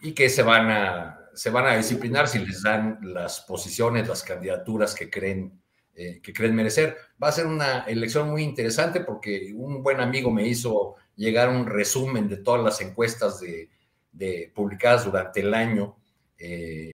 y 0.03 0.13
que 0.13 0.29
se 0.29 0.43
van, 0.43 0.71
a, 0.71 1.31
se 1.33 1.49
van 1.49 1.67
a 1.67 1.77
disciplinar 1.77 2.29
si 2.29 2.41
les 2.41 2.63
dan 2.63 2.99
las 3.01 3.41
posiciones, 3.41 4.07
las 4.07 4.23
candidaturas 4.23 4.95
que 4.95 5.09
creen 5.09 5.64
eh, 5.97 6.21
que 6.23 6.33
creen 6.33 6.55
merecer. 6.55 6.97
Va 7.23 7.29
a 7.29 7.33
ser 7.33 7.47
una 7.47 7.85
elección 7.85 8.31
muy 8.31 8.43
interesante 8.43 9.01
porque 9.01 9.53
un 9.55 9.83
buen 9.83 10.01
amigo 10.01 10.31
me 10.31 10.47
hizo 10.47 10.97
llegar 11.15 11.49
un 11.49 11.67
resumen 11.67 12.29
de 12.29 12.39
todas 12.39 12.63
las 12.65 12.81
encuestas 12.81 13.41
de, 13.41 14.53
publicadas 14.55 15.05
durante 15.05 15.41
el 15.41 15.55
año. 15.55 15.97
Eh. 16.39 16.94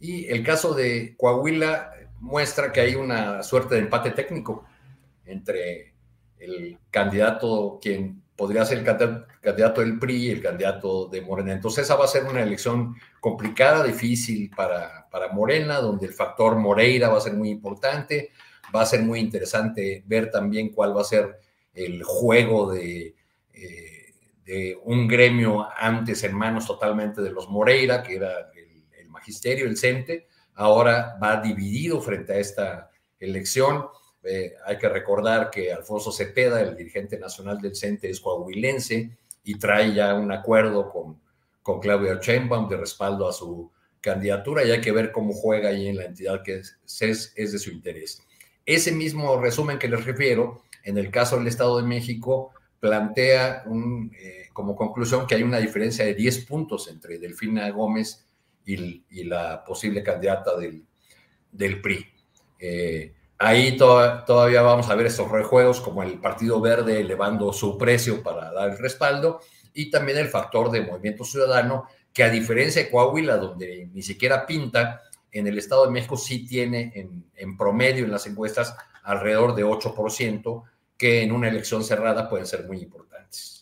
Y 0.00 0.26
el 0.26 0.42
caso 0.42 0.74
de 0.74 1.14
Coahuila 1.16 1.92
muestra 2.20 2.72
que 2.72 2.80
hay 2.80 2.94
una 2.94 3.42
suerte 3.42 3.74
de 3.74 3.82
empate 3.82 4.10
técnico 4.10 4.64
entre 5.24 5.94
el 6.38 6.78
candidato, 6.90 7.78
quien 7.80 8.22
podría 8.34 8.64
ser 8.64 8.78
el 8.78 8.84
candidato 9.42 9.82
del 9.82 9.98
PRI 9.98 10.16
y 10.16 10.30
el 10.30 10.42
candidato 10.42 11.06
de 11.08 11.20
Morena. 11.20 11.52
Entonces 11.52 11.84
esa 11.84 11.96
va 11.96 12.06
a 12.06 12.08
ser 12.08 12.24
una 12.24 12.42
elección 12.42 12.96
complicada, 13.20 13.84
difícil 13.84 14.50
para, 14.56 15.06
para 15.10 15.30
Morena, 15.32 15.76
donde 15.76 16.06
el 16.06 16.14
factor 16.14 16.56
Moreira 16.56 17.10
va 17.10 17.18
a 17.18 17.20
ser 17.20 17.34
muy 17.34 17.50
importante. 17.50 18.30
Va 18.74 18.82
a 18.82 18.86
ser 18.86 19.02
muy 19.02 19.20
interesante 19.20 20.02
ver 20.06 20.30
también 20.30 20.70
cuál 20.70 20.96
va 20.96 21.02
a 21.02 21.04
ser 21.04 21.40
el 21.74 22.02
juego 22.02 22.72
de, 22.72 23.14
eh, 23.52 24.14
de 24.44 24.78
un 24.84 25.06
gremio 25.06 25.68
antes 25.76 26.24
en 26.24 26.34
manos 26.34 26.66
totalmente 26.66 27.20
de 27.20 27.32
los 27.32 27.48
Moreira, 27.48 28.02
que 28.02 28.16
era 28.16 28.50
magisterio, 29.20 29.66
el 29.66 29.76
CENTE, 29.76 30.26
ahora 30.54 31.16
va 31.22 31.40
dividido 31.40 32.00
frente 32.00 32.32
a 32.32 32.38
esta 32.38 32.90
elección. 33.18 33.86
Eh, 34.22 34.54
hay 34.64 34.78
que 34.78 34.88
recordar 34.88 35.50
que 35.50 35.72
Alfonso 35.72 36.10
Cepeda, 36.10 36.60
el 36.60 36.76
dirigente 36.76 37.18
nacional 37.18 37.60
del 37.60 37.76
CENTE, 37.76 38.10
es 38.10 38.20
coahuilense 38.20 39.10
y 39.44 39.58
trae 39.58 39.94
ya 39.94 40.14
un 40.14 40.32
acuerdo 40.32 40.90
con, 40.90 41.20
con 41.62 41.80
Claudia 41.80 42.18
Sheinbaum 42.20 42.68
de 42.68 42.76
respaldo 42.76 43.28
a 43.28 43.32
su 43.32 43.70
candidatura 44.00 44.64
y 44.64 44.70
hay 44.70 44.80
que 44.80 44.92
ver 44.92 45.12
cómo 45.12 45.32
juega 45.32 45.68
ahí 45.68 45.88
en 45.88 45.96
la 45.96 46.04
entidad 46.04 46.42
que 46.42 46.56
es, 46.56 46.78
es, 47.00 47.52
de 47.52 47.58
su 47.58 47.70
interés. 47.70 48.22
Ese 48.64 48.92
mismo 48.92 49.40
resumen 49.40 49.78
que 49.78 49.88
les 49.88 50.04
refiero, 50.04 50.62
en 50.84 50.96
el 50.98 51.10
caso 51.10 51.36
del 51.36 51.46
Estado 51.46 51.78
de 51.78 51.86
México, 51.86 52.52
plantea 52.78 53.64
un, 53.66 54.10
eh, 54.18 54.48
como 54.52 54.74
conclusión 54.74 55.26
que 55.26 55.34
hay 55.34 55.42
una 55.42 55.58
diferencia 55.58 56.04
de 56.04 56.14
10 56.14 56.46
puntos 56.46 56.88
entre 56.88 57.18
Delfina 57.18 57.68
Gómez 57.70 58.24
y, 58.72 59.24
la 59.24 59.64
posible 59.64 60.02
candidata 60.02 60.56
del, 60.56 60.84
del 61.50 61.80
PRI. 61.80 62.06
Eh, 62.58 63.14
ahí 63.38 63.76
todavía 63.76 64.62
vamos 64.62 64.88
a 64.90 64.94
ver 64.94 65.06
estos 65.06 65.30
rejuegos 65.30 65.80
como 65.80 66.02
el 66.02 66.20
Partido 66.20 66.60
Verde 66.60 67.00
elevando 67.00 67.52
su 67.52 67.78
precio 67.78 68.22
para 68.22 68.52
dar 68.52 68.70
el 68.70 68.78
respaldo 68.78 69.40
y 69.72 69.90
también 69.90 70.18
el 70.18 70.28
factor 70.28 70.70
de 70.70 70.82
movimiento 70.82 71.24
ciudadano 71.24 71.86
que 72.12 72.24
a 72.24 72.30
diferencia 72.30 72.82
de 72.82 72.90
Coahuila, 72.90 73.36
donde 73.36 73.88
ni 73.92 74.02
siquiera 74.02 74.44
pinta, 74.44 75.00
en 75.32 75.46
el 75.46 75.58
Estado 75.58 75.86
de 75.86 75.92
México 75.92 76.16
sí 76.16 76.44
tiene 76.44 76.92
en, 76.94 77.24
en 77.36 77.56
promedio 77.56 78.04
en 78.04 78.10
las 78.10 78.26
encuestas 78.26 78.74
alrededor 79.04 79.54
de 79.54 79.64
8%, 79.64 80.64
que 80.96 81.22
en 81.22 81.32
una 81.32 81.48
elección 81.48 81.84
cerrada 81.84 82.28
pueden 82.28 82.46
ser 82.46 82.66
muy 82.66 82.78
importantes. 82.78 83.59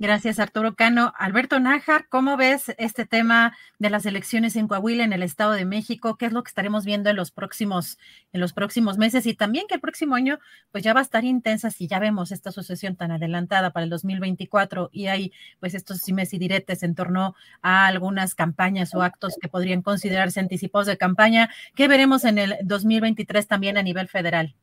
Gracias, 0.00 0.40
Arturo 0.40 0.74
Cano. 0.74 1.12
Alberto 1.16 1.60
Nájar, 1.60 2.08
¿cómo 2.08 2.36
ves 2.36 2.74
este 2.78 3.06
tema 3.06 3.56
de 3.78 3.90
las 3.90 4.06
elecciones 4.06 4.56
en 4.56 4.66
Coahuila, 4.66 5.04
en 5.04 5.12
el 5.12 5.22
Estado 5.22 5.52
de 5.52 5.64
México? 5.64 6.16
¿Qué 6.16 6.26
es 6.26 6.32
lo 6.32 6.42
que 6.42 6.48
estaremos 6.48 6.84
viendo 6.84 7.10
en 7.10 7.16
los 7.16 7.30
próximos, 7.30 7.96
en 8.32 8.40
los 8.40 8.52
próximos 8.52 8.98
meses? 8.98 9.24
Y 9.26 9.34
también 9.34 9.66
que 9.68 9.76
el 9.76 9.80
próximo 9.80 10.16
año, 10.16 10.40
pues 10.72 10.82
ya 10.82 10.94
va 10.94 10.98
a 11.00 11.04
estar 11.04 11.24
intensa 11.24 11.70
si 11.70 11.86
ya 11.86 12.00
vemos 12.00 12.32
esta 12.32 12.50
sucesión 12.50 12.96
tan 12.96 13.12
adelantada 13.12 13.70
para 13.70 13.84
el 13.84 13.90
2024 13.90 14.90
y 14.92 15.06
hay 15.06 15.32
pues 15.60 15.74
estos 15.74 15.98
simes 15.98 16.34
y 16.34 16.38
diretes 16.38 16.82
en 16.82 16.96
torno 16.96 17.36
a 17.62 17.86
algunas 17.86 18.34
campañas 18.34 18.96
o 18.96 19.02
actos 19.02 19.36
que 19.40 19.48
podrían 19.48 19.82
considerarse 19.82 20.40
anticipados 20.40 20.88
de 20.88 20.98
campaña. 20.98 21.50
¿Qué 21.76 21.86
veremos 21.86 22.24
en 22.24 22.38
el 22.38 22.56
2023 22.64 23.46
también 23.46 23.78
a 23.78 23.82
nivel 23.84 24.08
federal? 24.08 24.56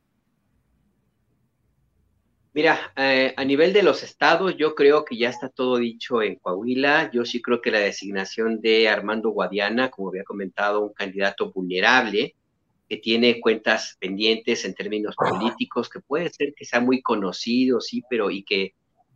Mira, 2.53 2.91
eh, 2.97 3.33
a 3.37 3.45
nivel 3.45 3.71
de 3.71 3.81
los 3.81 4.03
estados, 4.03 4.57
yo 4.57 4.75
creo 4.75 5.05
que 5.05 5.15
ya 5.15 5.29
está 5.29 5.47
todo 5.47 5.77
dicho 5.77 6.21
en 6.21 6.35
Coahuila. 6.35 7.09
Yo 7.13 7.23
sí 7.23 7.41
creo 7.41 7.61
que 7.61 7.71
la 7.71 7.79
designación 7.79 8.59
de 8.59 8.89
Armando 8.89 9.29
Guadiana, 9.29 9.89
como 9.89 10.09
había 10.09 10.25
comentado, 10.25 10.81
un 10.81 10.93
candidato 10.93 11.49
vulnerable, 11.53 12.35
que 12.89 12.97
tiene 12.97 13.39
cuentas 13.39 13.95
pendientes 14.01 14.65
en 14.65 14.75
términos 14.75 15.15
políticos, 15.15 15.87
que 15.87 16.01
puede 16.01 16.29
ser 16.29 16.53
que 16.53 16.65
sea 16.65 16.81
muy 16.81 17.01
conocido, 17.01 17.79
sí, 17.79 18.03
pero 18.09 18.29
y 18.29 18.43
que 18.43 18.73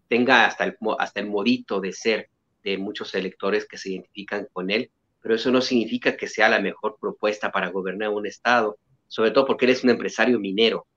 tenga 0.07 0.45
hasta 0.45 0.63
el, 0.63 0.77
hasta 0.97 1.19
el 1.19 1.27
modito 1.27 1.81
de 1.81 1.91
ser 1.91 2.29
de 2.63 2.77
muchos 2.77 3.13
electores 3.15 3.67
que 3.67 3.77
se 3.77 3.89
identifican 3.91 4.47
con 4.53 4.71
él, 4.71 4.91
pero 5.21 5.35
eso 5.35 5.51
no 5.51 5.59
significa 5.59 6.15
que 6.15 6.27
sea 6.27 6.47
la 6.47 6.61
mejor 6.61 6.97
propuesta 7.01 7.51
para 7.51 7.69
gobernar 7.69 8.11
un 8.11 8.25
estado, 8.27 8.77
sobre 9.09 9.31
todo 9.31 9.45
porque 9.45 9.65
él 9.65 9.71
es 9.71 9.83
un 9.83 9.89
empresario 9.89 10.39
minero 10.39 10.87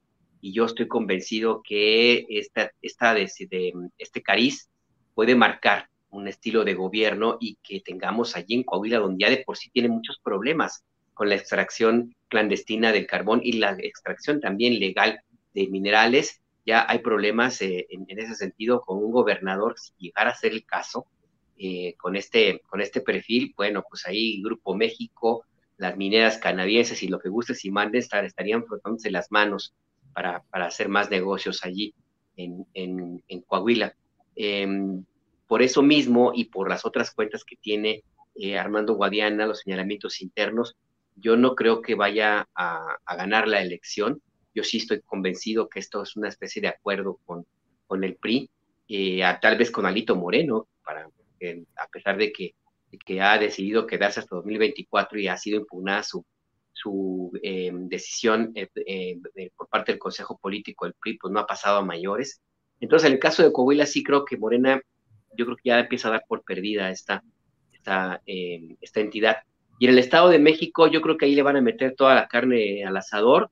y 0.41 0.53
yo 0.53 0.64
estoy 0.66 0.89
convencido 0.89 1.62
que 1.62 2.26
esta, 2.28 2.72
esta 2.82 3.14
de, 3.14 3.30
este 3.99 4.22
cariz 4.22 4.68
puede 5.14 5.34
marcar 5.34 5.89
un 6.11 6.28
estilo 6.28 6.64
de 6.64 6.74
gobierno 6.74 7.36
y 7.41 7.59
que 7.62 7.80
tengamos 7.80 8.36
allí 8.36 8.55
en 8.55 8.62
Coahuila, 8.62 8.99
donde 8.99 9.24
ya 9.24 9.30
de 9.30 9.45
por 9.45 9.57
sí 9.57 9.70
tiene 9.70 9.89
muchos 9.89 10.18
problemas 10.22 10.84
con 11.12 11.28
la 11.28 11.34
extracción 11.34 12.14
clandestina 12.28 12.93
del 12.93 13.07
carbón 13.07 13.41
y 13.43 13.53
la 13.53 13.72
extracción 13.72 14.41
también 14.41 14.78
legal 14.78 15.20
de 15.55 15.66
minerales, 15.68 16.41
ya 16.64 16.86
hay 16.89 16.99
problemas 16.99 17.61
eh, 17.62 17.86
en, 17.91 18.07
ese 18.18 18.34
sentido 18.34 18.82
con 18.82 18.99
un 18.99 19.11
gobernador, 19.11 19.78
si 19.78 19.93
llegara 19.99 20.30
a 20.30 20.34
ser 20.34 20.53
el 20.53 20.64
caso, 20.64 21.07
eh, 21.57 21.95
con, 21.97 22.14
este, 22.14 22.61
con 22.68 22.80
este 22.80 23.01
perfil, 23.01 23.53
bueno, 23.57 23.82
pues 23.89 24.07
ahí 24.07 24.41
Grupo 24.43 24.76
México, 24.76 25.45
las 25.76 25.97
mineras 25.97 26.39
canadienses 26.39 27.03
y 27.03 27.09
lo 27.09 27.18
que 27.18 27.28
guste 27.28 27.55
si 27.55 27.70
manden 27.70 28.01
estar, 28.01 28.24
estarían 28.24 28.64
frotándose 28.64 29.11
las 29.11 29.32
manos 29.32 29.74
para, 30.12 30.44
hacer 30.52 30.88
más 30.88 31.11
negocios 31.11 31.64
allí 31.64 31.94
en, 32.36 33.22
Coahuila. 33.46 33.94
Em, 34.36 35.04
por 35.46 35.62
eso 35.62 35.82
mismo 35.82 36.32
y 36.34 36.44
por 36.44 36.68
las 36.68 36.84
otras 36.84 37.11
cuentas 37.11 37.44
que 37.44 37.56
tiene 37.56 38.02
eh, 38.34 38.59
Armando 38.59 38.94
Guadiana, 38.94 39.46
los 39.46 39.61
señalamientos 39.61 40.20
internos, 40.20 40.76
yo 41.16 41.36
no 41.36 41.54
creo 41.54 41.82
que 41.82 41.94
vaya 41.94 42.48
a, 42.54 42.98
ganar 43.16 43.48
la 43.48 43.61
elección. 43.61 44.22
Yo 44.54 44.62
sí 44.62 44.78
estoy 44.78 45.00
convencido 45.00 45.68
que 45.68 45.80
esto 45.80 46.02
es 46.02 46.16
una 46.16 46.28
especie 46.28 46.62
de 46.62 46.68
acuerdo 46.68 47.18
con, 47.24 47.46
con 47.86 48.04
el 48.04 48.16
PRI, 48.16 48.50
eh, 48.88 49.22
tal 49.40 49.59
vez 49.59 49.70
con 49.70 49.86
Alito 49.86 50.14
Moreno, 50.14 50.68
para, 50.84 51.09
a 51.76 51.86
pesar 51.88 52.16
de 52.16 52.32
que, 52.32 52.54
de 52.90 52.98
que 52.98 53.20
ha 53.20 53.38
decidido 53.38 53.86
quedarse 53.86 54.20
hasta 54.20 54.36
2024 54.36 55.18
y 55.18 55.28
ha 55.28 55.36
sido 55.36 55.59
impugnada 55.59 56.02
su, 56.02 56.24
su 56.81 57.33
eh, 57.43 57.70
decisión 57.72 58.53
eh, 58.55 58.68
eh, 58.87 59.51
por 59.57 59.68
parte 59.68 59.93
del 59.93 59.99
Consejo 59.99 60.39
Político 60.39 60.85
del 60.85 60.95
PRI, 60.95 61.18
pues 61.18 61.33
no 61.33 61.41
ha 61.41 61.47
pasado 61.47 61.79
a 61.79 61.85
mayores. 61.85 62.41
Entonces, 62.81 63.09
en 63.09 63.14
el 63.14 63.18
caso 63.18 63.43
de 63.43 63.53
Coahuila, 63.53 63.87
sí 63.87 64.05
creo 64.05 64.24
que 64.24 64.37
Morena, 64.37 64.81
yo 65.37 65.45
creo 65.45 65.57
que 65.57 65.68
ya 65.70 65.81
empieza 65.81 66.09
a 66.09 66.12
dar 66.12 66.24
por 66.29 66.45
perdida 66.45 66.91
esta, 66.91 67.24
esta, 67.72 68.22
esta 68.26 69.01
entidad. 69.01 69.39
Y 69.81 69.87
en 69.87 69.93
el 69.93 69.99
Estado 69.99 70.29
de 70.29 70.39
México, 70.39 70.87
yo 70.87 71.01
creo 71.01 71.16
que 71.16 71.26
ahí 71.26 71.35
le 71.35 71.43
van 71.43 71.57
a 71.57 71.61
meter 71.61 71.95
toda 71.97 72.14
la 72.14 72.29
carne 72.29 72.85
al 72.85 72.97
asador, 72.97 73.51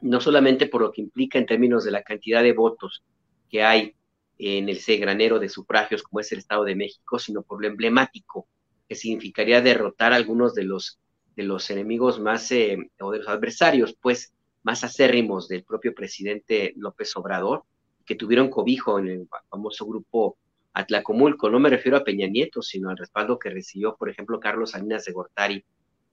no 0.00 0.20
solamente 0.20 0.66
por 0.66 0.80
lo 0.80 0.92
que 0.92 1.02
implica 1.02 1.38
en 1.38 1.46
términos 1.46 1.84
de 1.84 1.90
la 1.90 2.02
cantidad 2.02 2.42
de 2.42 2.52
votos 2.52 3.02
que 3.50 3.62
hay 3.62 3.94
en 4.38 4.68
el 4.68 4.78
granero 4.98 5.38
de 5.38 5.48
sufragios 5.48 6.02
como 6.02 6.20
es 6.20 6.32
el 6.32 6.38
Estado 6.38 6.64
de 6.64 6.74
México, 6.74 7.18
sino 7.18 7.42
por 7.42 7.60
lo 7.60 7.68
emblemático 7.68 8.46
que 8.88 8.94
significaría 8.94 9.60
derrotar 9.60 10.12
a 10.12 10.16
algunos 10.16 10.54
de 10.54 10.64
los 10.64 10.98
de 11.36 11.42
los 11.42 11.70
enemigos 11.70 12.18
más, 12.18 12.50
eh, 12.50 12.90
o 12.98 13.12
de 13.12 13.18
los 13.18 13.28
adversarios, 13.28 13.94
pues, 14.00 14.32
más 14.62 14.82
acérrimos 14.82 15.48
del 15.48 15.62
propio 15.62 15.94
presidente 15.94 16.72
López 16.76 17.14
Obrador, 17.16 17.64
que 18.04 18.16
tuvieron 18.16 18.48
cobijo 18.48 18.98
en 18.98 19.08
el 19.08 19.28
famoso 19.48 19.86
grupo 19.86 20.38
Atlacomulco. 20.72 21.50
No 21.50 21.60
me 21.60 21.70
refiero 21.70 21.98
a 21.98 22.04
Peña 22.04 22.26
Nieto, 22.26 22.62
sino 22.62 22.90
al 22.90 22.96
respaldo 22.96 23.38
que 23.38 23.50
recibió, 23.50 23.96
por 23.96 24.08
ejemplo, 24.08 24.40
Carlos 24.40 24.70
Salinas 24.70 25.04
de 25.04 25.12
Gortari, 25.12 25.64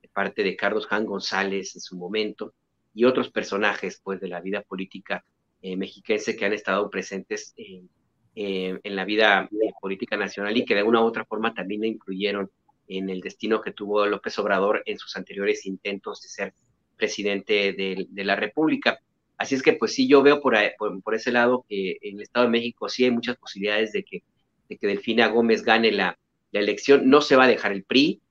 de 0.01 0.07
parte 0.09 0.43
de 0.43 0.55
Carlos 0.55 0.87
Jan 0.87 1.05
González 1.05 1.75
en 1.75 1.81
su 1.81 1.97
momento, 1.97 2.53
y 2.93 3.05
otros 3.05 3.29
personajes, 3.31 4.01
pues, 4.03 4.19
de 4.19 4.27
la 4.27 4.41
vida 4.41 4.61
política 4.61 5.23
eh, 5.61 5.77
mexiquense 5.77 6.35
que 6.35 6.45
han 6.45 6.53
estado 6.53 6.89
presentes 6.89 7.53
eh, 7.55 7.81
en 8.35 8.95
la 8.95 9.05
vida 9.05 9.49
política 9.79 10.17
nacional 10.17 10.57
y 10.57 10.65
que 10.65 10.73
de 10.73 10.81
alguna 10.81 11.01
u 11.01 11.05
otra 11.05 11.23
forma 11.23 11.53
también 11.53 11.85
influyeron 11.85 12.49
en 12.87 13.09
el 13.09 13.21
destino 13.21 13.61
que 13.61 13.71
tuvo 13.71 14.05
López 14.05 14.37
Obrador 14.39 14.83
en 14.85 14.97
sus 14.97 15.15
anteriores 15.15 15.65
intentos 15.65 16.21
de 16.21 16.29
ser 16.29 16.53
presidente 16.97 17.73
de, 17.73 18.23
la 18.23 18.35
República. 18.35 18.99
Así 19.37 19.55
es 19.55 19.63
que 19.63 19.73
pues 19.73 19.93
sí, 19.93 20.07
yo 20.07 20.23
veo 20.23 20.41
por, 20.41 20.55
ese 21.13 21.31
lado 21.31 21.65
que 21.67 21.97
en 22.01 22.15
el 22.17 22.21
Estado 22.21 22.45
de 22.45 22.51
México 22.51 22.87
sí 22.87 23.03
hay 23.03 23.11
muchas 23.11 23.35
posibilidades 23.37 23.91
de 23.91 24.03
que, 24.03 24.23
de 24.69 24.77
que 24.77 24.87
Delfina 24.87 25.27
Gómez 25.27 25.63
gane 25.63 25.91
la, 25.91 26.17
elección. 26.51 27.09
No 27.09 27.21
se 27.21 27.35
va 27.35 27.45
a 27.45 27.47
dejar 27.47 27.71
el 27.71 27.83
PRI. 27.83 28.21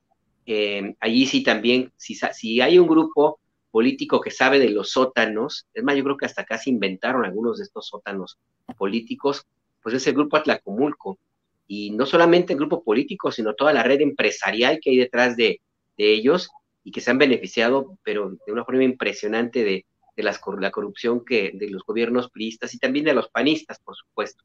Eh, 0.46 0.94
allí 1.00 1.26
sí 1.26 1.42
también, 1.42 1.92
si, 1.96 2.60
hay 2.60 2.78
un 2.78 2.86
grupo 2.86 3.40
político 3.72 4.20
que 4.20 4.30
sabe 4.30 4.60
de 4.60 4.70
los 4.70 4.90
sótanos, 4.90 5.66
es 5.74 5.82
más, 5.82 5.96
yo 5.96 6.04
creo 6.04 6.16
que 6.16 6.26
hasta 6.26 6.44
casi 6.44 6.70
inventaron 6.70 7.24
algunos 7.24 7.58
de 7.58 7.64
estos 7.64 7.88
sótanos 7.88 8.38
políticos, 8.78 9.44
pues 9.82 9.96
es 9.96 10.06
el 10.06 10.14
grupo 10.14 10.36
Atlacomulco. 10.36 11.18
Y 11.66 11.90
no 11.90 12.06
solamente 12.06 12.52
el 12.52 12.58
grupo 12.58 12.82
político, 12.82 13.32
sino 13.32 13.54
toda 13.54 13.72
la 13.72 13.82
red 13.82 14.00
empresarial 14.00 14.78
que 14.80 14.90
hay 14.90 14.96
detrás 14.96 15.36
de, 15.36 15.60
ellos 15.98 16.48
y 16.82 16.90
que 16.90 17.00
se 17.00 17.12
han 17.12 17.18
beneficiado, 17.18 17.96
pero 18.02 18.30
de 18.44 18.52
una 18.52 18.64
forma 18.64 18.82
impresionante 18.82 19.62
de, 19.62 19.86
las, 20.16 20.40
la 20.58 20.72
corrupción 20.72 21.24
que, 21.24 21.52
de 21.54 21.70
los 21.70 21.84
gobiernos 21.84 22.28
priistas 22.28 22.74
y 22.74 22.78
también 22.78 23.04
de 23.04 23.14
los 23.14 23.28
panistas, 23.28 23.78
por 23.78 23.94
supuesto. 23.94 24.42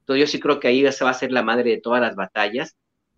Entonces 0.00 0.20
yo 0.20 0.26
sí 0.28 0.38
creo 0.38 0.60
que 0.60 0.68
ahí 0.68 0.84
va 0.84 0.90
a 0.90 1.14
ser 1.14 1.32
la 1.32 1.42
madre 1.42 1.70
de 1.70 1.80
todas 1.80 2.00
las 2.00 2.14
batallas 2.14 2.76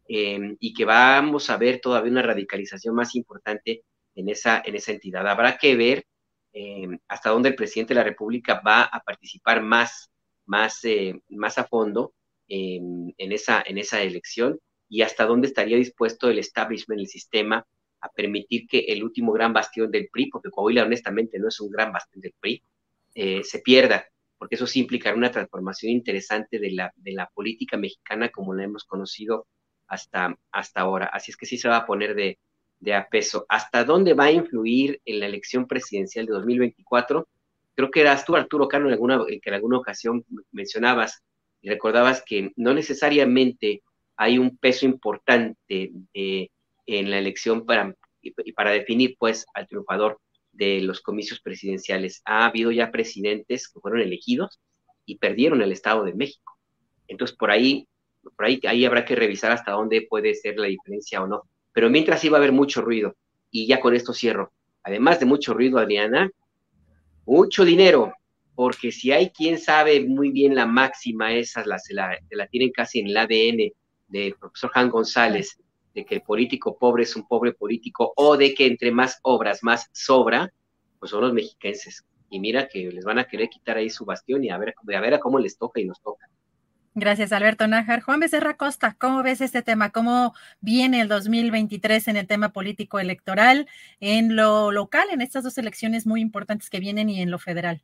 eh, 0.08 0.56
y 0.60 0.72
que 0.72 0.86
vamos 0.86 1.50
a 1.50 1.58
ver 1.58 1.80
todavía 1.80 2.12
una 2.12 2.22
radicalización 2.22 2.94
más 2.94 3.14
importante 3.14 3.82
en 4.14 4.30
esa, 4.30 4.62
en 4.64 4.76
esa 4.76 4.92
entidad. 4.92 5.28
Habrá 5.28 5.58
que 5.58 5.76
ver 5.76 6.06
eh, 6.54 6.88
hasta 7.08 7.30
dónde 7.30 7.50
el 7.50 7.54
presidente 7.54 7.92
de 7.92 8.00
la 8.00 8.04
República 8.04 8.62
va 8.64 8.84
a 8.84 9.00
participar 9.00 9.62
más 9.62 10.10
más, 10.46 10.84
eh, 10.84 11.20
más 11.30 11.58
a 11.58 11.64
fondo 11.64 12.12
en, 12.48 13.14
esa, 13.18 13.62
en 13.64 13.78
esa 13.78 14.02
elección 14.02 14.58
y 14.88 15.02
hasta 15.02 15.26
dónde 15.26 15.48
estaría 15.48 15.76
dispuesto 15.76 16.28
el 16.28 16.38
establishment, 16.38 17.00
el 17.00 17.08
sistema, 17.08 17.66
a 18.00 18.08
permitir 18.10 18.66
que 18.68 18.80
el 18.80 19.02
último 19.02 19.32
gran 19.32 19.52
bastión 19.52 19.90
del 19.90 20.08
PRI, 20.12 20.28
porque 20.28 20.50
Coahuila 20.50 20.84
honestamente 20.84 21.38
no 21.38 21.48
es 21.48 21.58
un 21.60 21.70
gran 21.70 21.90
bastión 21.92 22.20
del 22.20 22.34
PRI, 22.38 22.62
eh, 23.14 23.42
se 23.42 23.60
pierda, 23.60 24.06
porque 24.36 24.56
eso 24.56 24.66
sí 24.66 24.80
implicará 24.80 25.16
una 25.16 25.30
transformación 25.30 25.92
interesante 25.92 26.58
de 26.58 26.72
la, 26.72 26.92
de 26.96 27.12
la 27.12 27.30
política 27.32 27.78
mexicana 27.78 28.28
como 28.28 28.52
la 28.54 28.64
hemos 28.64 28.84
conocido 28.84 29.46
hasta, 29.86 30.36
hasta 30.52 30.80
ahora. 30.80 31.06
Así 31.06 31.30
es 31.30 31.36
que 31.36 31.46
sí 31.46 31.56
se 31.56 31.68
va 31.68 31.78
a 31.78 31.86
poner 31.86 32.14
de, 32.14 32.38
de 32.78 32.94
a 32.94 33.08
peso. 33.08 33.46
¿Hasta 33.48 33.84
dónde 33.84 34.12
va 34.12 34.24
a 34.24 34.32
influir 34.32 35.00
en 35.06 35.20
la 35.20 35.26
elección 35.26 35.66
presidencial 35.66 36.26
de 36.26 36.32
2024? 36.32 37.26
creo 37.74 37.90
que 37.90 38.00
eras 38.00 38.24
tú, 38.24 38.36
Arturo 38.36 38.68
Cano, 38.68 38.90
en 38.90 39.40
que 39.40 39.50
en 39.50 39.54
alguna 39.54 39.78
ocasión 39.78 40.24
mencionabas 40.52 41.22
y 41.64 41.70
recordabas 41.70 42.22
que 42.22 42.52
no 42.56 42.74
necesariamente 42.74 43.82
hay 44.16 44.38
un 44.38 44.58
peso 44.58 44.84
importante 44.84 45.92
en 46.12 47.10
la 47.10 47.18
elección 47.18 47.64
para, 47.64 47.96
para 48.54 48.70
definir 48.70 49.16
pues 49.18 49.46
al 49.54 49.66
triunfador 49.66 50.20
de 50.52 50.82
los 50.82 51.00
comicios 51.00 51.40
presidenciales. 51.40 52.20
Ha 52.26 52.44
habido 52.44 52.70
ya 52.70 52.90
presidentes 52.90 53.68
que 53.68 53.80
fueron 53.80 54.02
elegidos 54.02 54.60
y 55.06 55.16
perdieron 55.16 55.62
el 55.62 55.72
Estado 55.72 56.04
de 56.04 56.12
México. 56.12 56.58
Entonces, 57.08 57.34
por 57.34 57.50
ahí, 57.50 57.88
por 58.36 58.44
ahí, 58.44 58.60
ahí 58.68 58.84
habrá 58.84 59.06
que 59.06 59.16
revisar 59.16 59.50
hasta 59.50 59.72
dónde 59.72 60.06
puede 60.08 60.34
ser 60.34 60.58
la 60.58 60.66
diferencia 60.66 61.22
o 61.22 61.26
no. 61.26 61.44
Pero 61.72 61.88
mientras 61.88 62.22
iba 62.26 62.36
a 62.36 62.40
haber 62.40 62.52
mucho 62.52 62.82
ruido, 62.82 63.16
y 63.50 63.66
ya 63.66 63.80
con 63.80 63.94
esto 63.94 64.12
cierro. 64.12 64.52
Además 64.82 65.18
de 65.18 65.24
mucho 65.24 65.54
ruido, 65.54 65.78
Adriana, 65.78 66.30
mucho 67.24 67.64
dinero, 67.64 68.12
porque 68.54 68.92
si 68.92 69.12
hay 69.12 69.30
quien 69.30 69.58
sabe 69.58 70.00
muy 70.04 70.30
bien 70.30 70.54
la 70.54 70.66
máxima, 70.66 71.32
esa 71.32 71.64
la, 71.66 71.78
se, 71.78 71.94
la, 71.94 72.18
tienen 72.50 72.70
casi 72.70 73.00
en 73.00 73.08
el 73.08 73.16
ADN 73.16 73.72
del 74.08 74.34
profesor 74.34 74.70
Juan 74.72 74.90
González, 74.90 75.58
de 75.94 76.04
que 76.04 76.16
el 76.16 76.22
político 76.22 76.76
pobre 76.78 77.04
es 77.04 77.16
un 77.16 77.26
pobre 77.26 77.52
político, 77.52 78.12
o 78.16 78.36
de 78.36 78.54
que 78.54 78.66
entre 78.66 78.90
más 78.90 79.18
obras 79.22 79.62
más 79.62 79.88
sobra, 79.92 80.52
pues 80.98 81.10
son 81.10 81.22
los 81.22 81.32
mexiquenses. 81.32 82.04
Y 82.30 82.40
mira 82.40 82.68
que 82.68 82.90
les 82.90 83.04
van 83.04 83.18
a 83.18 83.26
querer 83.26 83.48
quitar 83.48 83.76
ahí 83.76 83.90
su 83.90 84.04
bastión 84.04 84.42
y 84.42 84.50
a 84.50 84.58
ver, 84.58 84.74
a 84.94 85.00
ver 85.00 85.14
a 85.14 85.20
cómo 85.20 85.38
les 85.38 85.56
toca 85.56 85.80
y 85.80 85.84
nos 85.84 86.00
toca. 86.00 86.28
Gracias, 86.96 87.32
Alberto 87.32 87.66
Nájar. 87.66 88.02
Juan 88.02 88.20
Becerra 88.20 88.56
Costa, 88.56 88.96
¿cómo 89.00 89.24
ves 89.24 89.40
este 89.40 89.62
tema? 89.62 89.90
¿Cómo 89.90 90.32
viene 90.60 91.00
el 91.00 91.08
2023 91.08 92.06
en 92.06 92.16
el 92.16 92.28
tema 92.28 92.52
político 92.52 93.00
electoral, 93.00 93.66
en 93.98 94.36
lo 94.36 94.70
local, 94.70 95.08
en 95.10 95.20
estas 95.20 95.42
dos 95.42 95.58
elecciones 95.58 96.06
muy 96.06 96.20
importantes 96.20 96.70
que 96.70 96.78
vienen 96.78 97.08
y 97.10 97.20
en 97.20 97.32
lo 97.32 97.40
federal? 97.40 97.82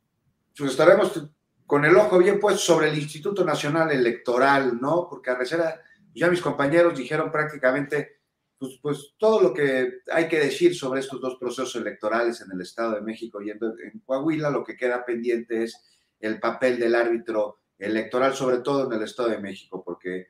Pues 0.57 0.71
estaremos 0.71 1.29
con 1.65 1.85
el 1.85 1.95
ojo 1.95 2.17
bien 2.17 2.39
puesto 2.39 2.59
sobre 2.59 2.89
el 2.89 2.97
Instituto 2.97 3.45
Nacional 3.45 3.91
Electoral, 3.91 4.79
¿no? 4.79 5.07
Porque 5.09 5.29
a 5.29 5.35
Recera, 5.35 5.81
ya 6.13 6.29
mis 6.29 6.41
compañeros 6.41 6.97
dijeron 6.97 7.31
prácticamente 7.31 8.19
pues, 8.57 8.77
pues, 8.81 9.15
todo 9.17 9.41
lo 9.41 9.53
que 9.53 10.01
hay 10.11 10.27
que 10.27 10.37
decir 10.37 10.75
sobre 10.75 10.99
estos 10.99 11.19
dos 11.19 11.37
procesos 11.39 11.75
electorales 11.77 12.41
en 12.41 12.51
el 12.51 12.61
Estado 12.61 12.95
de 12.95 13.01
México 13.01 13.41
y 13.41 13.49
en 13.49 13.59
Coahuila. 14.05 14.49
Lo 14.49 14.63
que 14.63 14.77
queda 14.77 15.03
pendiente 15.03 15.63
es 15.63 15.81
el 16.19 16.39
papel 16.39 16.77
del 16.77 16.93
árbitro 16.93 17.61
electoral, 17.79 18.35
sobre 18.35 18.59
todo 18.59 18.85
en 18.85 18.93
el 18.93 19.03
Estado 19.03 19.29
de 19.29 19.39
México, 19.39 19.81
porque 19.83 20.27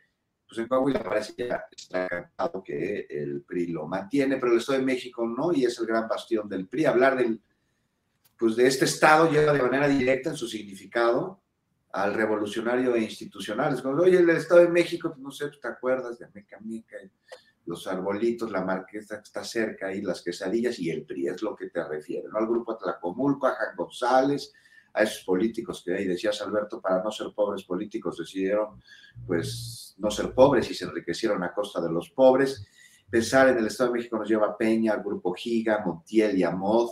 pues 0.48 0.60
en 0.60 0.68
Coahuila 0.68 1.04
parece 1.04 1.34
que 1.34 1.50
está 1.76 2.08
cantado 2.08 2.64
que 2.64 3.08
el 3.10 3.42
PRI 3.42 3.68
lo 3.68 3.88
mantiene, 3.88 4.38
pero 4.38 4.52
el 4.52 4.60
Estado 4.60 4.80
de 4.80 4.86
México 4.86 5.26
no, 5.28 5.52
y 5.54 5.66
es 5.66 5.80
el 5.80 5.86
gran 5.86 6.08
bastión 6.08 6.48
del 6.48 6.68
PRI. 6.68 6.86
Hablar 6.86 7.18
del, 7.18 7.42
pues 8.42 8.56
de 8.56 8.66
este 8.66 8.86
Estado 8.86 9.30
lleva 9.30 9.54
de 9.54 9.62
manera 9.62 9.88
directa 9.88 10.32
en 10.32 10.36
su 10.36 10.48
significado 10.48 11.44
al 11.92 12.16
revolucionario 12.16 12.96
e 12.96 13.04
institucional. 13.04 13.76
Es 13.76 13.84
como, 13.84 14.02
oye, 14.02 14.18
el 14.18 14.28
Estado 14.32 14.62
de 14.62 14.70
México, 14.70 15.10
pues, 15.10 15.22
no 15.22 15.30
sé, 15.30 15.52
¿te 15.62 15.68
acuerdas 15.68 16.18
de 16.18 16.28
Meca 16.34 16.58
Meca? 16.60 16.98
Los 17.68 17.86
arbolitos, 17.86 18.50
la 18.50 18.66
marquesa 18.66 19.18
que 19.18 19.26
está 19.26 19.44
cerca 19.44 19.94
y 19.94 20.02
las 20.02 20.24
quesadillas 20.24 20.80
y 20.80 20.90
el 20.90 21.06
PRI, 21.06 21.28
es 21.28 21.44
lo 21.44 21.56
que 21.56 21.70
te 21.70 21.84
refiere, 21.88 22.28
¿no? 22.30 22.40
Al 22.40 22.48
grupo 22.48 22.72
Atlacomulco, 22.72 23.46
a 23.46 23.54
Jan 23.54 23.76
González, 23.76 24.52
a 24.92 25.04
esos 25.04 25.24
políticos 25.24 25.84
que 25.86 25.94
ahí 25.94 26.06
decías, 26.06 26.42
Alberto, 26.42 26.82
para 26.82 27.04
no 27.04 27.12
ser 27.12 27.28
pobres 27.36 27.64
políticos 27.64 28.18
decidieron 28.18 28.82
pues 29.28 29.94
no 30.00 30.10
ser 30.10 30.34
pobres 30.34 30.70
y 30.72 30.74
se 30.74 30.86
enriquecieron 30.86 31.44
a 31.44 31.54
costa 31.54 31.80
de 31.80 31.92
los 31.92 32.10
pobres. 32.10 32.66
Pensar 33.08 33.50
en 33.50 33.60
el 33.60 33.68
Estado 33.68 33.92
de 33.92 34.00
México 34.00 34.18
nos 34.18 34.28
lleva 34.28 34.48
a 34.48 34.58
Peña, 34.58 34.94
al 34.94 35.04
grupo 35.04 35.32
Giga, 35.32 35.84
Montiel 35.86 36.40
y 36.40 36.44
Amod, 36.44 36.90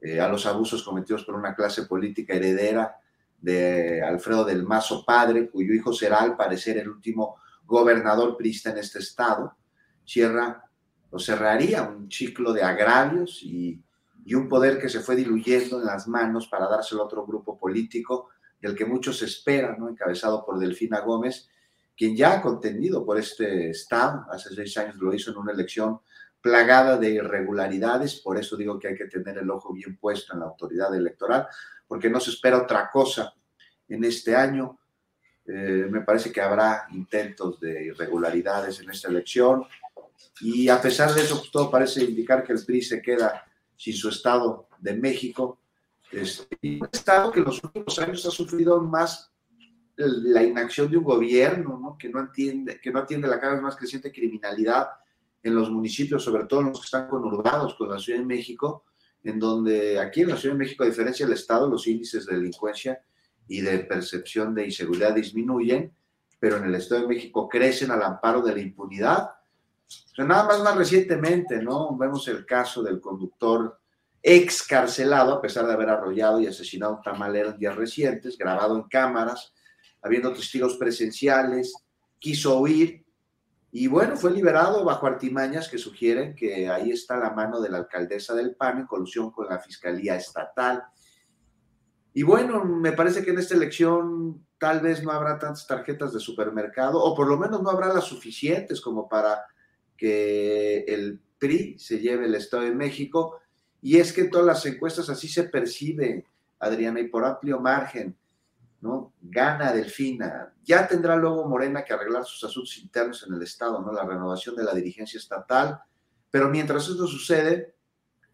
eh, 0.00 0.20
a 0.20 0.28
los 0.28 0.46
abusos 0.46 0.82
cometidos 0.82 1.24
por 1.24 1.34
una 1.34 1.54
clase 1.54 1.84
política 1.84 2.34
heredera 2.34 2.96
de 3.40 4.02
Alfredo 4.02 4.44
del 4.44 4.64
Mazo 4.64 5.04
padre, 5.04 5.48
cuyo 5.48 5.72
hijo 5.74 5.92
será 5.92 6.20
al 6.20 6.36
parecer 6.36 6.78
el 6.78 6.88
último 6.88 7.36
gobernador 7.64 8.36
prista 8.36 8.70
en 8.70 8.78
este 8.78 8.98
estado. 8.98 9.56
Cierra 10.04 10.64
o 11.10 11.18
cerraría 11.18 11.82
un 11.82 12.10
ciclo 12.10 12.52
de 12.52 12.62
agravios 12.62 13.42
y 13.42 13.82
y 14.28 14.34
un 14.34 14.46
poder 14.46 14.78
que 14.78 14.90
se 14.90 15.00
fue 15.00 15.16
diluyendo 15.16 15.80
en 15.80 15.86
las 15.86 16.06
manos 16.06 16.48
para 16.48 16.68
dárselo 16.68 17.00
a 17.00 17.06
otro 17.06 17.24
grupo 17.24 17.56
político 17.58 18.28
del 18.60 18.76
que 18.76 18.84
muchos 18.84 19.22
esperan, 19.22 19.78
¿no? 19.78 19.88
encabezado 19.88 20.44
por 20.44 20.58
Delfina 20.58 21.00
Gómez, 21.00 21.48
quien 21.96 22.14
ya 22.14 22.34
ha 22.34 22.42
contendido 22.42 23.06
por 23.06 23.18
este 23.18 23.70
Estado, 23.70 24.26
hace 24.30 24.54
seis 24.54 24.76
años 24.76 24.96
lo 24.96 25.14
hizo 25.14 25.30
en 25.30 25.38
una 25.38 25.52
elección 25.52 26.00
plagada 26.40 26.96
de 26.96 27.10
irregularidades, 27.10 28.16
por 28.16 28.38
eso 28.38 28.56
digo 28.56 28.78
que 28.78 28.88
hay 28.88 28.94
que 28.94 29.06
tener 29.06 29.38
el 29.38 29.50
ojo 29.50 29.72
bien 29.72 29.96
puesto 29.96 30.32
en 30.32 30.40
la 30.40 30.46
autoridad 30.46 30.94
electoral, 30.94 31.46
porque 31.86 32.10
no 32.10 32.20
se 32.20 32.30
espera 32.30 32.58
otra 32.58 32.90
cosa 32.90 33.34
en 33.88 34.04
este 34.04 34.36
año. 34.36 34.78
Eh, 35.46 35.86
me 35.90 36.02
parece 36.02 36.30
que 36.30 36.40
habrá 36.40 36.86
intentos 36.90 37.58
de 37.58 37.86
irregularidades 37.86 38.80
en 38.80 38.90
esta 38.90 39.08
elección 39.08 39.66
y 40.40 40.68
a 40.68 40.80
pesar 40.80 41.12
de 41.14 41.22
eso, 41.22 41.38
pues, 41.38 41.50
todo 41.50 41.70
parece 41.70 42.04
indicar 42.04 42.44
que 42.44 42.52
el 42.52 42.64
PRI 42.64 42.82
se 42.82 43.02
queda 43.02 43.44
sin 43.76 43.94
su 43.94 44.10
Estado 44.10 44.68
de 44.78 44.94
México. 44.94 45.58
Este, 46.12 46.56
un 46.62 46.88
Estado 46.92 47.32
que 47.32 47.40
en 47.40 47.46
los 47.46 47.62
últimos 47.62 47.98
años 47.98 48.24
ha 48.26 48.30
sufrido 48.30 48.80
más 48.80 49.32
la 49.96 50.44
inacción 50.44 50.90
de 50.90 50.96
un 50.96 51.04
gobierno, 51.04 51.78
¿no? 51.78 51.96
que 51.98 52.08
no 52.08 52.20
entiende, 52.20 52.80
que 52.80 52.92
no 52.92 53.00
atiende 53.00 53.26
la 53.26 53.40
cada 53.40 53.54
vez 53.54 53.62
más 53.62 53.76
creciente 53.76 54.12
criminalidad 54.12 54.88
en 55.48 55.54
los 55.56 55.70
municipios, 55.70 56.22
sobre 56.22 56.44
todo 56.44 56.60
en 56.60 56.68
los 56.68 56.80
que 56.80 56.84
están 56.84 57.08
conurbados 57.08 57.74
con 57.74 57.90
la 57.90 57.98
Ciudad 57.98 58.20
de 58.20 58.26
México, 58.26 58.84
en 59.24 59.38
donde 59.38 59.98
aquí 59.98 60.22
en 60.22 60.28
la 60.28 60.36
Ciudad 60.36 60.54
de 60.54 60.60
México, 60.60 60.84
a 60.84 60.86
diferencia 60.86 61.26
del 61.26 61.34
Estado, 61.34 61.68
los 61.68 61.86
índices 61.86 62.24
de 62.26 62.36
delincuencia 62.36 63.02
y 63.48 63.60
de 63.60 63.80
percepción 63.80 64.54
de 64.54 64.66
inseguridad 64.66 65.14
disminuyen, 65.14 65.92
pero 66.38 66.58
en 66.58 66.64
el 66.64 66.74
Estado 66.76 67.02
de 67.02 67.08
México 67.08 67.48
crecen 67.48 67.90
al 67.90 68.02
amparo 68.02 68.42
de 68.42 68.54
la 68.54 68.60
impunidad 68.60 69.30
nada 70.26 70.44
más 70.44 70.62
más 70.62 70.76
recientemente, 70.76 71.62
¿no? 71.62 71.96
Vemos 71.96 72.26
el 72.28 72.44
caso 72.44 72.82
del 72.82 73.00
conductor 73.00 73.78
excarcelado, 74.22 75.34
a 75.34 75.40
pesar 75.40 75.66
de 75.66 75.72
haber 75.72 75.88
arrollado 75.88 76.40
y 76.40 76.46
asesinado 76.46 76.94
a 76.94 76.96
un 76.96 77.02
tamalero 77.02 77.50
en 77.50 77.58
días 77.58 77.76
recientes, 77.76 78.36
grabado 78.36 78.76
en 78.76 78.82
cámaras, 78.84 79.52
habiendo 80.02 80.32
testigos 80.32 80.76
presenciales, 80.76 81.72
quiso 82.18 82.58
huir 82.58 83.04
y 83.70 83.86
bueno, 83.86 84.16
fue 84.16 84.30
liberado 84.30 84.84
bajo 84.84 85.06
artimañas 85.06 85.68
que 85.68 85.76
sugieren 85.76 86.34
que 86.34 86.68
ahí 86.68 86.90
está 86.90 87.18
la 87.18 87.30
mano 87.30 87.60
de 87.60 87.68
la 87.68 87.78
alcaldesa 87.78 88.34
del 88.34 88.54
PAN 88.54 88.78
en 88.78 88.86
colusión 88.86 89.30
con 89.30 89.46
la 89.46 89.58
Fiscalía 89.58 90.16
Estatal. 90.16 90.84
Y 92.14 92.22
bueno, 92.22 92.64
me 92.64 92.92
parece 92.92 93.22
que 93.22 93.30
en 93.30 93.38
esta 93.38 93.54
elección 93.54 94.42
tal 94.58 94.80
vez 94.80 95.02
no 95.02 95.12
habrá 95.12 95.38
tantas 95.38 95.66
tarjetas 95.66 96.14
de 96.14 96.20
supermercado, 96.20 96.98
o 96.98 97.14
por 97.14 97.28
lo 97.28 97.36
menos 97.36 97.62
no 97.62 97.70
habrá 97.70 97.92
las 97.92 98.04
suficientes 98.04 98.80
como 98.80 99.06
para 99.06 99.44
que 99.96 100.84
el 100.88 101.20
PRI 101.38 101.78
se 101.78 101.98
lleve 101.98 102.24
el 102.24 102.34
Estado 102.34 102.62
de 102.64 102.74
México. 102.74 103.40
Y 103.82 103.98
es 103.98 104.12
que 104.14 104.22
en 104.22 104.30
todas 104.30 104.46
las 104.46 104.64
encuestas 104.64 105.10
así 105.10 105.28
se 105.28 105.44
percibe, 105.44 106.24
Adriana, 106.58 107.00
y 107.00 107.08
por 107.08 107.24
amplio 107.24 107.60
margen, 107.60 108.16
¿no? 108.80 109.14
Gana 109.20 109.72
Delfina. 109.72 110.54
Ya 110.62 110.86
tendrá 110.86 111.16
luego 111.16 111.48
Morena 111.48 111.84
que 111.84 111.92
arreglar 111.92 112.24
sus 112.24 112.44
asuntos 112.44 112.76
internos 112.78 113.24
en 113.26 113.34
el 113.34 113.42
Estado, 113.42 113.80
¿no? 113.80 113.92
La 113.92 114.04
renovación 114.04 114.54
de 114.54 114.64
la 114.64 114.74
dirigencia 114.74 115.18
estatal. 115.18 115.80
Pero 116.30 116.48
mientras 116.48 116.88
esto 116.88 117.06
sucede, 117.06 117.74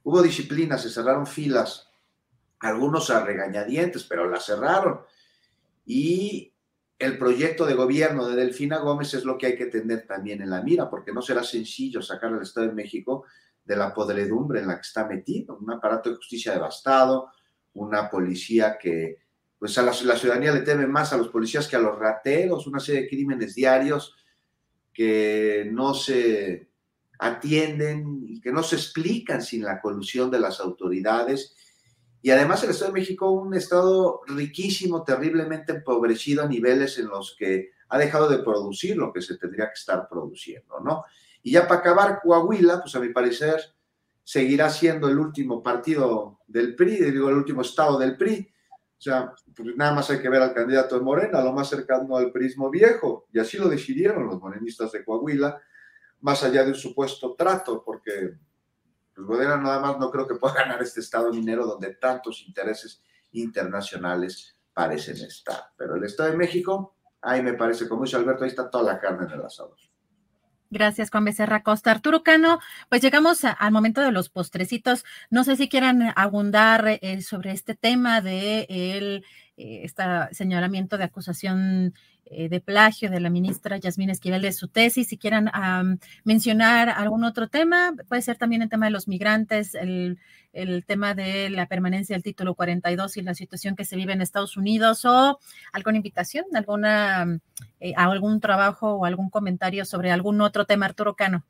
hubo 0.02 0.22
disciplina, 0.22 0.76
se 0.76 0.90
cerraron 0.90 1.26
filas, 1.26 1.88
algunos 2.60 3.10
a 3.10 3.24
regañadientes, 3.24 4.04
pero 4.04 4.28
la 4.28 4.40
cerraron. 4.40 5.00
Y 5.86 6.52
el 6.98 7.18
proyecto 7.18 7.66
de 7.66 7.74
gobierno 7.74 8.26
de 8.26 8.36
Delfina 8.36 8.78
Gómez 8.78 9.14
es 9.14 9.24
lo 9.24 9.38
que 9.38 9.46
hay 9.46 9.56
que 9.56 9.66
tener 9.66 10.06
también 10.06 10.42
en 10.42 10.50
la 10.50 10.62
mira, 10.62 10.90
porque 10.90 11.12
no 11.12 11.22
será 11.22 11.42
sencillo 11.42 12.02
sacar 12.02 12.32
al 12.32 12.42
Estado 12.42 12.68
de 12.68 12.74
México 12.74 13.24
de 13.64 13.76
la 13.76 13.94
podredumbre 13.94 14.60
en 14.60 14.68
la 14.68 14.76
que 14.76 14.82
está 14.82 15.06
metido, 15.06 15.56
un 15.56 15.72
aparato 15.72 16.10
de 16.10 16.16
justicia 16.16 16.52
devastado, 16.52 17.30
una 17.72 18.10
policía 18.10 18.76
que, 18.78 19.23
pues 19.58 19.76
a 19.78 19.82
la, 19.82 19.92
ciudadanía 19.92 20.52
le 20.52 20.60
teme 20.60 20.86
más 20.86 21.12
a 21.12 21.16
los 21.16 21.28
policías 21.28 21.68
que 21.68 21.76
a 21.76 21.80
los 21.80 21.98
rateros, 21.98 22.66
una 22.66 22.80
serie 22.80 23.02
de 23.02 23.08
crímenes 23.08 23.54
diarios 23.54 24.14
que 24.92 25.68
no 25.72 25.94
se 25.94 26.68
atienden 27.18 28.24
y 28.26 28.40
que 28.40 28.52
no 28.52 28.62
se 28.62 28.76
explican 28.76 29.42
sin 29.42 29.62
la 29.62 29.80
colusión 29.80 30.30
de 30.30 30.40
las 30.40 30.60
autoridades 30.60 31.54
y 32.24 32.30
además 32.30 32.64
el 32.64 32.70
Estado 32.70 32.90
de 32.90 33.00
México, 33.00 33.30
un 33.32 33.52
estado 33.52 34.22
riquísimo, 34.26 35.04
terriblemente 35.04 35.72
empobrecido 35.72 36.42
a 36.42 36.48
niveles 36.48 36.98
en 36.98 37.08
los 37.08 37.36
que 37.38 37.72
ha 37.90 37.98
dejado 37.98 38.30
de 38.30 38.38
producir 38.38 38.96
lo 38.96 39.12
que 39.12 39.20
se 39.20 39.36
tendría 39.36 39.66
que 39.66 39.74
estar 39.74 40.08
produciendo, 40.08 40.80
¿no? 40.80 41.04
Y 41.42 41.52
ya 41.52 41.68
para 41.68 41.80
acabar, 41.80 42.20
Coahuila, 42.22 42.80
pues 42.80 42.94
a 42.94 43.00
mi 43.00 43.10
parecer, 43.10 43.60
seguirá 44.22 44.70
siendo 44.70 45.06
el 45.06 45.18
último 45.18 45.62
partido 45.62 46.40
del 46.46 46.74
PRI, 46.74 47.10
digo, 47.10 47.28
el 47.28 47.34
último 47.34 47.60
estado 47.60 47.98
del 47.98 48.16
PRI. 48.16 48.50
Sea, 49.04 49.34
pues 49.54 49.76
nada 49.76 49.92
más 49.92 50.08
hay 50.08 50.18
que 50.18 50.30
ver 50.30 50.40
al 50.40 50.54
candidato 50.54 50.96
de 50.96 51.02
Morena, 51.02 51.42
lo 51.42 51.52
más 51.52 51.68
cercano 51.68 52.16
al 52.16 52.32
prismo 52.32 52.70
viejo, 52.70 53.26
y 53.30 53.38
así 53.38 53.58
lo 53.58 53.68
decidieron 53.68 54.26
los 54.26 54.40
morenistas 54.40 54.92
de 54.92 55.04
Coahuila, 55.04 55.60
más 56.22 56.42
allá 56.42 56.64
de 56.64 56.70
un 56.70 56.74
supuesto 56.74 57.34
trato, 57.34 57.84
porque 57.84 58.38
pues 59.14 59.26
Modena 59.26 59.58
nada 59.58 59.78
más 59.78 59.98
no 59.98 60.10
creo 60.10 60.26
que 60.26 60.36
pueda 60.36 60.54
ganar 60.64 60.80
este 60.80 61.00
estado 61.00 61.30
minero 61.34 61.66
donde 61.66 61.96
tantos 61.96 62.44
intereses 62.46 63.02
internacionales 63.32 64.56
parecen 64.72 65.18
estar. 65.18 65.64
Pero 65.76 65.96
el 65.96 66.04
Estado 66.04 66.30
de 66.30 66.38
México, 66.38 66.96
ahí 67.20 67.42
me 67.42 67.52
parece, 67.52 67.86
como 67.86 68.04
dice 68.04 68.16
Alberto, 68.16 68.44
ahí 68.44 68.48
está 68.48 68.70
toda 68.70 68.84
la 68.84 68.98
carne 68.98 69.26
en 69.26 69.32
el 69.38 69.44
asado. 69.44 69.76
Gracias, 70.74 71.10
Juan 71.10 71.24
Becerra 71.24 71.62
Costa. 71.62 71.92
Arturo 71.92 72.24
Cano, 72.24 72.58
pues 72.88 73.00
llegamos 73.00 73.44
al 73.44 73.70
momento 73.70 74.00
de 74.00 74.10
los 74.10 74.28
postrecitos. 74.28 75.04
No 75.30 75.44
sé 75.44 75.54
si 75.54 75.68
quieran 75.68 76.12
abundar 76.16 76.98
eh, 77.00 77.22
sobre 77.22 77.52
este 77.52 77.76
tema 77.76 78.20
de 78.20 78.66
el, 78.68 79.24
eh, 79.56 79.82
este 79.84 80.02
señalamiento 80.32 80.98
de 80.98 81.04
acusación 81.04 81.94
eh, 82.26 82.48
de 82.48 82.60
plagio 82.60 83.10
de 83.10 83.20
la 83.20 83.28
ministra 83.28 83.76
Yasmín 83.76 84.08
Esquivel 84.08 84.40
de 84.40 84.52
su 84.52 84.68
tesis. 84.68 85.08
Si 85.08 85.18
quieran 85.18 85.50
mencionar 86.24 86.88
algún 86.88 87.22
otro 87.22 87.48
tema, 87.48 87.92
puede 88.08 88.22
ser 88.22 88.38
también 88.38 88.62
el 88.62 88.70
tema 88.70 88.86
de 88.86 88.92
los 88.92 89.08
migrantes, 89.08 89.74
el, 89.74 90.18
tema 90.86 91.14
de 91.14 91.50
la 91.50 91.66
permanencia 91.66 92.16
del 92.16 92.22
título 92.22 92.54
42 92.54 93.18
y 93.18 93.22
la 93.22 93.34
situación 93.34 93.76
que 93.76 93.84
se 93.84 93.96
vive 93.96 94.14
en 94.14 94.22
Estados 94.22 94.56
Unidos 94.56 95.04
o 95.04 95.38
alguna 95.72 95.98
invitación, 95.98 96.46
alguna, 96.54 97.40
eh, 97.78 97.92
algún 97.94 98.40
trabajo 98.40 98.94
o 98.94 99.04
algún 99.04 99.28
comentario 99.28 99.84
sobre 99.84 100.10
algún 100.10 100.40
otro 100.40 100.64
tema, 100.64 100.86
Arturo 100.86 101.16
Cano. 101.16 101.44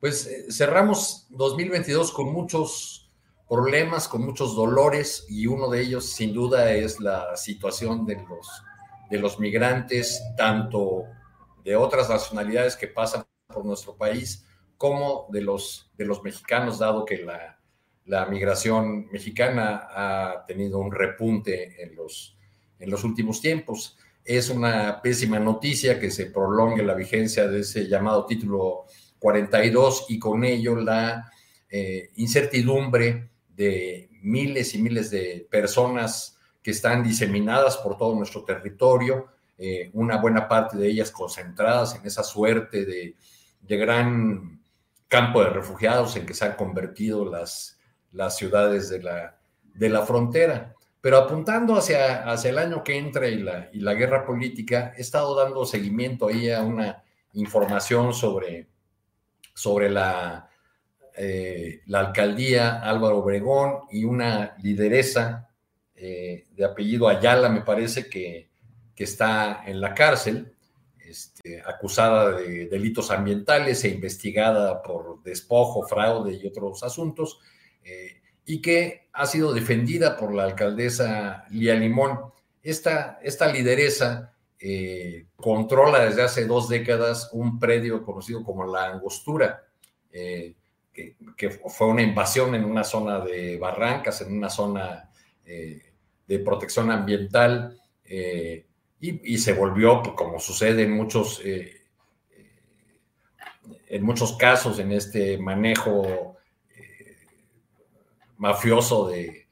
Pues 0.00 0.26
eh, 0.26 0.50
cerramos 0.50 1.26
2022 1.30 2.10
con 2.10 2.32
muchos 2.32 3.01
problemas, 3.52 4.08
con 4.08 4.24
muchos 4.24 4.56
dolores 4.56 5.26
y 5.28 5.46
uno 5.46 5.68
de 5.68 5.82
ellos 5.82 6.06
sin 6.06 6.32
duda 6.32 6.72
es 6.72 7.00
la 7.00 7.36
situación 7.36 8.06
de 8.06 8.14
los 8.26 8.48
de 9.10 9.18
los 9.18 9.38
migrantes, 9.38 10.22
tanto 10.38 11.04
de 11.62 11.76
otras 11.76 12.08
nacionalidades 12.08 12.76
que 12.76 12.86
pasan 12.88 13.24
por 13.46 13.66
nuestro 13.66 13.94
país, 13.94 14.46
como 14.78 15.26
de 15.30 15.42
los, 15.42 15.92
de 15.98 16.06
los 16.06 16.22
mexicanos, 16.22 16.78
dado 16.78 17.04
que 17.04 17.18
la, 17.18 17.60
la 18.06 18.24
migración 18.24 19.10
mexicana 19.10 19.86
ha 19.90 20.46
tenido 20.46 20.78
un 20.78 20.90
repunte 20.90 21.82
en 21.82 21.94
los, 21.94 22.38
en 22.78 22.90
los 22.90 23.04
últimos 23.04 23.42
tiempos. 23.42 23.98
Es 24.24 24.48
una 24.48 25.02
pésima 25.02 25.38
noticia 25.38 26.00
que 26.00 26.10
se 26.10 26.30
prolongue 26.30 26.82
la 26.82 26.94
vigencia 26.94 27.46
de 27.46 27.60
ese 27.60 27.86
llamado 27.86 28.24
título 28.24 28.86
42 29.18 30.06
y 30.08 30.18
con 30.18 30.42
ello 30.42 30.76
la 30.76 31.30
eh, 31.68 32.12
incertidumbre 32.16 33.31
de 33.56 34.08
miles 34.22 34.74
y 34.74 34.82
miles 34.82 35.10
de 35.10 35.46
personas 35.50 36.38
que 36.62 36.70
están 36.70 37.02
diseminadas 37.02 37.76
por 37.76 37.96
todo 37.96 38.14
nuestro 38.14 38.44
territorio, 38.44 39.28
eh, 39.58 39.90
una 39.92 40.16
buena 40.18 40.48
parte 40.48 40.76
de 40.76 40.88
ellas 40.88 41.10
concentradas 41.10 41.94
en 41.96 42.06
esa 42.06 42.22
suerte 42.22 42.84
de, 42.84 43.16
gran 43.60 44.60
campo 45.08 45.42
de 45.42 45.50
refugiados 45.50 46.16
en 46.16 46.26
que 46.26 46.34
se 46.34 46.44
han 46.44 46.56
convertido 46.56 47.24
las, 47.24 47.78
las 48.12 48.36
ciudades 48.36 48.88
de 48.90 49.02
la, 49.02 49.38
de 49.74 49.88
la 49.88 50.04
frontera. 50.04 50.74
Pero 51.00 51.18
apuntando 51.18 51.76
hacia, 51.76 52.30
hacia 52.30 52.50
el 52.50 52.58
año 52.58 52.84
que 52.84 52.96
entra 52.96 53.28
y 53.28 53.38
la, 53.38 53.68
y 53.72 53.80
la 53.80 53.94
guerra 53.94 54.24
política, 54.24 54.92
he 54.96 55.00
estado 55.00 55.34
dando 55.34 55.64
seguimiento 55.64 56.28
ahí 56.28 56.50
a 56.50 56.62
una 56.62 57.02
información 57.32 58.14
sobre, 58.14 58.68
sobre 59.54 59.90
la, 59.90 60.48
eh, 61.16 61.82
la 61.86 62.00
alcaldía 62.00 62.80
Álvaro 62.80 63.18
Obregón 63.18 63.80
y 63.90 64.04
una 64.04 64.56
lideresa 64.62 65.50
eh, 66.04 66.46
de 66.56 66.64
apellido 66.64 67.06
Ayala, 67.08 67.48
me 67.48 67.60
parece 67.60 68.08
que, 68.08 68.50
está 68.96 69.64
en 69.66 69.80
la 69.80 69.94
cárcel, 69.94 70.54
este, 71.04 71.60
acusada 71.66 72.36
de 72.36 72.68
delitos 72.68 73.10
ambientales 73.10 73.82
e 73.82 73.88
investigada 73.88 74.80
por 74.80 75.20
despojo, 75.24 75.82
fraude 75.82 76.34
y 76.34 76.46
otros 76.46 76.84
asuntos, 76.84 77.40
eh, 77.82 78.20
y 78.46 78.62
que 78.62 79.08
ha 79.12 79.26
sido 79.26 79.52
defendida 79.52 80.16
por 80.16 80.32
la 80.32 80.44
alcaldesa 80.44 81.46
Lía 81.50 81.74
Limón. 81.74 82.32
Esta, 82.62 83.18
esta 83.24 83.52
lideresa 83.52 84.34
eh, 84.60 85.26
controla 85.34 86.04
desde 86.04 86.22
hace 86.22 86.46
dos 86.46 86.68
décadas 86.68 87.30
un 87.32 87.58
predio 87.58 88.04
conocido 88.04 88.44
como 88.44 88.64
la 88.64 88.86
Angostura, 88.86 89.64
que, 90.92 91.50
fue 91.50 91.86
una 91.86 92.02
invasión 92.02 92.54
en 92.54 92.64
una 92.64 92.84
zona 92.84 93.20
de 93.20 93.56
barrancas, 93.58 94.20
en 94.20 94.36
una 94.36 94.50
zona 94.50 95.10
de 95.44 96.38
protección 96.38 96.90
ambiental 96.90 97.78
eh, 98.04 98.66
y, 99.00 99.38
se 99.38 99.52
volvió, 99.52 100.00
pues, 100.00 100.14
como 100.14 100.38
sucede 100.38 100.84
en 100.84 100.92
muchos, 100.92 101.40
eh, 101.44 101.82
en 103.88 104.04
muchos 104.04 104.36
casos, 104.36 104.78
en 104.78 104.92
este 104.92 105.38
manejo 105.38 106.36
eh, 106.76 107.16
mafioso 108.36 109.08
de, 109.08 109.46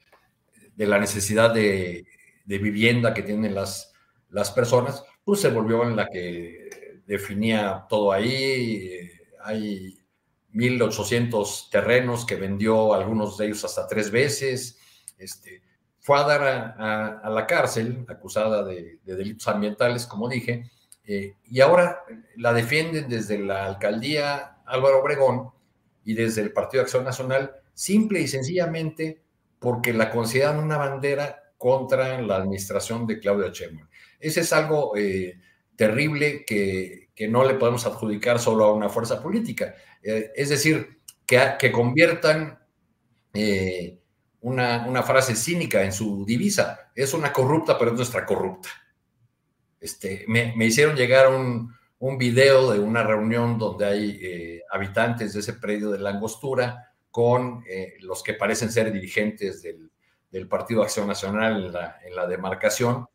la 0.77 0.99
necesidad 0.99 1.53
de, 1.53 2.05
vivienda 2.45 3.13
que 3.13 3.23
tienen 3.23 3.53
las, 3.55 3.93
las 4.29 4.51
personas, 4.51 5.03
pues 5.23 5.41
se 5.41 5.49
volvió 5.49 5.83
en 5.83 5.95
la 5.95 6.07
que 6.07 7.01
definía 7.05 7.85
todo 7.89 8.11
ahí. 8.11 9.09
Hay 9.43 10.00
1.800 10.53 11.69
terrenos 11.69 12.25
que 12.25 12.35
vendió 12.35 12.93
algunos 12.93 13.37
de 13.37 13.45
ellos 13.45 13.63
hasta 13.63 13.87
tres 13.87 14.11
veces. 14.11 14.79
Este, 15.17 15.61
fue 15.99 16.19
a 16.19 16.23
dar 16.23 16.43
a, 17.23 17.29
la 17.29 17.45
cárcel, 17.45 18.05
acusada 18.09 18.63
de, 18.63 18.99
delitos 19.03 19.47
ambientales, 19.47 20.07
como 20.07 20.27
dije, 20.27 20.71
eh, 21.05 21.35
y 21.45 21.61
ahora 21.61 22.03
la 22.37 22.53
defienden 22.53 23.07
desde 23.07 23.39
la 23.39 23.65
alcaldía 23.65 24.57
Álvaro 24.65 25.01
Obregón 25.01 25.51
y 26.03 26.13
desde 26.13 26.41
el 26.41 26.53
Partido 26.53 26.81
de 26.81 26.85
Acción 26.85 27.03
Nacional, 27.03 27.51
simple 27.73 28.21
y 28.21 28.27
sencillamente 28.27 29.21
porque 29.59 29.93
la 29.93 30.09
consideran 30.09 30.57
una 30.57 30.77
bandera 30.77 31.53
contra 31.57 32.19
la 32.21 32.37
administración 32.37 33.05
de 33.05 33.19
Claudia 33.19 33.51
Sheinbaum. 33.51 33.87
Ese 34.19 34.41
es 34.41 34.51
algo 34.53 34.97
eh, 34.97 35.39
terrible 35.81 36.45
que, 36.45 37.09
no 37.29 37.43
le 37.43 37.53
podemos 37.53 37.85
adjudicar 37.85 38.39
solo 38.39 38.65
a 38.65 38.73
una 38.73 38.89
fuerza 38.89 39.21
política. 39.21 39.75
Eh, 40.01 40.31
es 40.35 40.49
decir, 40.49 41.01
que, 41.25 41.39
que 41.59 41.71
conviertan 41.71 42.59
una, 44.41 45.03
frase 45.03 45.35
cínica 45.35 45.83
en 45.83 45.93
su 45.93 46.25
divisa. 46.25 46.91
Es 46.95 47.13
una 47.13 47.31
corrupta, 47.31 47.77
pero 47.77 47.91
es 47.91 47.97
nuestra 47.97 48.25
corrupta. 48.25 48.69
Este, 49.79 50.25
me, 50.27 50.53
hicieron 50.65 50.95
llegar 50.95 51.29
un, 51.29 51.73
un, 51.99 52.17
video 52.17 52.71
de 52.71 52.79
una 52.79 53.03
reunión 53.03 53.57
donde 53.57 53.85
hay 53.85 54.19
eh, 54.21 54.61
habitantes 54.71 55.33
de 55.33 55.39
ese 55.39 55.53
predio 55.53 55.89
de 55.91 55.99
la 55.99 56.11
angostura 56.11 56.93
con 57.09 57.63
eh, 57.67 57.95
los 58.01 58.23
que 58.23 58.33
parecen 58.33 58.71
ser 58.71 58.91
dirigentes 58.91 59.61
del, 59.61 59.89
Partido 60.47 60.81
Acción 60.81 61.07
Nacional 61.07 61.73
en 62.05 62.15
la, 62.15 62.27
demarcación. 62.27 63.07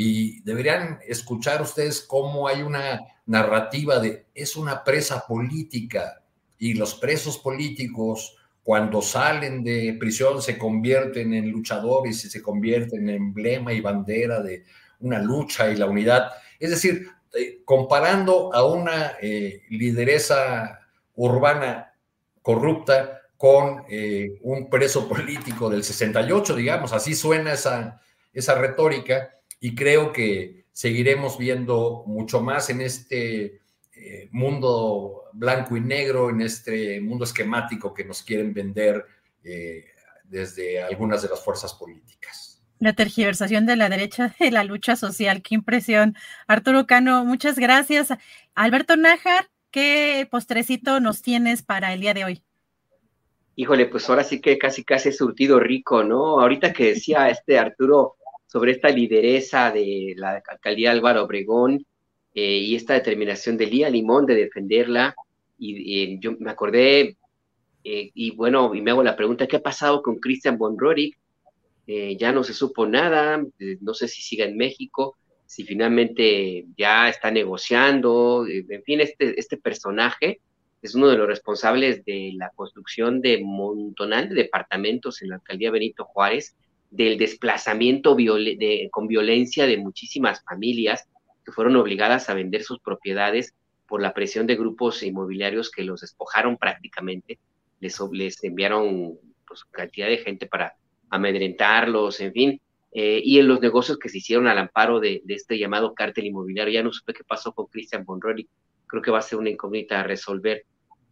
Y 0.00 0.42
deberían 0.42 1.00
escuchar 1.08 1.60
ustedes 1.60 2.02
cómo 2.02 2.46
hay 2.46 2.62
una 2.62 3.00
narrativa 3.26 3.98
de 3.98 4.26
es 4.32 4.54
una 4.54 4.84
presa 4.84 5.26
política 5.26 6.22
y 6.56 6.74
los 6.74 6.94
presos 6.94 7.36
políticos 7.36 8.36
cuando 8.62 9.02
salen 9.02 9.64
de 9.64 9.96
prisión 9.98 10.40
se 10.40 10.56
convierten 10.56 11.34
en 11.34 11.50
luchadores 11.50 12.24
y 12.24 12.30
se 12.30 12.40
convierten 12.40 13.08
en 13.08 13.16
emblema 13.16 13.72
y 13.72 13.80
bandera 13.80 14.40
de 14.40 14.62
una 15.00 15.18
lucha 15.18 15.68
y 15.68 15.74
la 15.74 15.86
unidad. 15.86 16.30
Es 16.60 16.70
decir, 16.70 17.08
eh, 17.36 17.62
comparando 17.64 18.54
a 18.54 18.64
una 18.64 19.14
eh, 19.20 19.62
lideresa 19.68 20.78
urbana 21.16 21.92
corrupta 22.40 23.22
con 23.36 23.82
eh, 23.90 24.38
un 24.42 24.70
preso 24.70 25.08
político 25.08 25.68
del 25.68 25.82
68, 25.82 26.54
digamos, 26.54 26.92
así 26.92 27.16
suena 27.16 27.54
esa, 27.54 28.00
esa 28.32 28.54
retórica 28.54 29.34
y 29.60 29.74
creo 29.74 30.12
que 30.12 30.66
seguiremos 30.72 31.38
viendo 31.38 32.04
mucho 32.06 32.40
más 32.40 32.70
en 32.70 32.80
este 32.80 33.60
mundo 34.30 35.24
blanco 35.32 35.76
y 35.76 35.80
negro, 35.80 36.30
en 36.30 36.40
este 36.40 37.00
mundo 37.00 37.24
esquemático 37.24 37.92
que 37.92 38.04
nos 38.04 38.22
quieren 38.22 38.54
vender 38.54 39.04
desde 40.24 40.82
algunas 40.82 41.22
de 41.22 41.28
las 41.28 41.44
fuerzas 41.44 41.74
políticas. 41.74 42.48
La 42.80 42.92
tergiversación 42.92 43.66
de 43.66 43.76
la 43.76 43.88
derecha 43.88 44.34
de 44.38 44.50
la 44.52 44.64
lucha 44.64 44.96
social, 44.96 45.42
qué 45.42 45.54
impresión. 45.54 46.14
Arturo 46.46 46.86
Cano, 46.86 47.24
muchas 47.24 47.58
gracias. 47.58 48.08
Alberto 48.54 48.96
Nájar, 48.96 49.48
¿qué 49.70 50.28
postrecito 50.30 51.00
nos 51.00 51.22
tienes 51.22 51.62
para 51.62 51.92
el 51.92 52.00
día 52.00 52.14
de 52.14 52.24
hoy? 52.24 52.42
Híjole, 53.56 53.86
pues 53.86 54.08
ahora 54.08 54.22
sí 54.22 54.40
que 54.40 54.56
casi 54.56 54.84
casi 54.84 55.10
surtido 55.10 55.58
rico, 55.58 56.04
¿no? 56.04 56.40
Ahorita 56.40 56.72
que 56.72 56.94
decía 56.94 57.28
este 57.28 57.58
Arturo 57.58 58.17
sobre 58.48 58.72
esta 58.72 58.88
lideresa 58.88 59.70
de 59.70 60.14
la 60.16 60.42
alcaldía 60.48 60.90
Álvaro 60.90 61.22
Obregón 61.22 61.86
eh, 62.34 62.58
y 62.58 62.74
esta 62.74 62.94
determinación 62.94 63.56
de 63.56 63.66
Lía 63.66 63.88
Limón 63.88 64.26
de 64.26 64.34
defenderla, 64.34 65.14
y, 65.60 66.18
yo 66.18 66.32
me 66.40 66.50
acordé, 66.50 67.16
eh, 67.84 68.10
y 68.14 68.30
bueno, 68.32 68.74
y 68.74 68.82
me 68.82 68.90
hago 68.90 69.04
la 69.04 69.16
pregunta, 69.16 69.46
¿qué 69.46 69.56
ha 69.56 69.62
pasado 69.62 70.02
con 70.02 70.16
Christian 70.16 70.58
von 70.58 70.76
eh, 71.90 72.18
ya 72.18 72.32
no 72.32 72.44
se 72.44 72.52
supo 72.52 72.86
nada, 72.86 73.42
eh, 73.58 73.78
no 73.80 73.94
sé 73.94 74.08
si 74.08 74.20
sigue 74.20 74.44
en 74.44 74.58
México, 74.58 75.16
si 75.46 75.64
finalmente 75.64 76.66
ya 76.76 77.08
está 77.08 77.30
negociando, 77.30 78.46
eh, 78.46 78.66
en 78.68 78.82
fin, 78.82 79.00
este, 79.00 79.40
este 79.40 79.56
personaje 79.56 80.42
es 80.82 80.94
uno 80.94 81.08
de 81.08 81.16
los 81.16 81.26
responsables 81.26 82.04
de 82.04 82.32
la 82.36 82.50
construcción 82.50 83.22
de 83.22 83.40
montonal 83.42 84.28
de 84.28 84.34
departamentos 84.34 85.22
en 85.22 85.30
la 85.30 85.36
alcaldía 85.36 85.70
Benito 85.70 86.04
Juárez, 86.04 86.54
del 86.90 87.18
desplazamiento 87.18 88.16
con 88.90 89.08
violencia 89.08 89.66
de 89.66 89.76
muchísimas 89.76 90.42
familias 90.44 91.08
que 91.44 91.52
fueron 91.52 91.76
obligadas 91.76 92.28
a 92.28 92.34
vender 92.34 92.62
sus 92.62 92.80
propiedades 92.80 93.54
por 93.86 94.02
la 94.02 94.12
presión 94.12 94.46
de 94.46 94.56
grupos 94.56 95.02
inmobiliarios 95.02 95.70
que 95.70 95.82
los 95.82 96.02
despojaron 96.02 96.56
prácticamente, 96.58 97.38
les, 97.80 97.98
les 98.12 98.44
enviaron 98.44 99.18
pues, 99.46 99.64
cantidad 99.64 100.08
de 100.08 100.18
gente 100.18 100.46
para 100.46 100.74
amedrentarlos, 101.10 102.20
en 102.20 102.32
fin, 102.32 102.60
eh, 102.92 103.20
y 103.22 103.38
en 103.38 103.48
los 103.48 103.60
negocios 103.60 103.98
que 103.98 104.08
se 104.08 104.18
hicieron 104.18 104.46
al 104.46 104.58
amparo 104.58 105.00
de, 105.00 105.22
este 105.28 105.58
llamado 105.58 105.94
cártel 105.94 106.26
inmobiliario. 106.26 106.72
Ya 106.72 106.82
no 106.82 106.92
supe 106.92 107.14
qué 107.14 107.24
pasó 107.24 107.52
con 107.52 107.66
Christian 107.66 108.04
Bonrori, 108.04 108.48
creo 108.86 109.02
que 109.02 109.10
va 109.10 109.18
a 109.18 109.22
ser 109.22 109.38
una 109.38 109.50
incógnita 109.50 110.00
a 110.00 110.04
resolver 110.04 110.64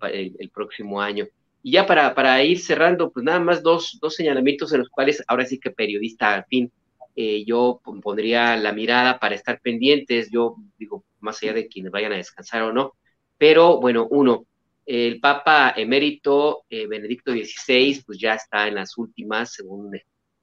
el, 0.02 0.50
próximo 0.52 1.00
año. 1.00 1.26
Y 1.66 1.72
ya 1.72 1.84
para, 1.84 2.14
para, 2.14 2.44
ir 2.44 2.60
cerrando, 2.60 3.10
pues 3.10 3.24
nada 3.24 3.40
más 3.40 3.60
dos, 3.60 3.98
dos 4.00 4.14
señalamientos 4.14 4.72
en 4.72 4.78
los 4.78 4.88
cuales 4.88 5.24
ahora 5.26 5.44
sí 5.44 5.58
que 5.58 5.72
periodista, 5.72 6.32
al 6.32 6.44
fin, 6.44 6.70
eh, 7.16 7.44
yo 7.44 7.80
pondría 7.82 8.56
la 8.56 8.72
mirada 8.72 9.18
para 9.18 9.34
estar 9.34 9.60
pendientes, 9.60 10.30
yo 10.30 10.54
digo, 10.78 11.04
más 11.18 11.42
allá 11.42 11.54
de 11.54 11.66
quienes 11.66 11.90
vayan 11.90 12.12
a 12.12 12.18
descansar 12.18 12.62
o 12.62 12.72
no, 12.72 12.92
pero 13.36 13.80
bueno, 13.80 14.06
uno, 14.08 14.46
el 14.84 15.18
Papa 15.18 15.74
emérito 15.76 16.62
eh, 16.70 16.86
Benedicto 16.86 17.32
XVI, 17.32 18.00
pues 18.06 18.20
ya 18.20 18.34
está 18.34 18.68
en 18.68 18.76
las 18.76 18.96
últimas, 18.96 19.52
según, 19.52 19.90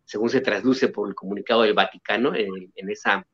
según 0.04 0.30
se 0.30 0.42
trasluce 0.42 0.90
por 0.90 1.08
el 1.08 1.16
comunicado 1.16 1.62
del 1.62 1.74
Vaticano, 1.74 2.36
en, 2.36 2.90
esa 2.90 3.26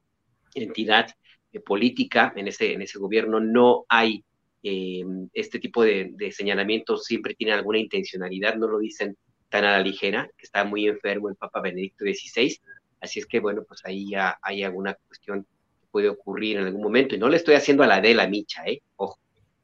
entidad 0.53 1.07
eh, 1.51 1.59
política, 1.59 2.33
en 2.35 2.49
ese, 2.49 2.71
en 2.71 2.83
ese 2.83 2.99
gobierno, 2.99 3.39
no 3.39 3.85
hay 3.89 4.23
eh, 4.63 5.03
este 5.33 5.59
tipo 5.59 5.83
de, 5.83 6.13
señalamientos, 6.31 7.05
siempre 7.05 7.35
tiene 7.35 7.53
alguna 7.53 7.79
intencionalidad, 7.79 8.55
no 8.55 8.67
lo 8.67 8.79
dicen 8.79 9.17
tan 9.49 9.65
a 9.65 9.71
la 9.71 9.81
ligera, 9.81 10.29
que 10.37 10.45
está 10.45 10.63
muy 10.63 10.87
enfermo 10.87 11.29
el 11.29 11.35
Papa 11.35 11.61
Benedicto 11.61 12.05
XVI, 12.05 12.59
así 13.01 13.19
es 13.19 13.25
que 13.25 13.39
bueno, 13.39 13.63
pues 13.67 13.81
ahí 13.85 14.09
ya 14.09 14.37
hay 14.41 14.63
alguna 14.63 14.95
cuestión 15.07 15.43
que 15.43 15.87
puede 15.89 16.09
ocurrir 16.09 16.57
en 16.57 16.65
algún 16.65 16.81
momento, 16.81 17.15
y 17.15 17.17
no 17.17 17.29
le 17.29 17.37
estoy 17.37 17.55
haciendo 17.55 17.83
a 17.83 17.87
la 17.87 18.01
de 18.01 18.13
la 18.13 18.27
micha, 18.27 18.63
¿eh? 18.65 18.81
Ojo, 18.97 19.19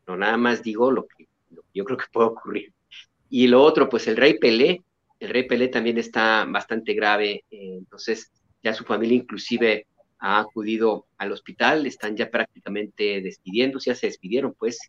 no 0.08 0.18
nada 0.18 0.38
más 0.38 0.64
digo 0.64 0.92
lo 0.92 1.06
que 1.06 1.28
yo 1.74 1.84
creo 1.84 1.98
que 1.98 2.06
puede 2.12 2.30
ocurrir. 2.30 2.74
Y 3.30 3.48
lo 3.48 3.62
otro, 3.62 3.90
pues 3.90 4.08
el 4.08 4.16
rey 4.16 4.40
Pelé, 4.40 4.84
el 5.20 5.30
rey 5.30 5.44
Pelé 5.44 5.68
también 5.68 5.98
está 5.98 6.46
bastante 6.46 6.94
grave, 6.94 7.44
eh, 7.52 7.76
entonces 7.78 8.32
ya 8.64 8.74
su 8.74 8.84
familia 8.84 9.18
inclusive 9.18 9.88
ha 10.20 10.40
acudido 10.40 11.08
al 11.18 11.32
hospital, 11.32 11.86
están 11.86 12.16
ya 12.16 12.30
prácticamente 12.30 13.22
despidiéndose, 13.22 13.92
ya 13.92 13.96
se 13.96 14.08
despidieron, 14.08 14.54
pues 14.58 14.80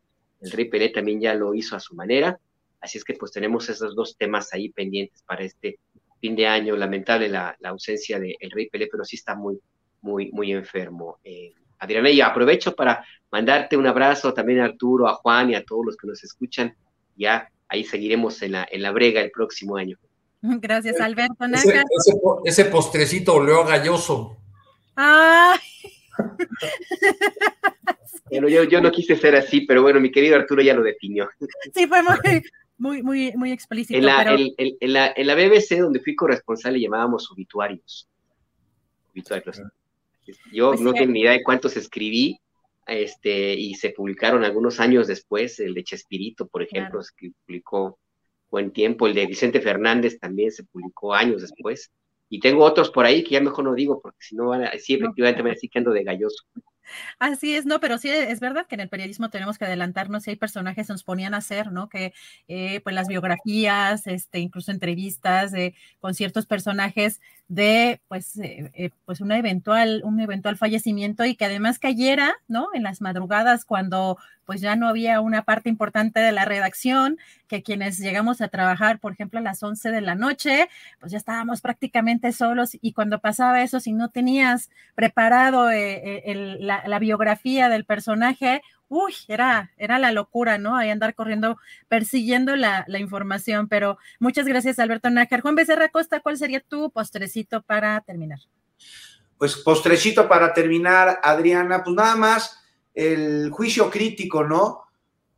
el 0.41 0.51
rey 0.51 0.67
Pelé 0.67 0.91
también 0.91 1.21
ya 1.21 1.35
lo 1.35 1.55
hizo 1.55 1.77
a 1.77 1.81
su 1.81 1.95
manera, 1.95 2.39
así 2.81 2.99
es 2.99 3.05
que 3.05 3.15
pues 3.15 3.33
tenemos 3.33 3.69
esos 3.69 3.95
dos 3.95 4.17
temas 4.17 4.53
ahí 4.53 4.71
pendientes 4.71 5.23
para 5.23 5.45
este 5.45 5.79
fin 6.21 6.37
de 6.37 6.47
año, 6.47 6.77
lamentable 6.77 7.29
la, 7.29 7.57
ausencia 7.65 8.19
del 8.19 8.51
rey 8.51 8.69
Pelé, 8.69 8.89
pero 8.91 9.05
sí 9.05 9.17
está 9.17 9.35
muy, 9.35 9.59
muy, 10.01 10.31
muy 10.33 10.53
enfermo. 10.53 11.19
Eh, 11.25 11.53
Adriana, 11.79 12.11
y 12.11 12.21
aprovecho 12.21 12.75
para 12.75 13.05
mandarte 13.31 13.77
un 13.77 13.87
abrazo 13.87 14.33
también 14.33 14.61
a 14.61 14.65
Arturo, 14.67 15.09
a 15.09 15.15
Juan 15.15 15.51
y 15.51 15.55
a 15.55 15.65
todos 15.65 15.85
los 15.85 15.97
que 15.97 16.07
nos 16.07 16.23
escuchan. 16.25 16.75
Ya 17.17 17.51
ahí 17.69 17.85
seguiremos 17.85 18.41
en 18.43 18.53
la, 18.53 18.67
en 18.71 18.83
la 18.83 18.93
brega 18.93 19.21
el 19.21 19.31
próximo 19.31 19.77
año. 19.77 19.99
Gracias, 20.43 21.01
Alberto. 21.01 21.45
Ese, 22.45 22.65
postrecito 22.67 23.35
oleó 23.35 23.65
galloso. 23.65 24.37
Ay. 24.97 25.59
Bueno, 28.29 28.49
yo, 28.49 28.65
yo 28.65 28.81
no 28.81 28.91
quise 28.91 29.15
ser 29.15 29.37
así, 29.37 29.61
pero 29.61 29.83
bueno, 29.83 30.01
mi 30.01 30.11
querido 30.11 30.35
Arturo 30.35 30.61
ya 30.61 30.75
lo 30.75 30.83
definió. 30.83 31.29
Sí, 31.73 31.87
fue 31.87 32.03
muy, 32.77 33.03
muy, 33.03 33.33
muy, 33.37 33.53
explícito. 33.53 33.97
En 33.97 34.05
la, 34.05 34.37
en, 34.37 34.93
la, 34.93 35.13
en 35.15 35.27
la 35.29 35.35
BBC, 35.37 35.79
donde 35.79 36.01
fui 36.01 36.17
corresponsal, 36.17 36.73
le 36.73 36.81
llamábamos 36.81 37.31
obituarios. 37.31 38.09
Obituarios. 39.13 39.63
Yo 40.53 40.71
pues 40.71 40.81
no 40.81 40.93
tengo 40.93 41.13
ni 41.13 41.21
idea 41.21 41.33
de 41.33 41.45
cuántos 41.45 41.77
escribí, 41.77 42.41
este, 42.87 43.55
y 43.55 43.75
se 43.75 43.91
publicaron 43.91 44.45
algunos 44.45 44.81
años 44.81 45.07
después, 45.07 45.61
el 45.61 45.75
de 45.75 45.85
Chespirito, 45.85 46.47
por 46.49 46.63
ejemplo, 46.63 47.01
que 47.17 47.31
publicó 47.45 47.99
buen 48.51 48.73
tiempo, 48.73 49.07
el 49.07 49.15
de 49.15 49.27
Vicente 49.27 49.61
Fernández 49.61 50.19
también 50.19 50.51
se 50.51 50.65
publicó 50.65 51.15
años 51.15 51.43
después, 51.43 51.91
y 52.29 52.41
tengo 52.41 52.65
otros 52.65 52.91
por 52.91 53.07
ahí 53.07 53.23
que 53.23 53.31
ya 53.31 53.41
mejor 53.41 53.65
no 53.65 53.75
digo, 53.75 54.01
porque 54.01 54.19
si 54.21 54.37
no 54.37 54.49
van 54.49 54.65
a, 54.65 54.73
sí, 54.79 54.95
efectivamente 54.95 55.43
me 55.43 55.51
decir 55.51 55.71
que 55.71 55.79
ando 55.79 55.93
de 55.93 56.05
galloso. 56.05 56.45
Así 57.19 57.57
es, 57.57 57.67
no, 57.67 57.81
pero 57.81 57.99
sí 57.99 58.09
es 58.11 58.39
verdad 58.39 58.67
que 58.69 58.77
en 58.77 58.81
el 58.81 58.89
periodismo 58.89 59.29
tenemos 59.29 59.59
que 59.59 59.65
adelantarnos 59.65 60.27
y 60.27 60.31
hay 60.31 60.37
personajes 60.37 60.87
que 60.87 60.93
nos 60.93 61.03
ponían 61.03 61.35
a 61.35 61.39
hacer, 61.39 61.73
¿no? 61.73 61.89
Que 61.89 62.13
eh, 62.47 62.81
pues 62.81 62.95
las 62.95 63.09
biografías, 63.09 64.07
este, 64.07 64.39
incluso 64.39 64.71
entrevistas 64.71 65.53
con 65.99 66.15
ciertos 66.15 66.47
personajes 66.47 67.21
de 67.49 68.01
pues, 68.09 68.37
eh, 68.39 68.71
eh, 68.75 68.91
pues 69.05 69.21
una 69.21 69.39
eventual, 69.39 70.03
un 70.05 70.19
eventual 70.21 70.57
fallecimiento 70.57 71.25
y 71.25 71.37
que 71.37 71.45
además 71.45 71.79
cayera, 71.79 72.35
¿no? 72.49 72.69
En 72.75 72.83
las 72.83 73.01
madrugadas 73.01 73.65
cuando 73.65 74.19
pues 74.45 74.61
ya 74.61 74.77
no 74.77 74.89
había 74.89 75.21
una 75.21 75.43
parte 75.43 75.69
importante 75.69 76.21
de 76.21 76.31
la 76.31 76.45
redacción, 76.45 77.19
que 77.49 77.65
quienes 77.65 77.99
llegamos 77.99 78.41
a 78.41 78.49
trabajar, 78.49 79.01
por 79.01 79.13
ejemplo, 79.13 79.41
a 79.41 79.43
las 79.43 79.61
11 79.61 79.91
de 79.91 80.01
la 80.01 80.15
noche, 80.15 80.69
pues 81.01 81.11
ya 81.11 81.19
estábamos 81.19 81.61
prácticamente 81.61 82.31
solos 82.31 82.77
y 82.81 82.93
cuando 82.93 83.19
pasaba 83.19 83.63
eso, 83.63 83.81
si 83.81 83.93
no 83.93 84.09
tenías 84.09 84.71
preparado 84.95 85.69
la, 85.69 86.83
la, 86.87 86.99
biografía 87.01 87.69
del 87.69 87.85
personaje, 87.85 88.63
uy, 88.89 89.15
era, 89.29 89.73
era 89.77 89.99
la 89.99 90.13
locura, 90.13 90.59
¿no? 90.59 90.77
Ahí 90.77 90.91
andar 90.91 91.15
corriendo, 91.15 91.59
persiguiendo 91.89 92.57
la, 92.57 92.85
información. 92.99 93.69
Pero 93.69 93.99
muchas 94.19 94.47
gracias, 94.47 94.79
Alberto 94.79 95.11
Nájar. 95.11 95.41
Juan 95.41 95.55
Becerra 95.55 95.89
Costa, 95.89 96.21
¿cuál 96.21 96.37
sería 96.37 96.61
tu 96.61 96.91
postrecito 96.91 97.63
para 97.63 98.01
terminar? 98.03 98.39
Pues 99.39 99.57
postrecito 99.57 100.29
para 100.29 100.55
terminar, 100.55 101.21
Adriana, 101.23 101.85
pues 101.85 101.95
nada 101.95 102.17
más 102.17 102.63
el 102.95 103.51
juicio 103.51 103.91
crítico, 103.91 104.45
¿no? 104.45 104.83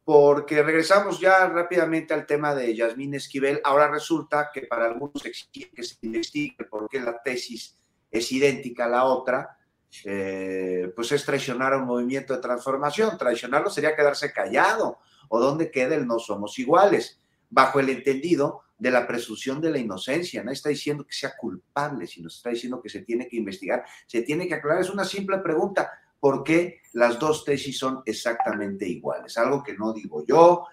Porque 0.04 0.62
regresamos 0.62 1.20
ya 1.20 1.46
rápidamente 1.48 2.14
al 2.14 2.24
tema 2.24 2.54
de 2.54 2.74
Yasmín 2.74 3.14
Esquivel. 3.14 3.60
Ahora 3.64 3.90
resulta 3.90 4.50
que 4.54 4.62
para 4.62 4.86
algunos 4.86 5.24
exige 5.26 5.70
que 5.74 5.82
se 5.82 5.96
investigue 6.02 6.64
por 6.70 6.88
qué 6.88 7.00
la 7.00 7.20
tesis 7.22 7.76
es 8.10 8.32
idéntica 8.32 8.86
a 8.86 8.88
la 8.88 9.04
otra 9.04 9.57
eh, 10.04 10.92
pues 10.94 11.12
es 11.12 11.24
traicionar 11.24 11.72
a 11.72 11.78
un 11.78 11.86
movimiento 11.86 12.34
de 12.34 12.40
transformación. 12.40 13.16
Traicionarlo 13.16 13.70
sería 13.70 13.96
quedarse 13.96 14.32
callado. 14.32 14.98
¿O 15.28 15.40
dónde 15.40 15.70
queda 15.70 15.94
el 15.94 16.06
no 16.06 16.18
somos 16.18 16.58
iguales? 16.58 17.20
Bajo 17.50 17.80
el 17.80 17.90
entendido 17.90 18.62
de 18.78 18.90
la 18.90 19.06
presunción 19.06 19.60
de 19.60 19.70
la 19.70 19.78
inocencia, 19.78 20.42
no 20.44 20.52
está 20.52 20.68
diciendo 20.68 21.04
que 21.04 21.12
sea 21.12 21.36
culpable, 21.36 22.06
sino 22.06 22.28
está 22.28 22.50
diciendo 22.50 22.80
que 22.80 22.88
se 22.88 23.02
tiene 23.02 23.26
que 23.26 23.36
investigar, 23.36 23.84
se 24.06 24.22
tiene 24.22 24.46
que 24.46 24.54
aclarar. 24.54 24.82
Es 24.82 24.90
una 24.90 25.04
simple 25.04 25.38
pregunta, 25.38 25.90
¿por 26.20 26.44
qué 26.44 26.80
las 26.92 27.18
dos 27.18 27.44
tesis 27.44 27.76
son 27.76 28.02
exactamente 28.06 28.86
iguales? 28.86 29.36
Algo 29.36 29.62
que 29.62 29.74
no 29.74 29.92
digo 29.92 30.24
yo 30.24 30.66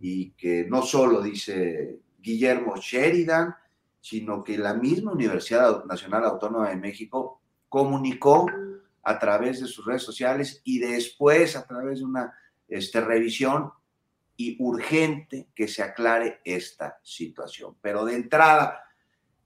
y 0.00 0.32
que 0.32 0.66
no 0.68 0.82
solo 0.82 1.22
dice 1.22 2.00
Guillermo 2.18 2.76
Sheridan, 2.76 3.54
sino 4.00 4.42
que 4.42 4.58
la 4.58 4.74
misma 4.74 5.12
Universidad 5.12 5.84
Nacional 5.84 6.24
Autónoma 6.24 6.70
de 6.70 6.76
México 6.76 7.40
comunicó 7.74 8.46
a 9.02 9.18
través 9.18 9.60
de 9.60 9.66
sus 9.66 9.84
redes 9.84 10.04
sociales 10.04 10.60
y 10.62 10.78
después 10.78 11.56
a 11.56 11.66
través 11.66 11.98
de 11.98 12.04
una 12.04 12.32
este, 12.68 13.00
revisión 13.00 13.72
y 14.36 14.56
urgente 14.62 15.48
que 15.56 15.66
se 15.66 15.82
aclare 15.82 16.40
esta 16.44 17.00
situación. 17.02 17.74
Pero 17.80 18.04
de 18.04 18.14
entrada, 18.14 18.84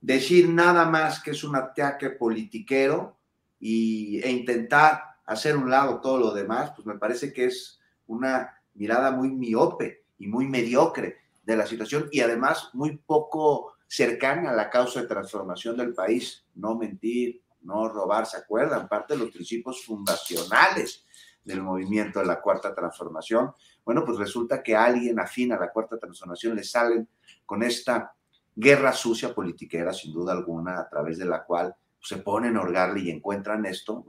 decir 0.02 0.46
nada 0.46 0.84
más 0.84 1.22
que 1.22 1.30
es 1.30 1.42
un 1.42 1.56
ataque 1.56 2.10
politiquero 2.10 3.16
y, 3.58 4.20
e 4.22 4.30
intentar 4.30 5.16
hacer 5.24 5.56
un 5.56 5.70
lado 5.70 5.98
todo 6.02 6.18
lo 6.18 6.34
demás, 6.34 6.72
pues 6.76 6.86
me 6.86 6.98
parece 6.98 7.32
que 7.32 7.46
es 7.46 7.80
una 8.08 8.60
mirada 8.74 9.10
muy 9.10 9.30
miope 9.30 10.04
y 10.18 10.26
muy 10.26 10.46
mediocre 10.46 11.16
de 11.44 11.56
la 11.56 11.66
situación 11.66 12.10
y 12.12 12.20
además 12.20 12.68
muy 12.74 12.98
poco 12.98 13.72
cercana 13.86 14.50
a 14.50 14.54
la 14.54 14.68
causa 14.68 15.00
de 15.00 15.08
transformación 15.08 15.78
del 15.78 15.94
país. 15.94 16.44
No 16.54 16.74
mentir, 16.74 17.40
no 17.62 17.88
robar, 17.88 18.26
¿se 18.26 18.38
acuerdan? 18.38 18.88
Parte 18.88 19.14
de 19.14 19.20
los 19.20 19.30
principios 19.30 19.84
fundacionales 19.84 21.04
del 21.44 21.62
movimiento 21.62 22.20
de 22.20 22.26
la 22.26 22.40
cuarta 22.40 22.74
transformación. 22.74 23.52
Bueno, 23.84 24.04
pues 24.04 24.18
resulta 24.18 24.62
que 24.62 24.76
alguien 24.76 25.18
afín 25.18 25.52
a 25.52 25.58
la 25.58 25.72
cuarta 25.72 25.98
transformación 25.98 26.54
le 26.54 26.62
salen 26.62 27.08
con 27.46 27.62
esta 27.62 28.14
guerra 28.54 28.92
sucia 28.92 29.34
politiquera, 29.34 29.92
sin 29.92 30.12
duda 30.12 30.32
alguna, 30.32 30.80
a 30.80 30.88
través 30.88 31.18
de 31.18 31.24
la 31.24 31.44
cual 31.44 31.74
se 32.00 32.18
ponen 32.18 32.56
a 32.56 32.60
orgarle 32.60 33.00
y 33.00 33.10
encuentran 33.10 33.64
esto. 33.66 34.04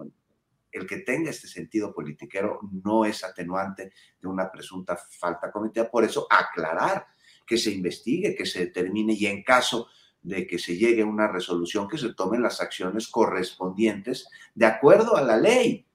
el 0.72 0.86
que 0.86 0.97
tenga 0.97 1.32
este 1.32 1.47
sentido 1.47 1.93
politiquero 1.93 2.60
no 2.84 3.06
es 3.06 3.24
atenuante 3.24 3.91
de 4.22 4.28
una 4.28 4.52
presunta 4.52 4.95
falta 4.95 5.52
cometida. 5.52 5.89
Por 5.89 6.04
eso, 6.04 6.28
aclarar 6.30 7.08
que 7.45 7.58
se 7.58 7.72
investigue, 7.72 8.36
que 8.36 8.45
se 8.45 8.66
determine 8.66 9.14
y 9.14 9.26
en 9.26 9.43
caso 9.43 9.88
de 10.22 10.46
que 10.46 10.60
se 10.60 10.76
llegue 10.78 11.02
a 11.02 11.06
una 11.06 11.28
resolución, 11.28 11.88
que 11.88 11.98
se 11.98 12.14
tomen 12.14 12.42
las 12.42 12.62
acciones 12.62 13.08
correspondientes 13.08 14.28
de 14.54 14.66
acuerdo 14.66 15.16
a 15.16 15.22
la 15.22 15.38
ley 15.38 15.86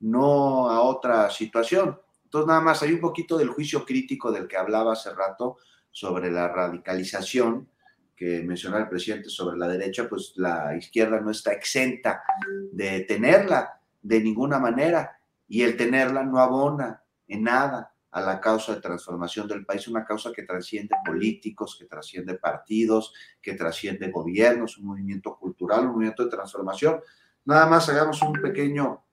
no 0.00 0.68
a 0.68 0.80
otra 0.82 1.30
situación. 1.30 1.98
Entonces, 2.24 2.46
nada 2.46 2.60
más 2.60 2.82
hay 2.82 2.92
un 2.92 3.00
poquito 3.00 3.36
del 3.36 3.48
juicio 3.48 3.84
crítico 3.84 4.30
del 4.30 4.46
que 4.46 4.56
hablaba 4.56 4.92
hace 4.92 5.12
rato 5.14 5.56
sobre 5.90 6.30
la 6.30 6.48
radicalización 6.48 7.68
que 8.14 8.42
mencionaba 8.42 8.82
el 8.82 8.88
presidente 8.88 9.30
sobre 9.30 9.56
la 9.56 9.68
derecha, 9.68 10.08
pues 10.08 10.32
la 10.36 10.76
izquierda 10.76 11.20
no 11.20 11.30
está 11.30 11.52
exenta 11.52 12.24
de 12.72 13.00
tenerla 13.02 13.80
de 14.02 14.20
ninguna 14.20 14.58
manera 14.58 15.20
y 15.46 15.62
el 15.62 15.76
tenerla 15.76 16.24
no 16.24 16.40
abona 16.40 17.02
en 17.28 17.44
nada 17.44 17.94
a 18.18 18.26
la 18.26 18.40
causa 18.40 18.74
de 18.74 18.80
transformación 18.80 19.46
del 19.48 19.64
país, 19.64 19.88
una 19.88 20.04
causa 20.04 20.32
que 20.32 20.42
trasciende 20.42 20.94
políticos, 21.04 21.76
que 21.78 21.86
trasciende 21.86 22.34
partidos, 22.34 23.12
que 23.40 23.54
trasciende 23.54 24.10
gobiernos, 24.10 24.78
un 24.78 24.86
movimiento 24.86 25.36
cultural, 25.36 25.86
un 25.86 25.92
movimiento 25.92 26.24
de 26.24 26.30
transformación. 26.30 27.00
Nada 27.44 27.66
más 27.66 27.88
hagamos 27.88 28.20
un 28.22 28.32
pequeño 28.34 29.04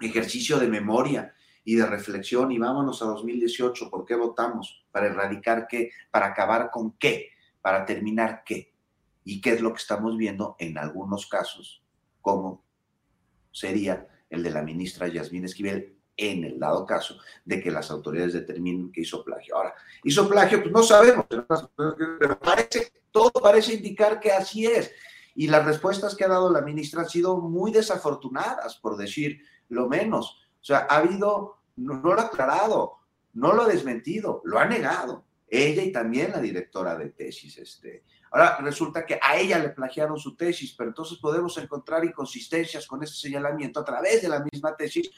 ejercicio 0.00 0.58
de 0.58 0.68
memoria 0.68 1.34
y 1.64 1.74
de 1.74 1.86
reflexión 1.86 2.50
y 2.52 2.58
vámonos 2.58 3.02
a 3.02 3.06
2018, 3.06 3.90
¿por 3.90 4.04
qué 4.04 4.14
votamos? 4.14 4.86
¿Para 4.90 5.06
erradicar 5.06 5.66
qué? 5.68 5.90
¿Para 6.10 6.26
acabar 6.26 6.70
con 6.70 6.92
qué? 6.92 7.30
¿Para 7.60 7.84
terminar 7.84 8.42
qué? 8.44 8.72
¿Y 9.24 9.40
qué 9.40 9.52
es 9.52 9.60
lo 9.60 9.72
que 9.72 9.80
estamos 9.80 10.16
viendo 10.16 10.56
en 10.58 10.78
algunos 10.78 11.26
casos? 11.26 11.82
como 12.28 12.62
sería 13.50 14.06
el 14.28 14.42
de 14.42 14.50
la 14.50 14.62
ministra 14.62 15.08
Yasmín 15.08 15.46
Esquivel 15.46 15.97
en 16.18 16.44
el 16.44 16.58
dado 16.58 16.84
caso 16.84 17.16
de 17.44 17.62
que 17.62 17.70
las 17.70 17.90
autoridades 17.90 18.34
determinen 18.34 18.92
que 18.92 19.02
hizo 19.02 19.24
plagio. 19.24 19.56
Ahora, 19.56 19.74
hizo 20.02 20.28
plagio, 20.28 20.60
pues 20.60 20.72
no 20.72 20.82
sabemos, 20.82 21.24
pero 21.28 22.38
parece, 22.40 22.92
todo 23.12 23.30
parece 23.30 23.74
indicar 23.74 24.18
que 24.18 24.32
así 24.32 24.66
es. 24.66 24.90
Y 25.36 25.46
las 25.46 25.64
respuestas 25.64 26.16
que 26.16 26.24
ha 26.24 26.28
dado 26.28 26.52
la 26.52 26.60
ministra 26.60 27.02
han 27.02 27.08
sido 27.08 27.38
muy 27.38 27.70
desafortunadas, 27.70 28.76
por 28.76 28.96
decir 28.96 29.40
lo 29.68 29.88
menos. 29.88 30.38
O 30.60 30.64
sea, 30.64 30.88
ha 30.90 30.96
habido, 30.96 31.58
no, 31.76 31.94
lo 31.94 32.18
ha 32.18 32.24
aclarado, 32.24 32.96
no 33.34 33.52
lo 33.52 33.62
ha 33.62 33.68
desmentido, 33.68 34.42
lo 34.44 34.58
ha 34.58 34.64
negado. 34.64 35.24
Ella 35.46 35.84
y 35.84 35.92
también 35.92 36.32
la 36.32 36.40
directora 36.40 36.96
de 36.96 37.10
tesis. 37.10 37.56
Este. 37.58 38.02
Ahora 38.32 38.58
resulta 38.58 39.06
que 39.06 39.20
a 39.22 39.38
ella 39.38 39.60
le 39.60 39.70
plagiaron 39.70 40.18
su 40.18 40.36
tesis, 40.36 40.74
pero 40.76 40.90
entonces 40.90 41.18
podemos 41.18 41.56
encontrar 41.58 42.04
inconsistencias 42.04 42.86
con 42.88 43.04
ese 43.04 43.14
señalamiento 43.14 43.78
a 43.78 43.84
través 43.84 44.20
de 44.20 44.28
la 44.28 44.40
misma 44.40 44.76
tesis 44.76 45.08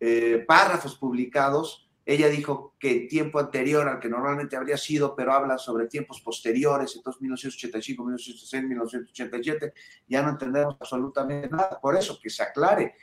eh, 0.00 0.44
párrafos 0.46 0.96
publicados. 0.96 1.88
Ella 2.04 2.28
dijo 2.28 2.74
que 2.78 3.00
tiempo 3.00 3.40
anterior 3.40 3.88
al 3.88 3.98
que 3.98 4.08
normalmente 4.08 4.56
habría 4.56 4.76
sido, 4.76 5.16
pero 5.16 5.32
habla 5.32 5.58
sobre 5.58 5.88
tiempos 5.88 6.20
posteriores, 6.20 6.94
entonces 6.94 7.20
1985, 7.20 8.04
1966, 8.04 8.62
1987, 8.62 9.72
ya 10.06 10.22
no 10.22 10.30
entendemos 10.30 10.76
absolutamente 10.78 11.48
nada. 11.48 11.80
Por 11.80 11.96
eso, 11.96 12.18
que 12.22 12.30
se 12.30 12.44
aclare 12.44 12.94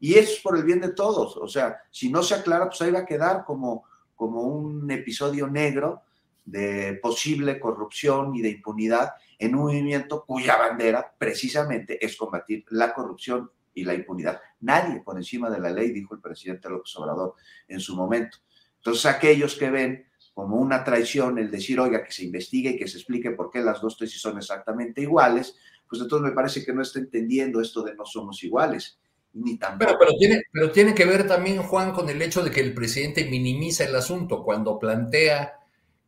y 0.00 0.14
eso 0.14 0.32
es 0.32 0.40
por 0.40 0.56
el 0.56 0.64
bien 0.64 0.80
de 0.80 0.92
todos. 0.92 1.36
O 1.36 1.48
sea, 1.48 1.82
si 1.90 2.10
no 2.10 2.22
se 2.22 2.34
aclara, 2.34 2.66
pues 2.66 2.80
ahí 2.82 2.90
va 2.90 3.00
a 3.00 3.06
quedar 3.06 3.44
como, 3.44 3.84
como 4.14 4.42
un 4.42 4.90
episodio 4.90 5.48
negro 5.48 6.02
de 6.44 6.98
posible 7.02 7.60
corrupción 7.60 8.34
y 8.34 8.42
de 8.42 8.50
impunidad 8.50 9.14
en 9.38 9.54
un 9.54 9.62
movimiento 9.62 10.24
cuya 10.24 10.56
bandera 10.56 11.14
precisamente 11.18 12.04
es 12.04 12.16
combatir 12.16 12.64
la 12.70 12.94
corrupción 12.94 13.50
y 13.74 13.84
la 13.84 13.94
impunidad. 13.94 14.40
Nadie 14.60 15.00
por 15.00 15.16
encima 15.16 15.50
de 15.50 15.60
la 15.60 15.70
ley, 15.70 15.92
dijo 15.92 16.14
el 16.14 16.20
presidente 16.20 16.68
López 16.68 16.94
Obrador 16.96 17.34
en 17.68 17.80
su 17.80 17.94
momento. 17.96 18.38
Entonces, 18.76 19.06
aquellos 19.06 19.56
que 19.56 19.70
ven 19.70 20.06
como 20.34 20.56
una 20.56 20.84
traición 20.84 21.38
el 21.38 21.50
decir, 21.50 21.80
oiga, 21.80 22.04
que 22.04 22.12
se 22.12 22.24
investigue 22.24 22.70
y 22.70 22.76
que 22.76 22.86
se 22.88 22.98
explique 22.98 23.32
por 23.32 23.50
qué 23.50 23.60
las 23.60 23.80
dos 23.80 23.96
tesis 23.96 24.20
son 24.20 24.38
exactamente 24.38 25.02
iguales, 25.02 25.56
pues 25.88 26.02
entonces 26.02 26.28
me 26.28 26.34
parece 26.34 26.64
que 26.64 26.72
no 26.72 26.82
está 26.82 26.98
entendiendo 26.98 27.60
esto 27.60 27.82
de 27.82 27.94
no 27.94 28.04
somos 28.04 28.42
iguales 28.44 28.98
ni 29.34 29.56
Pero, 29.56 29.96
pero, 29.98 30.16
tiene, 30.18 30.42
pero 30.52 30.70
tiene 30.70 30.94
que 30.94 31.04
ver 31.04 31.26
también, 31.26 31.62
Juan, 31.62 31.92
con 31.92 32.08
el 32.08 32.20
hecho 32.22 32.42
de 32.42 32.50
que 32.50 32.60
el 32.60 32.74
presidente 32.74 33.24
minimiza 33.26 33.84
el 33.84 33.94
asunto 33.94 34.42
cuando 34.42 34.78
plantea 34.78 35.54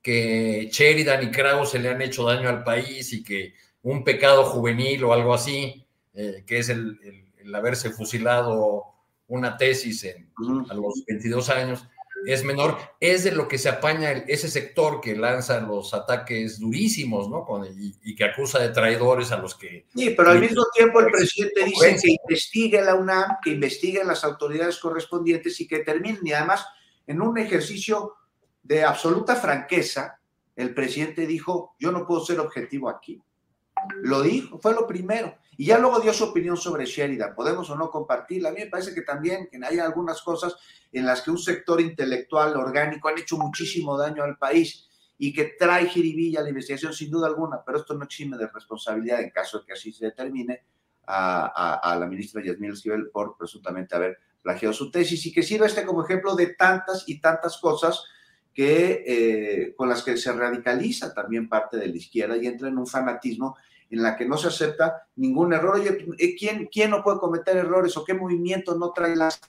que 0.02 0.68
Sheridan 0.72 1.22
y 1.24 1.30
Krause 1.30 1.74
le 1.74 1.90
han 1.90 2.02
hecho 2.02 2.24
daño 2.24 2.48
al 2.48 2.64
país 2.64 3.12
y 3.12 3.22
que 3.22 3.54
un 3.82 4.02
pecado 4.04 4.44
juvenil 4.44 5.04
o 5.04 5.12
algo 5.12 5.34
así, 5.34 5.86
eh, 6.14 6.42
que 6.46 6.58
es 6.58 6.68
el, 6.70 6.98
haberse 7.54 7.90
fusilado 7.90 8.84
una 9.28 9.56
tesis 9.56 10.04
en, 10.04 10.30
a 10.68 10.74
los 10.74 11.04
22 11.06 11.50
años, 11.50 11.86
es 12.26 12.44
menor, 12.44 12.76
es 13.00 13.24
de 13.24 13.32
lo 13.32 13.48
que 13.48 13.58
se 13.58 13.68
apaña 13.68 14.10
ese 14.10 14.48
sector 14.48 15.00
que 15.00 15.16
lanza 15.16 15.60
los 15.60 15.94
ataques 15.94 16.58
durísimos, 16.58 17.28
¿no? 17.28 17.46
y, 17.74 18.14
que 18.14 18.24
acusa 18.24 18.58
de 18.58 18.70
traidores 18.70 19.32
a 19.32 19.38
los 19.38 19.54
que... 19.54 19.86
Sí, 19.94 20.10
pero 20.16 20.30
al 20.30 20.40
mismo 20.40 20.64
tiempo 20.74 21.00
el 21.00 21.10
presidente 21.10 21.64
dice 21.64 21.96
que 22.02 22.16
investigue 22.22 22.82
la 22.82 22.94
UNAM, 22.94 23.38
que 23.42 23.50
investiguen 23.50 24.06
las 24.06 24.24
autoridades 24.24 24.78
correspondientes 24.78 25.60
y 25.60 25.66
que 25.66 25.78
terminen. 25.80 26.20
Y 26.26 26.32
además, 26.32 26.66
en 27.06 27.22
un 27.22 27.38
ejercicio 27.38 28.14
de 28.62 28.84
absoluta 28.84 29.36
franqueza, 29.36 30.20
el 30.56 30.74
presidente 30.74 31.26
dijo, 31.26 31.74
yo 31.78 31.90
no 31.90 32.06
puedo 32.06 32.24
ser 32.24 32.40
objetivo 32.40 32.90
aquí. 32.90 33.22
Lo 34.02 34.22
dijo, 34.22 34.58
fue 34.58 34.74
lo 34.74 34.86
primero. 34.86 35.36
Y 35.60 35.66
ya 35.66 35.78
luego 35.78 36.00
dio 36.00 36.14
su 36.14 36.24
opinión 36.24 36.56
sobre 36.56 36.86
Sheridan. 36.86 37.34
Podemos 37.34 37.68
o 37.68 37.76
no 37.76 37.90
compartirla. 37.90 38.48
A 38.48 38.52
mí 38.52 38.60
me 38.60 38.68
parece 38.68 38.94
que 38.94 39.02
también 39.02 39.46
hay 39.62 39.78
algunas 39.78 40.22
cosas 40.22 40.56
en 40.90 41.04
las 41.04 41.20
que 41.20 41.30
un 41.30 41.36
sector 41.36 41.82
intelectual 41.82 42.56
orgánico 42.56 43.10
han 43.10 43.18
hecho 43.18 43.36
muchísimo 43.36 43.98
daño 43.98 44.22
al 44.22 44.38
país 44.38 44.88
y 45.18 45.34
que 45.34 45.52
trae 45.58 45.86
jiribilla 45.86 46.40
la 46.40 46.48
investigación 46.48 46.94
sin 46.94 47.10
duda 47.10 47.26
alguna, 47.26 47.62
pero 47.62 47.76
esto 47.76 47.92
no 47.92 48.04
exime 48.04 48.38
de 48.38 48.46
responsabilidad 48.46 49.20
en 49.20 49.28
caso 49.28 49.58
de 49.58 49.66
que 49.66 49.74
así 49.74 49.92
se 49.92 50.06
determine 50.06 50.64
a, 51.06 51.94
la 52.00 52.06
ministra 52.06 52.42
Yasmín 52.42 52.72
Esquivel 52.72 53.10
por 53.10 53.36
presuntamente 53.36 53.94
haber 53.94 54.16
plagiado 54.40 54.72
su 54.72 54.90
tesis 54.90 55.26
y 55.26 55.30
que 55.30 55.42
sirva 55.42 55.66
este 55.66 55.84
como 55.84 56.02
ejemplo 56.02 56.34
de 56.36 56.54
tantas 56.54 57.04
y 57.06 57.20
tantas 57.20 57.58
cosas 57.58 58.02
que, 58.54 59.04
eh, 59.06 59.74
con 59.76 59.90
las 59.90 60.02
que 60.02 60.16
se 60.16 60.32
radicaliza 60.32 61.12
también 61.12 61.50
parte 61.50 61.76
de 61.76 61.88
la 61.88 61.96
izquierda 61.96 62.38
y 62.38 62.46
entra 62.46 62.68
en 62.68 62.78
un 62.78 62.86
fanatismo 62.86 63.58
en 63.90 64.02
la 64.02 64.16
que 64.16 64.24
no 64.24 64.38
se 64.38 64.48
acepta 64.48 65.06
ningún 65.16 65.52
error. 65.52 65.76
Oye, 65.76 66.06
eh, 66.18 66.36
¿quién, 66.36 66.68
quién 66.72 66.90
no 66.90 67.02
puede 67.02 67.18
cometer 67.18 67.56
errores 67.56 67.96
o 67.96 68.04
qué 68.04 68.14
movimiento 68.14 68.76
no 68.76 68.92
trae 68.92 69.16
las... 69.16 69.40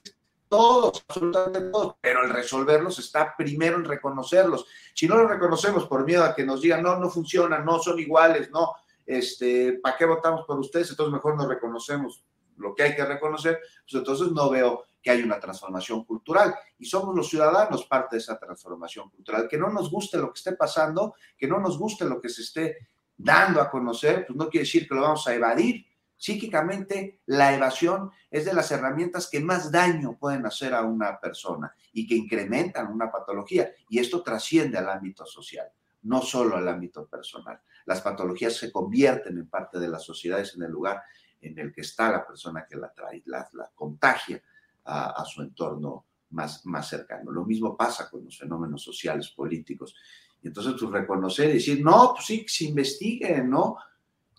Todos, 0.49 1.05
absolutamente 1.07 1.61
todos, 1.71 1.95
pero 2.01 2.25
el 2.25 2.29
resolverlos 2.29 2.99
está 2.99 3.35
primero 3.37 3.77
en 3.77 3.85
reconocerlos. 3.85 4.65
Si 4.93 5.07
no 5.07 5.15
los 5.15 5.29
reconocemos 5.29 5.85
por 5.85 6.03
miedo 6.03 6.25
a 6.25 6.35
que 6.35 6.43
nos 6.43 6.59
digan, 6.59 6.83
no, 6.83 6.97
no 6.97 7.09
funcionan, 7.09 7.63
no 7.63 7.79
son 7.79 7.97
iguales, 7.99 8.51
no, 8.51 8.73
este, 9.05 9.79
¿para 9.81 9.95
qué 9.95 10.03
votamos 10.05 10.45
por 10.45 10.59
ustedes? 10.59 10.89
Entonces 10.89 11.13
mejor 11.13 11.37
nos 11.37 11.47
reconocemos 11.47 12.25
lo 12.57 12.75
que 12.75 12.83
hay 12.83 12.95
que 12.95 13.05
reconocer, 13.05 13.61
pues 13.83 13.93
entonces 13.93 14.31
no 14.33 14.49
veo 14.49 14.83
que 15.01 15.09
hay 15.09 15.23
una 15.23 15.39
transformación 15.39 16.03
cultural 16.03 16.53
y 16.77 16.85
somos 16.85 17.15
los 17.15 17.29
ciudadanos 17.29 17.85
parte 17.85 18.17
de 18.17 18.21
esa 18.21 18.37
transformación 18.37 19.09
cultural. 19.09 19.47
Que 19.49 19.57
no 19.57 19.69
nos 19.69 19.89
guste 19.89 20.17
lo 20.17 20.33
que 20.33 20.37
esté 20.37 20.51
pasando, 20.53 21.15
que 21.37 21.47
no 21.47 21.59
nos 21.59 21.77
guste 21.77 22.05
lo 22.05 22.21
que 22.21 22.29
se 22.29 22.41
esté 22.41 22.89
dando 23.24 23.61
a 23.61 23.69
conocer, 23.69 24.26
pues 24.26 24.38
no 24.38 24.49
quiere 24.49 24.65
decir 24.65 24.88
que 24.88 24.95
lo 24.95 25.01
vamos 25.01 25.28
a 25.28 25.36
evadir. 25.36 25.86
Psíquicamente, 26.15 27.22
la 27.26 27.53
evasión 27.55 28.11
es 28.30 28.45
de 28.45 28.53
las 28.53 28.72
herramientas 28.72 29.28
que 29.28 29.39
más 29.39 29.72
daño 29.72 30.17
pueden 30.19 30.45
hacer 30.45 30.74
a 30.74 30.84
una 30.84 31.19
persona 31.19 31.74
y 31.93 32.05
que 32.05 32.15
incrementan 32.15 32.91
una 32.91 33.11
patología. 33.11 33.72
Y 33.89 33.99
esto 33.99 34.22
trasciende 34.22 34.78
al 34.78 34.89
ámbito 34.89 35.26
social, 35.26 35.67
no 36.03 36.22
solo 36.22 36.57
al 36.57 36.67
ámbito 36.67 37.07
personal. 37.07 37.59
Las 37.86 38.01
patologías 38.01 38.55
se 38.55 38.72
convierten 38.72 39.38
en 39.38 39.47
parte 39.47 39.80
de 39.80 39.88
las 39.88 40.03
sociedades 40.03 40.55
en 40.55 40.63
el 40.63 40.72
lugar 40.72 41.01
en 41.41 41.57
el 41.57 41.74
que 41.74 41.82
está 41.82 42.11
la 42.11 42.26
persona 42.26 42.65
que 42.69 42.76
la 42.76 42.93
trae, 42.93 43.24
la, 43.26 43.49
contagia 43.74 44.41
a, 44.86 45.24
su 45.26 45.41
entorno 45.41 46.05
más, 46.30 46.65
más 46.65 46.88
cercano. 46.88 47.32
Lo 47.32 47.45
mismo 47.45 47.76
pasa 47.76 48.09
con 48.09 48.26
los 48.26 48.38
fenómenos 48.38 48.84
sociales, 48.84 49.30
políticos. 49.30 49.95
Y 50.41 50.47
entonces, 50.47 50.75
pues 50.79 50.91
reconocer 50.91 51.49
y 51.49 51.53
decir, 51.53 51.83
no, 51.83 52.13
pues 52.13 52.25
sí, 52.25 52.41
que 52.43 52.49
se 52.49 52.65
investigue, 52.65 53.43
¿no? 53.43 53.77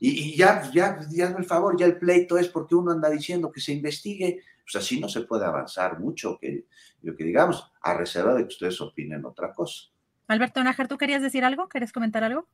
Y, 0.01 0.37
ya, 0.37 0.69
ya, 0.73 0.99
ya, 1.11 1.29
el 1.29 1.45
favor, 1.45 1.79
ya 1.79 1.87
el 1.87 1.97
pleito 1.97 2.37
es 2.37 2.49
porque 2.49 2.75
uno 2.75 2.91
anda 2.91 3.09
diciendo 3.09 3.53
que 3.53 3.61
se 3.61 3.73
investigue, 3.73 4.43
pues 4.65 4.83
así 4.83 4.99
no 4.99 5.09
se 5.09 5.21
puede 5.21 5.45
avanzar 5.45 6.01
mucho, 6.01 6.39
que, 6.41 6.65
lo 7.03 7.15
que 7.15 7.23
digamos, 7.23 7.71
a 7.81 7.95
reserva 7.95 8.35
de 8.35 8.43
que 8.43 8.49
ustedes 8.49 8.81
opinen 8.81 9.25
otra 9.25 9.53
cosa. 9.53 9.91
Alberto 10.27 10.63
Nájar, 10.65 10.89
¿tú 10.89 10.99
querías 10.99 11.23
decir 11.23 11.45
algo? 11.45 11.69
¿Quieres 11.69 11.93
comentar 11.93 12.25
algo? 12.25 12.49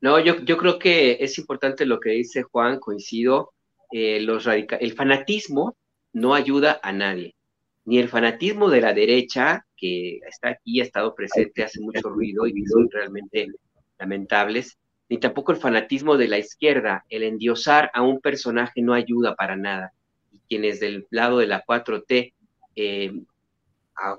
No, 0.00 0.18
yo, 0.18 0.40
yo 0.40 0.56
creo 0.56 0.80
que 0.80 1.18
es 1.20 1.38
importante 1.38 1.86
lo 1.86 2.00
que 2.00 2.10
dice 2.10 2.42
Juan, 2.42 2.80
coincido. 2.80 3.52
Eh, 3.90 4.20
los 4.20 4.46
el 4.46 4.92
fanatismo 4.94 5.76
no 6.12 6.34
ayuda 6.34 6.80
a 6.82 6.92
nadie, 6.92 7.36
ni 7.88 7.96
el 7.96 8.10
fanatismo 8.10 8.68
de 8.68 8.82
la 8.82 8.92
derecha, 8.92 9.64
que 9.74 10.18
está 10.28 10.50
aquí, 10.50 10.78
ha 10.80 10.84
estado 10.84 11.14
presente, 11.14 11.62
hace 11.62 11.80
mucho 11.80 12.10
ruido 12.10 12.46
y 12.46 12.52
son 12.66 12.90
realmente 12.90 13.48
lamentables, 13.98 14.76
ni 15.08 15.16
tampoco 15.16 15.52
el 15.52 15.58
fanatismo 15.58 16.18
de 16.18 16.28
la 16.28 16.36
izquierda, 16.36 17.06
el 17.08 17.22
endiosar 17.22 17.90
a 17.94 18.02
un 18.02 18.20
personaje 18.20 18.82
no 18.82 18.92
ayuda 18.92 19.34
para 19.36 19.56
nada. 19.56 19.94
Y 20.30 20.38
quienes 20.46 20.80
del 20.80 21.06
lado 21.08 21.38
de 21.38 21.46
la 21.46 21.64
4T 21.64 22.34
eh, 22.76 23.12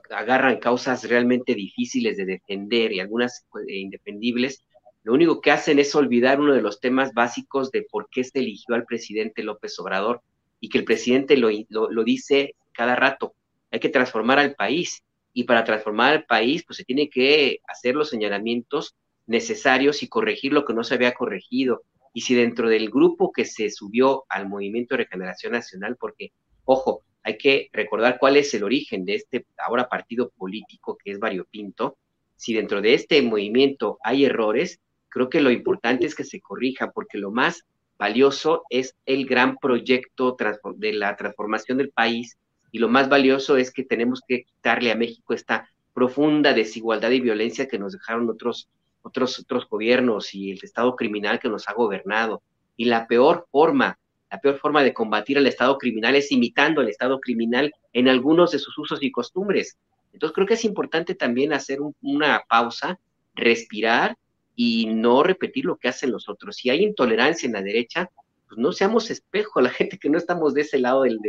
agarran 0.09 0.57
causas 0.57 1.07
realmente 1.07 1.53
difíciles 1.53 2.17
de 2.17 2.25
defender 2.25 2.91
y 2.91 2.99
algunas 2.99 3.45
eh, 3.67 3.75
indefendibles, 3.75 4.63
lo 5.03 5.13
único 5.13 5.41
que 5.41 5.51
hacen 5.51 5.77
es 5.77 5.93
olvidar 5.93 6.39
uno 6.39 6.55
de 6.55 6.63
los 6.63 6.79
temas 6.79 7.13
básicos 7.13 7.69
de 7.69 7.83
por 7.83 8.09
qué 8.09 8.23
se 8.23 8.39
eligió 8.39 8.73
al 8.73 8.85
presidente 8.85 9.43
López 9.43 9.77
Obrador 9.77 10.23
y 10.59 10.69
que 10.69 10.79
el 10.79 10.85
presidente 10.85 11.37
lo, 11.37 11.49
lo, 11.69 12.03
dice 12.03 12.55
cada 12.73 12.95
rato. 12.95 13.35
Hay 13.71 13.79
que 13.79 13.89
transformar 13.89 14.39
al 14.39 14.55
país 14.55 15.03
y 15.33 15.43
para 15.43 15.63
transformar 15.63 16.13
al 16.13 16.25
país 16.25 16.63
pues 16.65 16.77
se 16.77 16.83
tiene 16.83 17.09
que 17.09 17.59
hacer 17.67 17.95
los 17.95 18.09
señalamientos 18.09 18.95
necesarios 19.27 20.01
y 20.01 20.07
corregir 20.07 20.53
lo 20.53 20.65
que 20.65 20.73
no 20.73 20.83
se 20.83 20.95
había 20.95 21.13
corregido. 21.13 21.83
Y 22.13 22.21
si 22.21 22.33
dentro 22.33 22.67
del 22.67 22.89
grupo 22.89 23.31
que 23.31 23.45
se 23.45 23.69
subió 23.69 24.25
al 24.29 24.49
Movimiento 24.49 24.95
de 24.95 25.03
Regeneración 25.03 25.53
Nacional, 25.53 25.97
porque, 25.97 26.31
ojo, 26.65 27.03
hay 27.21 27.37
que 27.37 27.69
recordar 27.71 28.17
cuál 28.19 28.37
es 28.37 28.53
el 28.53 28.63
origen 28.63 29.05
de 29.05 29.15
este 29.15 29.45
ahora 29.57 29.87
partido 29.87 30.29
político 30.29 30.97
que 30.97 31.11
es 31.11 31.19
variopinto, 31.19 31.97
si 32.35 32.53
dentro 32.53 32.81
de 32.81 32.93
este 32.95 33.21
movimiento 33.21 33.99
hay 34.03 34.25
errores, 34.25 34.79
creo 35.09 35.29
que 35.29 35.41
lo 35.41 35.51
importante 35.51 36.05
es 36.05 36.15
que 36.15 36.23
se 36.23 36.41
corrija, 36.41 36.91
porque 36.91 37.17
lo 37.17 37.31
más 37.31 37.65
valioso 37.97 38.63
es 38.69 38.95
el 39.05 39.25
gran 39.25 39.57
proyecto 39.57 40.35
de 40.77 40.93
la 40.93 41.15
transformación 41.17 41.77
del 41.77 41.91
país 41.91 42.37
y 42.71 42.79
lo 42.79 42.89
más 42.89 43.09
valioso 43.09 43.57
es 43.57 43.71
que 43.71 43.83
tenemos 43.83 44.21
que 44.27 44.43
quitarle 44.43 44.91
a 44.91 44.95
México 44.95 45.33
esta 45.33 45.69
profunda 45.93 46.53
desigualdad 46.53 47.11
y 47.11 47.21
violencia 47.21 47.67
que 47.67 47.79
nos 47.79 47.93
dejaron 47.93 48.29
otros, 48.29 48.69
otros, 49.01 49.39
otros 49.39 49.67
gobiernos 49.67 50.33
y 50.33 50.51
el 50.51 50.59
Estado 50.63 50.95
criminal 50.95 51.39
que 51.39 51.49
nos 51.49 51.67
ha 51.67 51.73
gobernado. 51.73 52.41
Y 52.77 52.85
la 52.85 53.07
peor 53.07 53.47
forma, 53.51 53.99
la 54.31 54.39
peor 54.39 54.59
forma 54.59 54.83
de 54.83 54.93
combatir 54.93 55.37
al 55.37 55.47
Estado 55.47 55.77
criminal 55.77 56.15
es 56.15 56.31
imitando 56.31 56.81
al 56.81 56.89
Estado 56.89 57.19
criminal 57.19 57.73
en 57.93 58.07
algunos 58.07 58.51
de 58.51 58.59
sus 58.59 58.77
usos 58.77 59.01
y 59.01 59.11
costumbres. 59.11 59.77
Entonces 60.13 60.33
creo 60.33 60.47
que 60.47 60.53
es 60.53 60.65
importante 60.65 61.15
también 61.15 61.53
hacer 61.53 61.79
una 62.01 62.43
pausa, 62.47 62.99
respirar 63.35 64.17
y 64.55 64.87
no 64.87 65.23
repetir 65.23 65.65
lo 65.65 65.77
que 65.77 65.87
hacen 65.87 66.11
los 66.11 66.29
otros. 66.29 66.57
Si 66.57 66.69
hay 66.69 66.83
intolerancia 66.83 67.47
en 67.47 67.53
la 67.53 67.61
derecha, 67.61 68.09
pues 68.47 68.57
no 68.57 68.71
seamos 68.71 69.09
espejo 69.09 69.59
a 69.59 69.63
la 69.63 69.69
gente 69.69 69.97
que 69.97 70.09
no 70.09 70.17
estamos 70.17 70.53
de 70.53 70.61
ese 70.61 70.79
lado 70.79 71.03
del, 71.03 71.19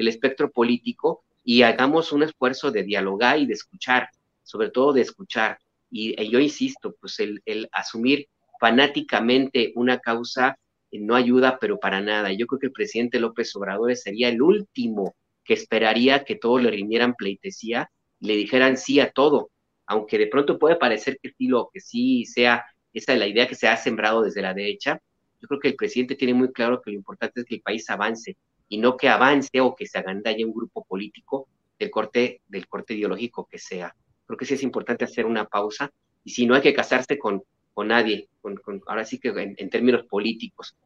del 0.00 0.08
espectro 0.08 0.50
político 0.50 1.22
y 1.44 1.60
hagamos 1.62 2.10
un 2.10 2.22
esfuerzo 2.22 2.70
de 2.70 2.82
dialogar 2.82 3.38
y 3.38 3.46
de 3.46 3.52
escuchar, 3.52 4.08
sobre 4.42 4.70
todo 4.70 4.94
de 4.94 5.02
escuchar. 5.02 5.58
Y, 5.90 6.16
yo 6.30 6.40
insisto, 6.40 6.96
pues 6.98 7.20
el, 7.20 7.42
el, 7.44 7.68
asumir 7.70 8.28
fanáticamente 8.58 9.72
una 9.74 9.98
causa 9.98 10.56
eh, 10.90 10.98
no 11.00 11.14
ayuda, 11.14 11.58
pero 11.60 11.78
para 11.78 12.00
nada. 12.00 12.32
Yo 12.32 12.46
creo 12.46 12.60
que 12.60 12.66
el 12.66 12.72
presidente 12.72 13.20
López 13.20 13.54
Obrador 13.56 13.94
sería 13.94 14.30
el 14.30 14.40
último 14.40 15.14
que 15.44 15.52
esperaría 15.52 16.24
que 16.24 16.36
todos 16.36 16.62
le 16.62 16.70
rindieran 16.70 17.14
pleitesía 17.14 17.90
le 18.20 18.36
dijeran 18.36 18.76
sí 18.76 19.00
a 19.00 19.10
todo, 19.10 19.50
aunque 19.86 20.18
de 20.18 20.28
pronto 20.28 20.58
puede 20.58 20.76
parecer 20.76 21.18
que 21.22 21.30
sí, 21.36 21.46
lo, 21.46 21.70
que 21.72 21.80
sí 21.80 22.24
sea 22.24 22.64
esa 22.92 23.12
es 23.12 23.18
la 23.18 23.26
idea 23.26 23.46
que 23.46 23.54
se 23.54 23.68
ha 23.68 23.76
sembrado 23.76 24.22
desde 24.22 24.42
la 24.42 24.54
derecha. 24.54 25.00
Yo 25.40 25.48
creo 25.48 25.60
que 25.60 25.68
el 25.68 25.76
presidente 25.76 26.16
tiene 26.16 26.34
muy 26.34 26.52
claro 26.52 26.82
que 26.82 26.90
lo 26.90 26.96
importante 26.96 27.40
es 27.40 27.46
que 27.46 27.56
el 27.56 27.62
país 27.62 27.88
avance 27.88 28.36
y 28.70 28.78
no 28.78 28.96
que 28.96 29.08
avance 29.08 29.60
o 29.60 29.74
que 29.74 29.86
se 29.86 29.98
agandalle 29.98 30.44
un 30.44 30.54
grupo 30.54 30.84
político 30.84 31.48
del 31.78 31.90
corte, 31.90 32.40
del 32.48 32.68
corte 32.68 32.94
ideológico 32.94 33.46
que 33.50 33.58
sea. 33.58 33.94
Creo 34.24 34.38
que 34.38 34.46
sí 34.46 34.54
es 34.54 34.62
importante 34.62 35.04
hacer 35.04 35.26
una 35.26 35.44
pausa 35.44 35.90
y 36.24 36.30
si 36.30 36.46
no 36.46 36.54
hay 36.54 36.62
que 36.62 36.72
casarse 36.72 37.18
con, 37.18 37.42
con 37.74 37.88
nadie, 37.88 38.28
con, 38.40 38.60
ahora 38.86 39.04
sí 39.04 39.18
que 39.18 39.30
en, 39.58 39.70
términos 39.70 40.04
políticos. 40.06 40.76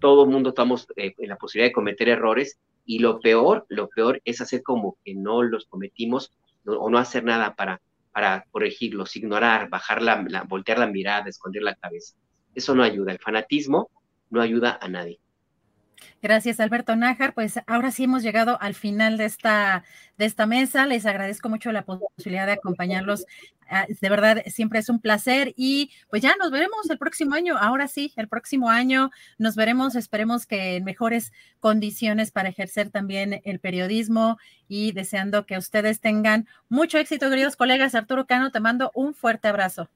Todo 0.00 0.24
el 0.24 0.30
mundo 0.30 0.48
estamos 0.48 0.88
eh, 0.96 1.14
en 1.16 1.28
la 1.28 1.36
posibilidad 1.36 1.70
de 1.70 1.74
cometer 1.74 2.08
errores 2.08 2.58
y 2.84 2.98
lo 2.98 3.20
peor, 3.20 3.66
lo 3.68 3.88
peor 3.88 4.20
es 4.24 4.40
hacer 4.40 4.62
como 4.64 4.98
que 5.04 5.14
no 5.14 5.44
los 5.44 5.66
cometimos 5.66 6.32
o 6.66 6.90
no 6.90 6.98
hacer 6.98 7.22
nada 7.22 7.54
para, 7.54 7.80
para 8.12 8.44
corregirlos, 8.50 9.14
ignorar, 9.14 9.68
bajar 9.68 10.02
la, 10.02 10.44
voltear 10.48 10.80
la 10.80 10.88
mirada, 10.88 11.28
esconder 11.28 11.62
la 11.62 11.76
cabeza. 11.76 12.16
Eso 12.52 12.74
no 12.74 12.82
ayuda. 12.82 13.12
El 13.12 13.20
fanatismo 13.20 13.90
no 14.30 14.40
ayuda 14.40 14.76
a 14.80 14.88
nadie. 14.88 15.20
Gracias, 16.22 16.60
Alberto 16.60 16.94
Nájar. 16.96 17.34
Pues 17.34 17.60
ahora 17.66 17.90
sí 17.90 18.04
hemos 18.04 18.22
llegado 18.22 18.58
al 18.60 18.74
final 18.74 19.16
de 19.16 19.24
esta, 19.24 19.84
de 20.18 20.24
esta 20.24 20.46
mesa. 20.46 20.86
Les 20.86 21.06
agradezco 21.06 21.48
mucho 21.48 21.72
la 21.72 21.84
posibilidad 21.84 22.46
de 22.46 22.52
acompañarlos. 22.52 23.26
Ah, 23.68 23.86
de 23.88 24.08
verdad, 24.08 24.42
siempre 24.46 24.78
es 24.78 24.88
un 24.88 25.00
placer 25.00 25.54
y 25.56 25.90
pues 26.10 26.22
ya 26.22 26.36
nos 26.36 26.50
veremos 26.50 26.90
el 26.90 26.98
próximo 26.98 27.34
año. 27.34 27.56
Ahora 27.58 27.88
sí, 27.88 28.12
el 28.16 28.28
próximo 28.28 28.68
año 28.68 29.10
nos 29.38 29.56
veremos. 29.56 29.94
Esperemos 29.94 30.46
que 30.46 30.76
en 30.76 30.84
mejores 30.84 31.32
condiciones 31.58 32.30
para 32.30 32.50
ejercer 32.50 32.90
también 32.90 33.40
el 33.44 33.60
periodismo 33.60 34.38
y 34.68 34.92
deseando 34.92 35.46
que 35.46 35.58
ustedes 35.58 36.00
tengan 36.00 36.46
mucho 36.68 36.98
éxito, 36.98 37.30
queridos 37.30 37.56
colegas. 37.56 37.94
Arturo 37.94 38.26
Cano, 38.26 38.50
te 38.50 38.60
mando 38.60 38.90
un 38.94 39.14
fuerte 39.14 39.48
abrazo. 39.48 39.88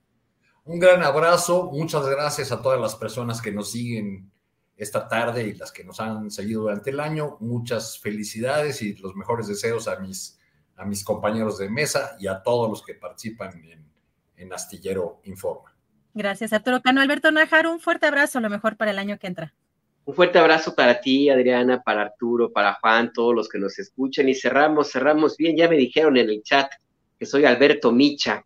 Un 0.64 0.80
gran 0.80 1.02
abrazo. 1.02 1.70
Muchas 1.72 2.04
gracias 2.08 2.50
a 2.50 2.60
todas 2.60 2.80
las 2.80 2.96
personas 2.96 3.40
que 3.40 3.52
nos 3.52 3.70
siguen 3.70 4.32
esta 4.76 5.08
tarde 5.08 5.46
y 5.46 5.54
las 5.54 5.72
que 5.72 5.84
nos 5.84 6.00
han 6.00 6.30
seguido 6.30 6.62
durante 6.62 6.90
el 6.90 7.00
año. 7.00 7.36
Muchas 7.40 7.98
felicidades 7.98 8.82
y 8.82 8.94
los 8.96 9.14
mejores 9.14 9.48
deseos 9.48 9.88
a 9.88 9.98
mis, 9.98 10.38
a 10.76 10.84
mis 10.84 11.02
compañeros 11.02 11.58
de 11.58 11.68
mesa 11.68 12.16
y 12.18 12.26
a 12.26 12.42
todos 12.42 12.68
los 12.68 12.82
que 12.82 12.94
participan 12.94 13.64
en, 13.64 13.90
en 14.36 14.52
Astillero 14.52 15.20
Informa. 15.24 15.74
Gracias, 16.14 16.52
Arturo 16.52 16.80
Cano. 16.80 17.00
Alberto 17.00 17.30
Najar, 17.30 17.66
un 17.66 17.80
fuerte 17.80 18.06
abrazo, 18.06 18.40
lo 18.40 18.50
mejor 18.50 18.76
para 18.76 18.90
el 18.90 18.98
año 18.98 19.18
que 19.18 19.26
entra. 19.26 19.54
Un 20.06 20.14
fuerte 20.14 20.38
abrazo 20.38 20.74
para 20.74 21.00
ti, 21.00 21.28
Adriana, 21.28 21.82
para 21.82 22.02
Arturo, 22.02 22.52
para 22.52 22.74
Juan, 22.74 23.12
todos 23.12 23.34
los 23.34 23.48
que 23.48 23.58
nos 23.58 23.76
escuchan. 23.78 24.28
Y 24.28 24.34
cerramos, 24.34 24.92
cerramos 24.92 25.36
bien. 25.36 25.56
Ya 25.56 25.68
me 25.68 25.76
dijeron 25.76 26.16
en 26.16 26.30
el 26.30 26.42
chat 26.44 26.70
que 27.18 27.26
soy 27.26 27.44
Alberto 27.44 27.90
Micha. 27.90 28.44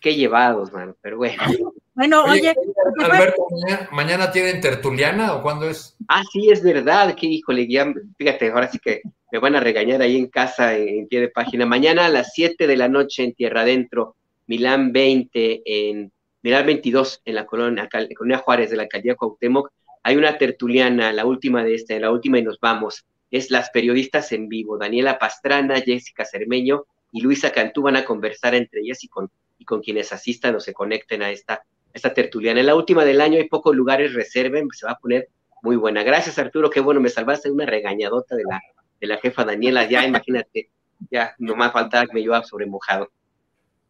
Qué 0.00 0.14
llevados, 0.14 0.72
mano, 0.72 0.96
pero 1.00 1.16
bueno. 1.16 1.42
Bueno, 1.98 2.22
oye. 2.26 2.54
Alberto, 3.00 3.44
mañana, 3.90 4.30
tienen 4.30 4.60
tertuliana 4.60 5.34
o 5.34 5.42
cuándo 5.42 5.68
es? 5.68 5.96
Ah, 6.06 6.22
sí, 6.32 6.48
es 6.48 6.62
verdad, 6.62 7.12
que 7.16 7.26
híjole, 7.26 7.66
ya, 7.66 7.92
fíjate, 8.16 8.52
ahora 8.52 8.70
sí 8.70 8.78
que 8.78 9.02
me 9.32 9.40
van 9.40 9.56
a 9.56 9.60
regañar 9.60 10.00
ahí 10.00 10.16
en 10.16 10.28
casa, 10.28 10.76
en, 10.76 11.08
pie 11.08 11.22
de 11.22 11.28
página. 11.28 11.66
Mañana 11.66 12.06
a 12.06 12.08
las 12.08 12.34
7 12.34 12.68
de 12.68 12.76
la 12.76 12.86
noche 12.86 13.24
en 13.24 13.34
Tierra 13.34 13.62
Adentro, 13.62 14.14
Milán 14.46 14.92
20, 14.92 15.62
en 15.64 16.12
Milán 16.42 16.66
22, 16.66 17.22
en 17.24 17.34
la 17.34 17.46
colonia, 17.46 17.88
colonia 18.16 18.38
Juárez 18.38 18.70
de 18.70 18.76
la 18.76 18.84
alcaldía 18.84 19.16
Cuauhtémoc, 19.16 19.72
hay 20.04 20.16
una 20.16 20.38
tertuliana, 20.38 21.12
la 21.12 21.26
última 21.26 21.64
de 21.64 21.74
esta, 21.74 21.98
la 21.98 22.12
última 22.12 22.38
y 22.38 22.42
nos 22.42 22.60
vamos. 22.60 23.06
Es 23.32 23.50
las 23.50 23.70
periodistas 23.70 24.30
en 24.30 24.48
vivo, 24.48 24.78
Daniela 24.78 25.18
Pastrana, 25.18 25.80
Jessica 25.80 26.24
Cermeño 26.24 26.84
y 27.10 27.22
Luisa 27.22 27.50
Cantú 27.50 27.82
van 27.82 27.96
a 27.96 28.04
conversar 28.04 28.54
entre 28.54 28.82
ellas 28.82 29.02
y 29.02 29.08
con, 29.08 29.28
y 29.58 29.64
con 29.64 29.82
quienes 29.82 30.12
asistan 30.12 30.54
o 30.54 30.60
se 30.60 30.72
conecten 30.72 31.22
a 31.22 31.30
esta 31.30 31.64
esta 31.92 32.12
tertuliana. 32.14 32.60
En 32.60 32.66
la 32.66 32.74
última 32.74 33.04
del 33.04 33.20
año 33.20 33.38
hay 33.38 33.48
pocos 33.48 33.74
lugares, 33.74 34.14
reserven, 34.14 34.68
se 34.72 34.86
va 34.86 34.92
a 34.92 34.98
poner 34.98 35.28
muy 35.62 35.76
buena. 35.76 36.02
Gracias 36.02 36.38
Arturo, 36.38 36.70
qué 36.70 36.80
bueno, 36.80 37.00
me 37.00 37.08
salvaste 37.08 37.48
de 37.48 37.54
una 37.54 37.66
regañadota 37.66 38.36
de 38.36 38.44
la, 38.44 38.60
de 39.00 39.06
la 39.06 39.18
jefa 39.18 39.44
Daniela, 39.44 39.88
ya 39.88 40.04
imagínate, 40.06 40.70
ya 41.10 41.34
nomás 41.38 41.72
faltaba 41.72 42.06
que 42.06 42.14
me 42.14 42.20
llevaba 42.20 42.44
sobre 42.44 42.66
mojado. 42.66 43.10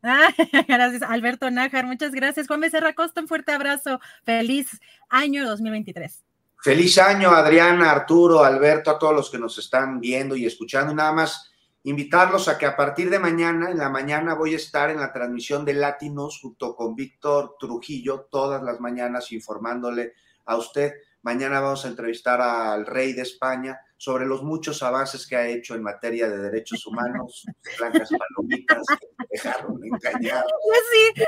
Ah, 0.03 0.33
gracias, 0.69 1.03
Alberto 1.03 1.51
Nájar, 1.51 1.85
muchas 1.87 2.13
gracias. 2.13 2.47
Juan 2.47 2.61
Becerra 2.61 2.95
Costa, 2.95 3.21
un 3.21 3.29
fuerte 3.29 3.53
abrazo. 3.53 4.01
Feliz 4.25 4.81
año 5.09 5.47
2023. 5.47 6.25
Feliz 6.61 6.99
año, 6.99 7.31
Adriana, 7.31 7.91
Arturo, 7.91 8.43
Alberto, 8.43 8.91
a 8.91 8.99
todos 8.99 9.15
los 9.15 9.31
que 9.31 9.39
nos 9.39 9.59
están 9.59 10.01
viendo 10.01 10.37
y 10.37 10.47
escuchando. 10.47 10.93
Y 10.93 10.97
nada 10.97 11.13
más 11.13 11.53
invitarlos 11.85 12.49
a 12.49 12.59
que 12.59 12.67
a 12.67 12.77
partir 12.77 13.11
de 13.11 13.19
mañana, 13.19 13.71
en 13.71 13.79
la 13.79 13.89
mañana, 13.89 14.35
voy 14.35 14.55
a 14.55 14.57
estar 14.57 14.91
en 14.91 15.01
la 15.01 15.13
transmisión 15.13 15.65
de 15.65 15.75
Latinos 15.75 16.39
junto 16.41 16.75
con 16.75 16.95
Víctor 16.95 17.57
Trujillo, 17.59 18.29
todas 18.31 18.63
las 18.63 18.81
mañanas 18.81 19.33
informándole 19.33 20.15
a 20.45 20.57
usted. 20.57 20.95
Mañana 21.23 21.61
vamos 21.61 21.85
a 21.85 21.89
entrevistar 21.89 22.41
al 22.41 22.87
rey 22.87 23.13
de 23.13 23.23
España 23.23 23.81
sobre 23.97 24.27
los 24.27 24.43
muchos 24.43 24.83
avances 24.83 25.27
que 25.27 25.37
ha 25.37 25.49
hecho 25.49 25.75
en 25.75 25.83
materia 25.83 26.29
de 26.29 26.39
derechos 26.39 26.87
humanos, 26.87 27.45
blancas 27.79 28.09
palomitas, 28.11 28.87
dejaron 29.31 29.81
engañar. 29.85 30.45
Sí, 30.91 31.25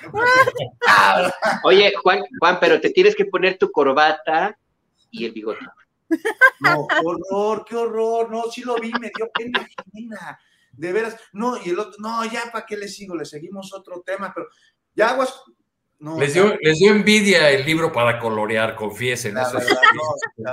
Oye, 1.64 1.92
Juan, 2.02 2.22
Juan, 2.38 2.58
pero 2.60 2.80
te 2.80 2.90
tienes 2.90 3.14
que 3.14 3.26
poner 3.26 3.58
tu 3.58 3.70
corbata 3.70 4.56
y 5.10 5.24
el 5.24 5.32
bigote. 5.32 5.66
No, 6.60 6.86
horror, 7.04 7.64
qué 7.66 7.76
horror, 7.76 8.30
no, 8.30 8.44
sí 8.50 8.62
lo 8.62 8.76
vi, 8.76 8.90
me 9.00 9.10
dio 9.14 9.30
pena 9.32 9.66
de 10.72 10.92
veras, 10.92 11.16
no, 11.32 11.56
y 11.64 11.70
el 11.70 11.78
otro, 11.78 11.96
no, 11.98 12.24
ya, 12.24 12.50
¿para 12.52 12.64
qué 12.66 12.76
le 12.76 12.88
sigo? 12.88 13.14
Le 13.16 13.24
seguimos 13.24 13.72
otro 13.74 14.02
tema, 14.02 14.32
pero 14.34 14.46
ya 14.94 15.10
aguas, 15.10 15.42
no, 15.98 16.18
les, 16.18 16.32
dio, 16.34 16.56
les 16.60 16.78
dio 16.78 16.92
envidia 16.92 17.50
el 17.50 17.64
libro 17.66 17.92
para 17.92 18.18
colorear, 18.18 18.74
confiesen. 18.76 19.34
La, 19.34 19.42
eso 19.42 19.58
es- 19.58 19.66
verdad, 19.66 19.82
no, 19.94 20.52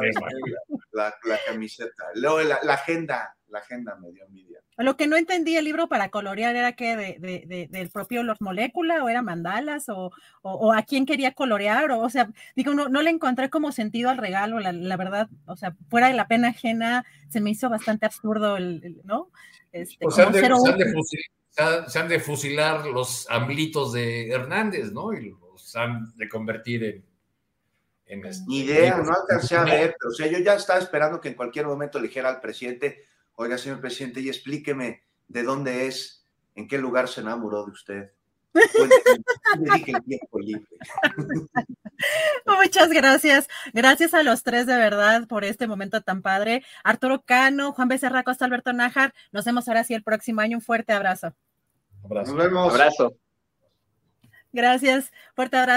la, 0.91 1.14
la 1.24 1.39
camiseta, 1.45 2.03
la, 2.16 2.60
la 2.64 2.74
agenda, 2.74 3.36
la 3.47 3.60
agenda 3.60 3.95
me 3.95 4.12
dio 4.12 4.26
envidia. 4.26 4.60
Lo 4.78 4.96
que 4.96 5.08
no 5.08 5.16
entendí 5.18 5.58
el 5.58 5.66
libro 5.66 5.88
para 5.88 6.10
colorear 6.10 6.56
era 6.56 6.74
que 6.74 6.96
de, 6.96 7.18
de- 7.20 7.44
de- 7.48 7.68
del 7.70 7.90
propio 7.90 8.22
Los 8.24 8.42
Molécula 8.42 9.04
o 9.04 9.10
era 9.10 9.22
mandalas 9.22 9.90
o, 9.90 10.12
o- 10.42 10.52
o 10.54 10.72
a 10.74 10.84
quién 10.84 11.06
quería 11.06 11.32
colorear 11.34 11.90
o, 11.92 12.00
o 12.02 12.10
sea, 12.10 12.30
digo, 12.56 12.74
no, 12.74 12.88
no 12.88 13.02
le 13.02 13.10
encontré 13.10 13.50
como 13.50 13.72
sentido 13.72 14.10
al 14.10 14.18
regalo, 14.18 14.60
la, 14.60 14.72
la 14.72 14.96
verdad, 14.98 15.30
o 15.48 15.56
sea, 15.56 15.76
fuera 15.90 16.08
de 16.10 16.14
la 16.14 16.28
pena 16.28 16.50
ajena, 16.50 17.06
se 17.30 17.42
me 17.42 17.50
hizo 17.50 17.70
bastante 17.70 18.06
absurdo, 18.06 18.58
el, 18.58 18.82
el- 18.84 19.02
¿no? 19.04 19.32
Este, 19.72 19.98
Pues 20.02 20.16
se, 20.16 20.22
han 20.24 20.32
de, 20.32 20.40
se 20.40 20.46
han 20.46 20.52
de 20.54 20.60
útil. 20.72 20.86
fusil- 20.94 21.32
se 21.50 21.62
han- 21.64 21.90
se 21.90 22.00
han 22.00 22.08
de 22.08 22.20
fusilar 22.20 22.86
los 22.86 23.28
amblitos 23.32 23.94
de 23.94 24.30
Hernández, 24.30 24.92
¿no? 24.92 25.12
Y 25.14 25.32
los 25.32 25.76
han 25.76 26.16
de 26.16 26.30
convertir 26.30 26.84
en. 26.84 27.06
en 28.06 28.26
este- 28.26 28.46
Ni 28.48 28.60
idea, 28.60 28.98
no 28.98 29.12
alcancé 29.12 29.56
a 29.58 29.64
ver, 29.64 29.96
pero 30.00 30.10
o 30.10 30.14
sea, 30.14 30.28
yo 30.28 30.38
ya 30.40 30.54
estaba 30.54 30.80
esperando 30.80 31.20
que 31.20 31.30
en 31.30 31.34
cualquier 31.36 31.66
momento 31.66 32.00
le 32.00 32.08
dijera 32.10 32.30
al 32.30 32.40
presidente, 32.42 33.04
oiga, 33.38 33.58
señor 33.58 33.80
presidente, 33.80 34.20
y 34.20 34.28
explíqueme 34.28 35.04
de 35.28 35.44
dónde 35.44 35.88
es, 35.88 36.26
en 36.56 36.68
qué 36.68 36.78
lugar 36.78 37.08
se 37.08 37.22
enamoró 37.22 37.66
de 37.66 37.72
usted. 37.72 38.12
Muchas 42.46 42.90
gracias. 42.90 43.48
Gracias 43.74 44.14
a 44.14 44.24
los 44.24 44.44
tres 44.44 44.66
de 44.66 44.76
verdad 44.76 45.28
por 45.28 45.46
este 45.46 45.68
momento 45.68 46.02
tan 46.02 46.22
padre. 46.22 46.64
Arturo 46.84 47.24
Cano, 47.24 47.72
Juan 47.74 47.88
Becerra 47.88 48.24
Costa, 48.24 48.46
Alberto 48.46 48.74
Nájar. 48.74 49.14
Nos 49.32 49.46
vemos 49.46 49.68
ahora 49.68 49.84
sí 49.84 49.94
el 49.94 50.04
próximo 50.04 50.42
año. 50.42 50.58
Un 50.58 50.64
fuerte 50.64 50.94
abrazo. 50.94 51.34
Abrazo. 52.04 52.34
Nos 52.34 52.44
vemos. 52.44 52.74
Abrazo. 52.74 53.16
Gracias. 54.52 55.12
Fuerte 55.36 55.58
abrazo. 55.58 55.77